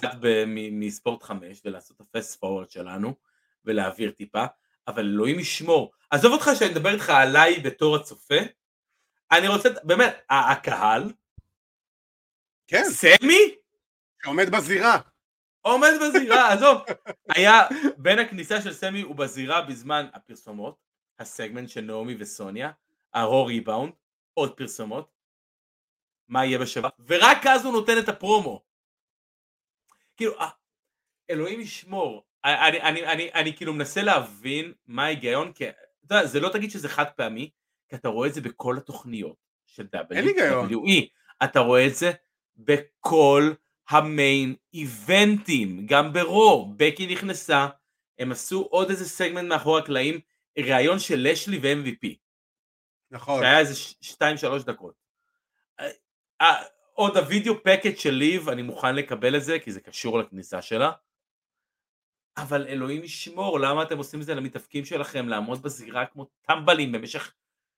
[0.71, 3.15] מספורט 5 ולעשות את הפסט פורוורד שלנו
[3.65, 4.45] ולהעביר טיפה,
[4.87, 5.91] אבל אלוהים ישמור.
[6.09, 8.35] עזוב אותך שאני מדבר איתך עליי בתור הצופה,
[9.31, 11.03] אני רוצה, באמת, הקהל,
[12.67, 13.55] כן, סמי,
[14.23, 14.97] שעומד בזירה.
[15.63, 16.81] עומד בזירה, עזוב,
[17.29, 17.61] היה
[17.97, 20.77] בין הכניסה של סמי ובזירה בזמן הפרסומות,
[21.19, 22.71] הסגמנט של נעמי וסוניה,
[23.13, 23.93] הרו ריבאונד,
[24.33, 25.11] עוד פרסומות,
[26.27, 28.63] מה יהיה בשבוע, ורק אז הוא נותן את הפרומו.
[30.17, 30.49] כאילו, ה-
[31.29, 32.25] אלוהים ישמור.
[32.45, 35.77] אני, אני, אני, אני כאילו מנסה להבין מה ההיגיון, כי אתה
[36.15, 37.49] יודע, זה לא תגיד שזה חד פעמי,
[37.89, 39.35] כי אתה רואה את זה בכל התוכניות
[39.65, 39.87] של.
[39.95, 41.07] WWE.
[41.43, 42.11] אתה רואה את זה
[42.57, 43.53] בכל
[43.93, 47.67] המיין איבנטים, גם ברו, בקי נכנסה,
[48.19, 50.19] הם עשו עוד איזה סגמנט מאחורי הקלעים,
[50.59, 52.15] ראיון של לשלי ו-MVP.
[53.11, 53.41] נכון.
[53.41, 54.93] שהיה איזה 2-3 דקות.
[55.79, 55.89] אה,
[56.41, 56.63] אה,
[56.93, 60.91] עוד הווידאו פקט של ליב, אני מוכן לקבל את זה, כי זה קשור לכניסה שלה.
[62.37, 67.33] אבל אלוהים ישמור, למה אתם עושים את זה למתאפקים שלכם, לעמוד בזירה כמו טמבלים במשך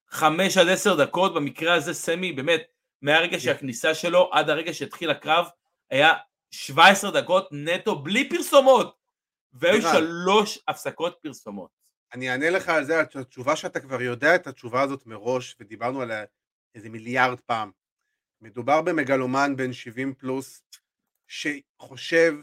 [0.10, 2.62] 5 עד 10 דקות, במקרה הזה סמי, באמת,
[3.02, 5.46] מהרגע שהכניסה שלו עד הרגע שהתחיל הקרב,
[5.92, 6.14] היה
[6.52, 8.98] 17 דקות נטו בלי פרסומות,
[9.54, 9.82] והיו.
[9.82, 11.72] שלוש הפסקות פרסומות.
[12.14, 16.24] אני אענה לך על זה, התשובה שאתה כבר יודע את התשובה הזאת מראש, ודיברנו עליה
[16.76, 17.72] איזה מיליארד פעם.
[18.42, 20.64] מדובר במגלומן בן 70 פלוס,
[21.28, 22.34] שחושב,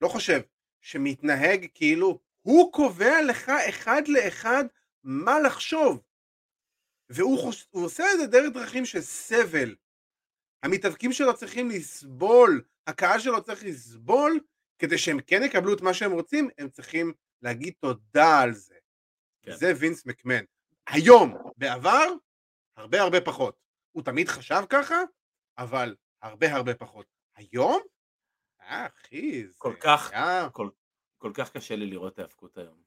[0.00, 0.40] לא חושב,
[0.80, 4.64] שמתנהג כאילו הוא קובע לך אחד לאחד
[5.04, 6.02] מה לחשוב.
[7.08, 7.66] והוא חוש...
[7.70, 9.74] עושה את זה דרך דרכים של סבל.
[10.62, 14.40] המתאבקים שלו צריכים לסבול, הקהל שלו צריך לסבול,
[14.78, 17.12] כדי שהם כן יקבלו את מה שהם רוצים, הם צריכים
[17.42, 18.74] להגיד תודה על זה.
[19.42, 19.56] כן.
[19.56, 20.44] זה וינס מקמן.
[20.88, 22.06] היום, בעבר,
[22.76, 23.56] הרבה הרבה פחות.
[23.92, 24.96] הוא תמיד חשב ככה,
[25.58, 27.06] אבל הרבה הרבה פחות.
[27.36, 27.82] היום?
[28.60, 30.48] אה, אחי, זה כל כך, היה...
[30.52, 30.68] כל,
[31.18, 32.80] כל כך קשה לי לראות ההאבקות היום.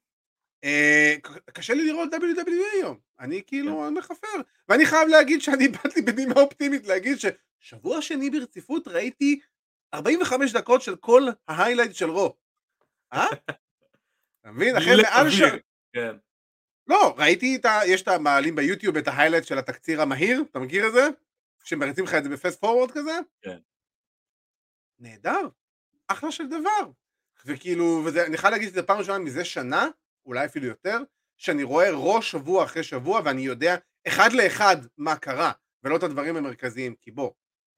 [0.63, 1.15] אה,
[1.53, 4.27] קשה לי לראות WWE היום, אני כאילו מחפר,
[4.69, 7.19] ואני חייב להגיד שאני באתי בנימה אופטימית להגיד
[7.63, 9.39] ששבוע שני ברציפות ראיתי
[9.93, 12.35] 45 דקות של כל ה highlight של Raw.
[13.13, 13.27] אה?
[14.41, 14.75] אתה מבין?
[14.75, 15.29] בלי מעל.
[15.29, 15.41] ש...
[15.93, 16.15] כן.
[16.87, 17.79] לא, ראיתי את ה...
[17.87, 21.07] יש את המעלים ביוטיוב את ה highlight של התקציר המהיר, אתה מכיר את זה?
[21.63, 23.19] שמריצים לך את זה ב fast forward כזה?
[23.41, 23.57] כן.
[24.99, 25.47] נהדר,
[26.07, 26.91] אחלה של דבר.
[27.45, 29.87] וכאילו, וזה, אני חייב להגיד שזה פעם ראשונה מזה שנה,
[30.25, 30.97] אולי אפילו יותר,
[31.37, 33.75] שאני רואה ראש שבוע אחרי שבוע ואני יודע
[34.07, 35.51] אחד לאחד מה קרה,
[35.83, 37.31] ולא את הדברים המרכזיים, כי בוא,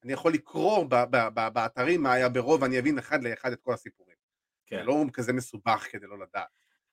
[0.05, 3.61] אני יכול לקרוא ב- ב- ב- באתרים מה היה ברוב ואני אבין אחד לאחד את
[3.61, 4.15] כל הסיפורים.
[4.67, 4.77] כן.
[4.77, 6.47] זה לא כזה מסובך כדי לא לדעת.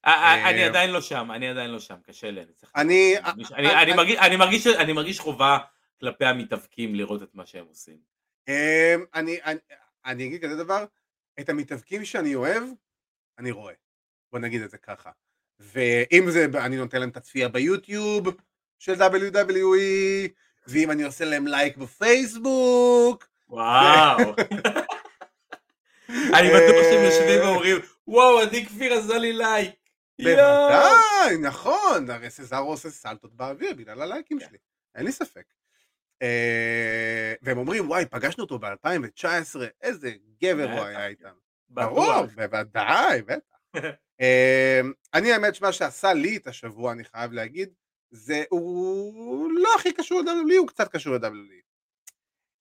[0.06, 2.52] אה, אה, אני אה, עדיין לא שם, אני עדיין לא שם, קשה לי, אני.
[2.76, 5.58] אני- אני מרגיש- אני- אני אני מרגיש- אני מרגיש חובה
[6.00, 7.98] כלפי המתאבקים לראות את מה שהם עושים.
[8.48, 9.58] אמ, אני, אני,
[10.04, 10.84] אני אגיד כזה דבר,
[11.40, 12.62] את המתאבקים שאני אוהב,
[13.38, 13.74] אני רואה.
[14.32, 15.10] בוא נגיד את זה ככה.
[15.58, 18.28] ואם זה, אני נותן להם את הצפייה ביוטיוב
[18.78, 20.28] של WWE,
[20.66, 24.18] ואם אני עושה להם לייק בפייסבוק, וואו.
[26.08, 27.76] אני בטוח שהם יושבים ואומרים,
[28.06, 29.74] וואו, עדי כפיר עשה לי לייק.
[30.22, 34.46] בוודאי, נכון, הרי סזארו עושה סלטות באוויר בגלל הלייקים כן.
[34.48, 34.58] שלי,
[34.94, 35.44] אין לי ספק.
[36.22, 40.12] אה, והם אומרים, וואי, פגשנו אותו ב-2019, איזה
[40.42, 41.28] גבר הוא היה איתם.
[41.70, 41.90] בטוח.
[41.90, 43.56] ברור, בוודאי, בטח.
[44.20, 47.68] אמ, אני האמת שמה שעשה לי את השבוע, אני חייב להגיד,
[48.12, 51.62] זה הוא לא הכי קשור ל-WWE, הוא קצת קשור ל-WWE.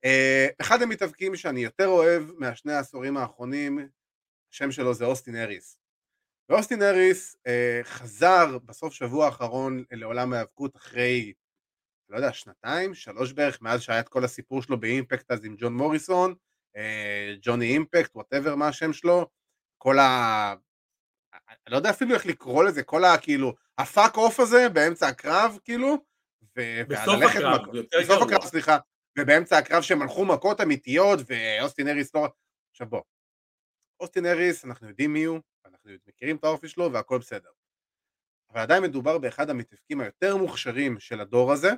[0.06, 3.80] אה, אחד המתאבקים שאני יותר אוהב מהשני העשורים האחרונים,
[4.54, 5.78] השם שלו זה אוסטין אריס.
[6.50, 11.34] ואוסטין אריס אה, חזר בסוף שבוע האחרון לעולם ההיאבקות אחרי,
[12.10, 15.56] לא יודע, שנתיים, שלוש בערך, מאז שהיה את כל הסיפור שלו ב Impact אז עם
[15.58, 16.36] ג'ון מוריסון,
[16.78, 19.30] אה, ג'וני Impact, whatever מה השם שלו,
[19.78, 20.54] כל ה...
[21.68, 23.18] אני לא יודע אפילו איך לקרוא לזה, כל ה...
[23.22, 25.98] כאילו, ה fuck off הזה באמצע הקרב, כאילו,
[26.58, 26.62] ו...
[26.88, 28.22] בסוף הקרב, מכות- יותר בסוף.
[28.22, 28.78] הקרב, סליחה,
[29.20, 32.28] ובאמצע הקרב שהם הלכו מכות אמיתיות, ואוסטין אריס לא...
[32.72, 33.02] עכשיו בוא,
[34.00, 37.50] אוסטין אריס, אנחנו יודעים מי הוא, אנחנו מכירים את האופי שלו והכל בסדר.
[38.50, 41.70] אבל עדיין מדובר באחד המתאבקים היותר מוכשרים של הדור הזה,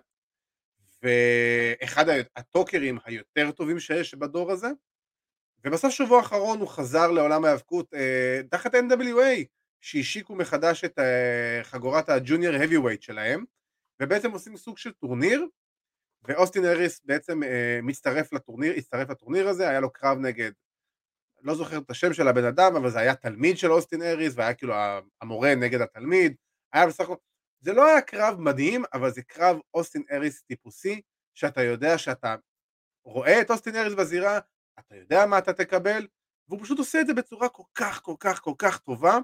[1.04, 2.06] ואחד
[2.36, 4.68] הטוקרים היותר טובים שיש בדור הזה,
[5.66, 9.44] ובסוף שבוע האחרון הוא חזר לעולם ההיאבקות אה, תחת NWA,
[9.84, 13.46] שהשיקו מחדש את אה, חגורת הג'וניור heavyweight שלהם,
[14.02, 15.48] ובעצם עושים סוג של טורניר,
[16.24, 20.52] ואוסטין אריס בעצם אה, מצטרף לטורניר, הצטרף לטורניר הזה, היה לו קרב נגד,
[21.42, 24.54] לא זוכר את השם של הבן אדם, אבל זה היה תלמיד של אוסטין אריס, והיה
[24.54, 24.74] כאילו
[25.22, 26.36] המורה נגד התלמיד,
[26.74, 27.16] היה בסך הכל,
[27.60, 31.02] זה לא היה קרב מדהים, אבל זה קרב אוסטין אריס טיפוסי,
[31.34, 32.36] שאתה יודע שאתה
[33.06, 34.40] רואה את אוסטין אריס בזירה,
[34.80, 36.08] אתה יודע מה אתה תקבל,
[36.48, 39.18] והוא פשוט עושה את זה בצורה כל כך כל כך כל כך טובה,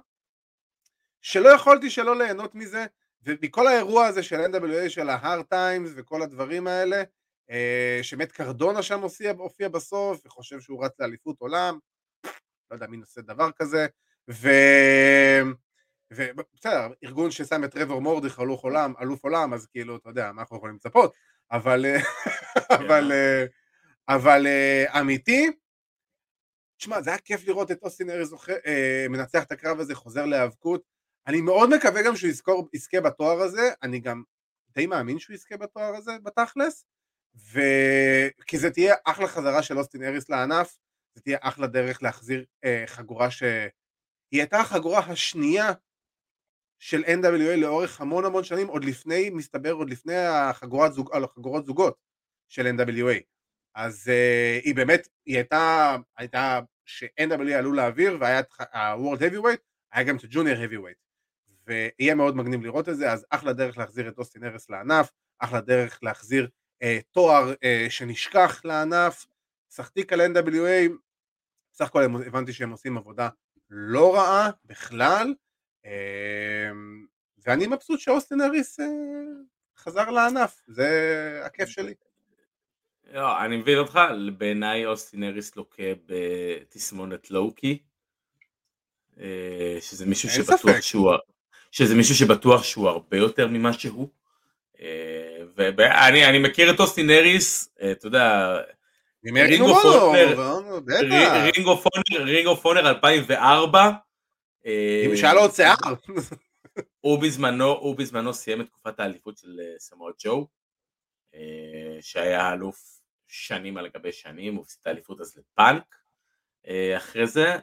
[1.22, 2.86] שלא יכולתי שלא ליהנות מזה,
[3.24, 7.04] ומכל האירוע הזה של NWA, של ה-hard times וכל הדברים האלה,
[7.50, 11.80] אה, שמט קרדונה שם הופיע, הופיע בסוף, וחושב שהוא רץ לאליפות עולם,
[12.72, 13.88] לא יודע מי עושה דבר כזה,
[14.32, 14.50] ו...
[16.14, 20.41] ובסדר, ארגון ששם את טרוור מורדיך אלוף עולם, אלוף עולם, אז כאילו, אתה יודע, מה
[20.41, 21.14] אנחנו יכולים לצפות,
[21.52, 22.00] אבל, אה,
[22.80, 23.46] אבל, אה,
[24.10, 24.48] אבל
[25.00, 25.52] אמיתי,
[26.78, 30.99] תשמע, זה היה כיף לראות את אוסטין אה, מנצח את הקרב הזה, חוזר להיאבקות.
[31.30, 34.24] אני מאוד מקווה גם שהוא יזכור, יזכה בתואר הזה, אני גם
[34.70, 36.86] די מאמין שהוא יזכה בתואר הזה בתכלס,
[37.36, 37.60] ו...
[38.48, 40.78] כי זה תהיה אחלה חזרה של אוסטין אריס לענף,
[41.16, 43.44] זה תהיה אחלה דרך להחזיר אה, חגורה ש...
[44.32, 45.72] היא הייתה החגורה השנייה
[46.80, 51.98] של NWA לאורך המון המון שנים, עוד לפני, מסתבר, עוד לפני החגורת זוג, החגורות זוגות
[52.50, 53.22] של NWA.
[53.76, 59.62] אז uh, היא באמת, היא הייתה, הייתה ש-NWA עלו לאוויר והיה את ה-World Heavyweight,
[59.92, 61.09] היה גם את ה-Junior Heavyweight.
[61.70, 65.62] ויהיה מאוד מגניב לראות את זה, אז אחלה דרך להחזיר את אוסטין ארס לענף, אחלה
[65.62, 66.48] דרך להחזיר
[66.84, 69.26] uh, תואר uh, שנשכח לענף,
[69.76, 70.91] שחתיק על NWA,
[71.74, 73.30] בסך הכל הבנתי שהם עושים עבודה
[73.70, 75.34] לא רעה בכלל,
[75.86, 77.06] אמ,
[77.46, 78.86] ואני מבסוט שאוסטין אריס אה,
[79.78, 81.94] חזר לענף, זה הכיף שלי.
[83.14, 84.00] לא, אני מבין אותך,
[84.38, 87.80] בעיניי אוסטין אריס לוקה בתסמונת לואוקי,
[89.20, 90.80] אה, שזה מישהו שבטוח ספק.
[90.80, 91.12] שהוא,
[91.72, 94.10] שזה מישהו שבטוח שהוא הרבה יותר ממה שהוא.
[94.82, 98.58] אה, ואני מכיר את אוסטין אריס, אתה יודע,
[102.10, 103.91] Ring of Honor 2004.
[104.66, 105.76] אם שהיה לו עוד שיער.
[107.02, 110.48] הוא בזמנו, הוא בזמנו סיים את תקופת האליפות של אה, סמואל ג'ו,
[111.34, 115.96] אה, שהיה אלוף שנים על גבי שנים, הוא הפסיד את האליפות אז לפאנק
[116.68, 117.56] אה, אחרי זה,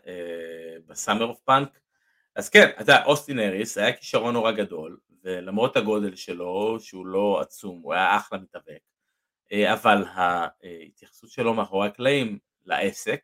[0.87, 1.81] ב Summer of Punk.
[2.37, 7.41] אז כן, אתה יודע, אוסטין אריס היה כישרון נורא גדול, ולמרות הגודל שלו, שהוא לא
[7.41, 8.79] עצום, הוא היה אחלה מתאבק.
[9.53, 13.21] אה, אבל ההתייחסות שלו מאחורי הקלעים לעסק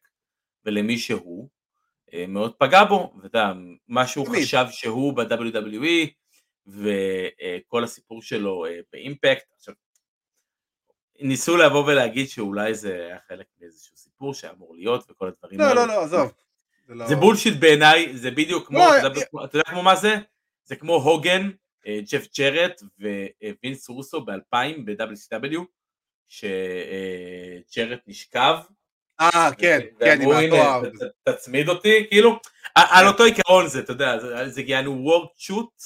[0.64, 1.48] ולמי שהוא
[2.12, 3.52] אה, מאוד פגע בו, ואתה יודע,
[3.88, 6.10] מה שהוא חשב שהוא ב-WWE
[6.66, 9.74] וכל הסיפור שלו אה, ב Impact, עכשיו
[11.20, 15.86] ניסו לבוא ולהגיד שאולי זה היה חלק מאיזשהו סיפור שאמור להיות וכל הדברים לא, האלה.
[15.86, 16.32] לא, לא, עזוב.
[16.86, 20.16] זה, זה bullshit בעיניי, זה בדיוק כמו, לא, אתה, יודע, אתה יודע כמו מה זה?
[20.64, 21.50] זה כמו הוגן,
[21.86, 22.82] ג'ף ג'רט
[23.62, 25.60] ווינס רוסו ב-2000 ב-WCW,
[26.28, 28.54] שג'רט נשכב.
[29.20, 30.82] אה, כן, כן, עם התואר.
[31.28, 32.38] תצמיד אותי, כאילו,
[32.74, 34.18] על אותו עיקרון זה, אתה יודע,
[34.48, 35.82] זה יענו worked shoot.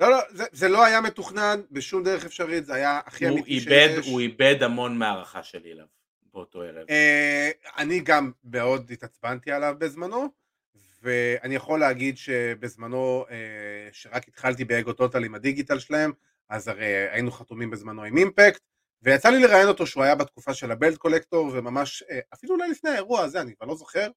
[0.00, 0.18] לא, לא,
[0.52, 4.06] זה לא היה מתוכנן בשום דרך אפשרית, זה היה הכי אמיתי שיש.
[4.06, 5.86] הוא איבד המון מהערכה שלי אליו
[6.34, 6.86] באותו ערב.
[6.90, 10.28] אה, אני גם מאוד התעצבנתי עליו בזמנו,
[11.02, 16.12] ואני יכול להגיד שבזמנו, אה, שרק התחלתי באגו טוטל עם הדיגיטל שלהם,
[16.48, 18.60] אז הרי היינו חתומים בזמנו עם אימפקט,
[19.02, 22.90] ויצא לי לראיין אותו שהוא היה בתקופה של הבלט קולקטור, וממש, אה, אפילו אולי לפני
[22.90, 24.08] האירוע הזה, אני כבר לא זוכר,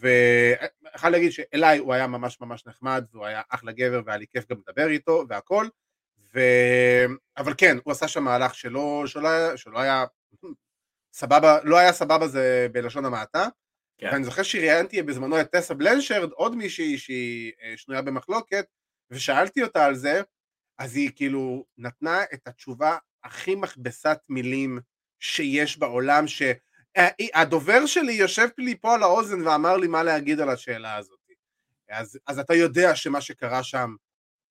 [0.00, 4.46] ואחד להגיד שאליי הוא היה ממש ממש נחמד, והוא היה אחלה גבר, והיה לי כיף
[4.50, 5.66] גם לדבר איתו, והכל,
[6.34, 6.40] ו...
[7.36, 10.04] אבל כן, הוא עשה שם מהלך שלא, שלא, שלא היה
[11.12, 13.48] סבבה, לא היה סבבה זה בלשון המעטה,
[13.98, 14.08] כן.
[14.12, 18.66] ואני זוכר שראיינתי בזמנו את טסה בלנשרד, עוד מישהי שהיא אה, שנויה במחלוקת,
[19.10, 20.22] ושאלתי אותה על זה,
[20.78, 24.78] אז היא כאילו נתנה את התשובה הכי מכבסת מילים
[25.20, 30.96] שיש בעולם, שהדובר שלי יושב לי פה על האוזן ואמר לי מה להגיד על השאלה
[30.96, 31.20] הזאת.
[31.90, 33.94] אז, אז אתה יודע שמה שקרה שם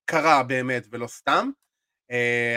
[0.06, 1.52] קרה באמת ולא סתם, אה,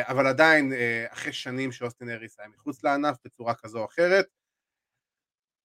[0.03, 4.27] אבל עדיין אה, אחרי שנים שאוסטין אריס היה מחוץ לענף בצורה כזו או אחרת,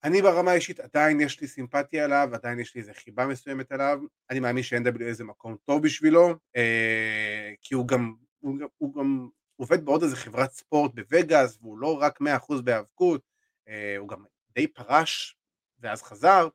[0.03, 3.99] אני ברמה האישית עדיין יש לי סימפתיה אליו, עדיין יש לי איזה חיבה מסוימת אליו,
[4.30, 9.85] אני מאמין ש-NWA זה מקום טוב בשבילו, אה, כי הוא גם, הוא, הוא גם עובד
[9.85, 13.22] בעוד איזה חברת ספורט בווגאס, והוא לא רק 100% בהיאבקות,
[13.68, 15.38] אה, הוא גם די פרש
[15.80, 16.47] ואז חזר,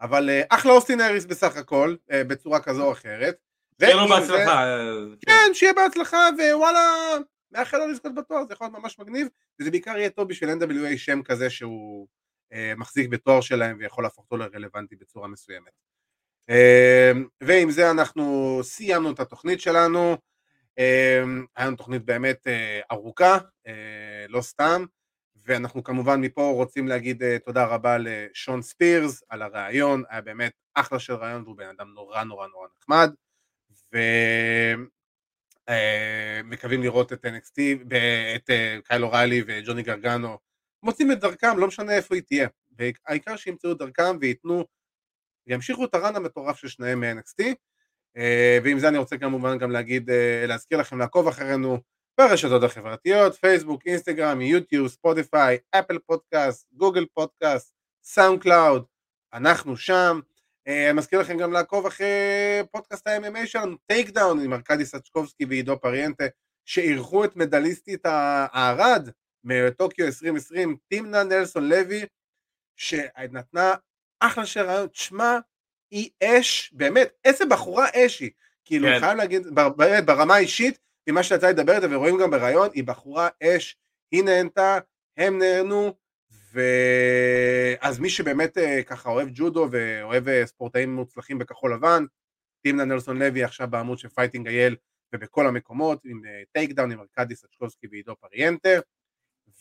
[0.00, 3.47] אבל אה, אחלה אוסטין אריס בסך הכל, אה, בצורה כזו או אחרת.
[3.80, 4.64] שיהיה לו בהצלחה.
[5.26, 7.14] כן, שיהיה בהצלחה, ווואלה,
[7.52, 9.28] מאחל לו לזכות בתואר, זה יכול להיות ממש מגניב,
[9.60, 12.08] וזה בעיקר יהיה טוב בשביל NWA שם כזה שהוא
[12.76, 15.72] מחזיק בתואר שלהם ויכול להפוך אותו לרלוונטי בצורה מסוימת.
[17.40, 20.16] ועם זה אנחנו סיימנו את התוכנית שלנו.
[20.78, 24.84] אמ, היה לנו תוכנית באמת אה, ארוכה, אה, לא סתם,
[25.36, 30.98] ואנחנו כמובן מפה רוצים להגיד אה, תודה רבה לשון ספירס על הרעיון, היה באמת אחלה
[30.98, 33.10] של רעיון והוא בן אדם נורא נורא נורא נחמד,
[35.68, 37.60] ומקווים לראות את NXT,
[38.36, 38.50] את
[38.84, 40.38] קיילו ריילי וג'וני גרגנו.
[40.82, 42.48] מוצאים את דרכם, לא משנה איפה היא תהיה,
[43.06, 44.64] העיקר שימצאו את דרכם וייתנו,
[45.46, 47.54] וימשיכו את הרן המטורף של שניהם מ-NXT,
[48.16, 51.78] אה, ועם זה אני רוצה כמובן גם להגיד, אה, להזכיר לכם לעקוב אחרינו
[52.18, 57.74] ברשתות החברתיות, פייסבוק, אינסטגרם, יוטיוב, ספוטיפיי, אפל פודקאסט, גוגל פודקאסט,
[58.04, 58.84] סאונד קלאוד,
[59.32, 60.20] אנחנו שם.
[60.68, 62.06] אה, אני מזכיר לכם גם לעקוב אחרי
[62.72, 66.24] פודקאסט ה-MMA שלנו, Takedown עם ארכדי סצ'קובסקי ועידו פריאנטה,
[66.64, 69.08] שאירחו את מדליסטית הארד
[69.44, 72.06] מטוקיו 2020, טימנה נלסון לוי,
[72.76, 73.74] שנתנה
[74.20, 75.38] אחלה של רעיון, שמע,
[75.90, 78.30] היא אש, באמת, איזה בחורה אש היא.
[78.64, 79.00] כאילו, כן.
[79.00, 79.46] חייב להגיד,
[79.76, 80.78] באמת, ברמה האישית,
[81.08, 83.76] ממה שיצא לדבר איתה, ורואים גם בריאיון, היא בחורה אש,
[84.12, 84.78] היא נהנתה,
[85.16, 85.94] הם נהנו,
[86.52, 92.04] ואז מי שבאמת אה, ככה אוהב ג'ודו ואוהב אה, ספורטאים מוצלחים בכחול לבן,
[92.62, 94.76] טימנה נלסון לוי עכשיו בעמוד של Fighting IL
[95.14, 98.80] ובכל המקומות, עם אה, Takedown, עם ארכדי סצ'קובסקי ועידו פריאנטה.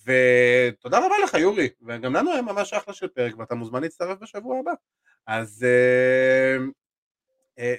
[0.05, 4.59] ותודה רבה לך יורי, וגם לנו היה ממש אחלה של פרק, ואתה מוזמן להצטרף בשבוע
[4.59, 4.71] הבא.
[5.27, 5.65] אז...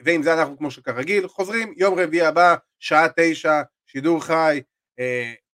[0.05, 4.63] ועם זה אנחנו כמו שכרגיל חוזרים יום רביעי הבא, שעה תשע, שידור חי,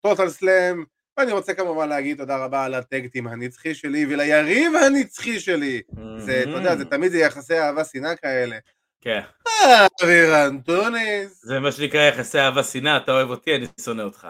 [0.01, 0.85] טוטל סלאם,
[1.17, 5.83] ואני רוצה כמובן להגיד תודה רבה על הטקטים הנצחי שלי וליריב הנצחי שלי.
[6.19, 8.59] זה, אתה יודע, זה תמיד זה יחסי אהבה שנאה כאלה.
[9.01, 9.21] כן.
[10.03, 14.29] אביר אנטוניס, זה מה שנקרא יחסי אהבה שנאה, אתה אוהב אותי, אני שונא אותך.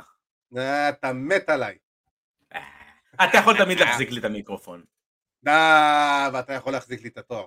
[0.57, 1.79] אה, אתה מת עליי.
[3.15, 4.85] אתה יכול תמיד להחזיק לי את המיקרופון.
[5.45, 7.47] דה, ואתה יכול להחזיק לי את התואר.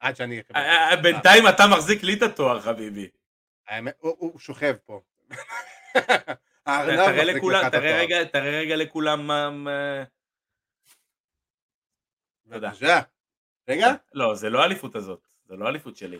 [0.00, 0.42] עד שאני.
[0.56, 3.08] אה, אה, בינתיים אתה מחזיק לי את התואר, חביבי.
[3.68, 5.00] האמת, הוא שוכב פה.
[6.66, 8.00] תראה לכולם, את תראה.
[8.00, 9.50] רגע, תראה רגע לכולם מה...
[12.52, 12.70] תודה.
[13.68, 16.18] רגע, לא, זה לא האליפות הזאת, זה לא האליפות שלי.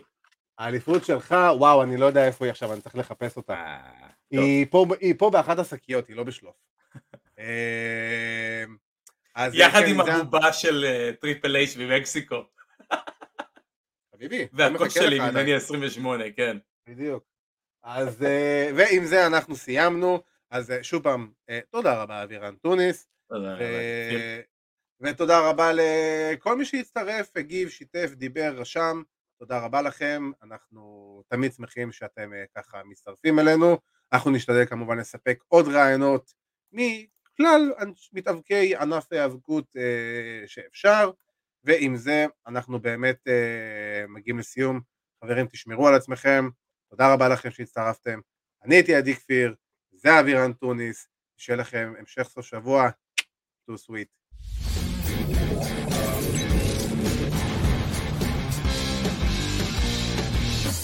[0.57, 3.53] האליפות שלך, וואו, אני לא יודע איפה היא עכשיו, אני צריך לחפש אותה.
[3.53, 4.07] אה.
[4.31, 6.55] היא פה, היא פה באחת השקיות, היא לא בשלוף.
[7.39, 8.63] אה,
[9.35, 12.43] אז יחד כן, עם הבובה של אה, Triple H ממקסיקו,
[14.11, 15.19] חביבי, לא והקול שלי.
[15.19, 16.57] ממני 28, כן.
[16.89, 17.23] בדיוק.
[17.83, 20.21] אז, אה, ועם זה אנחנו סיימנו,
[20.51, 23.55] אז אה, שוב פעם, אה, תודה רבה אבירן טוניס, תודה.
[23.59, 24.41] ו-
[25.01, 29.01] ותודה רבה לכל מי שהצטרף, הגיב, שיתף, דיבר, רשם,
[29.39, 33.77] תודה רבה לכם, אנחנו תמיד שמחים שאתם אה, ככה מצטרפים אלינו,
[34.13, 36.33] אנחנו נשתדל כמובן לספק עוד רעיונות
[36.71, 37.73] מכלל
[38.13, 39.75] מתאבקי ענף ההיאבקות
[40.45, 41.11] שאפשר,
[41.63, 43.27] ועם זה אנחנו באמת
[44.07, 44.79] מגיעים לסיום,
[45.23, 46.49] חברים תשמרו על עצמכם,
[46.89, 48.19] תודה רבה לכם שהצטרפתם,
[48.63, 49.55] אני הייתי עדי כפיר,
[50.07, 51.07] זה אבירן טוניס,
[51.37, 52.89] שיהיה לכם המשך סוף שבוע,
[53.69, 54.17] too sweet.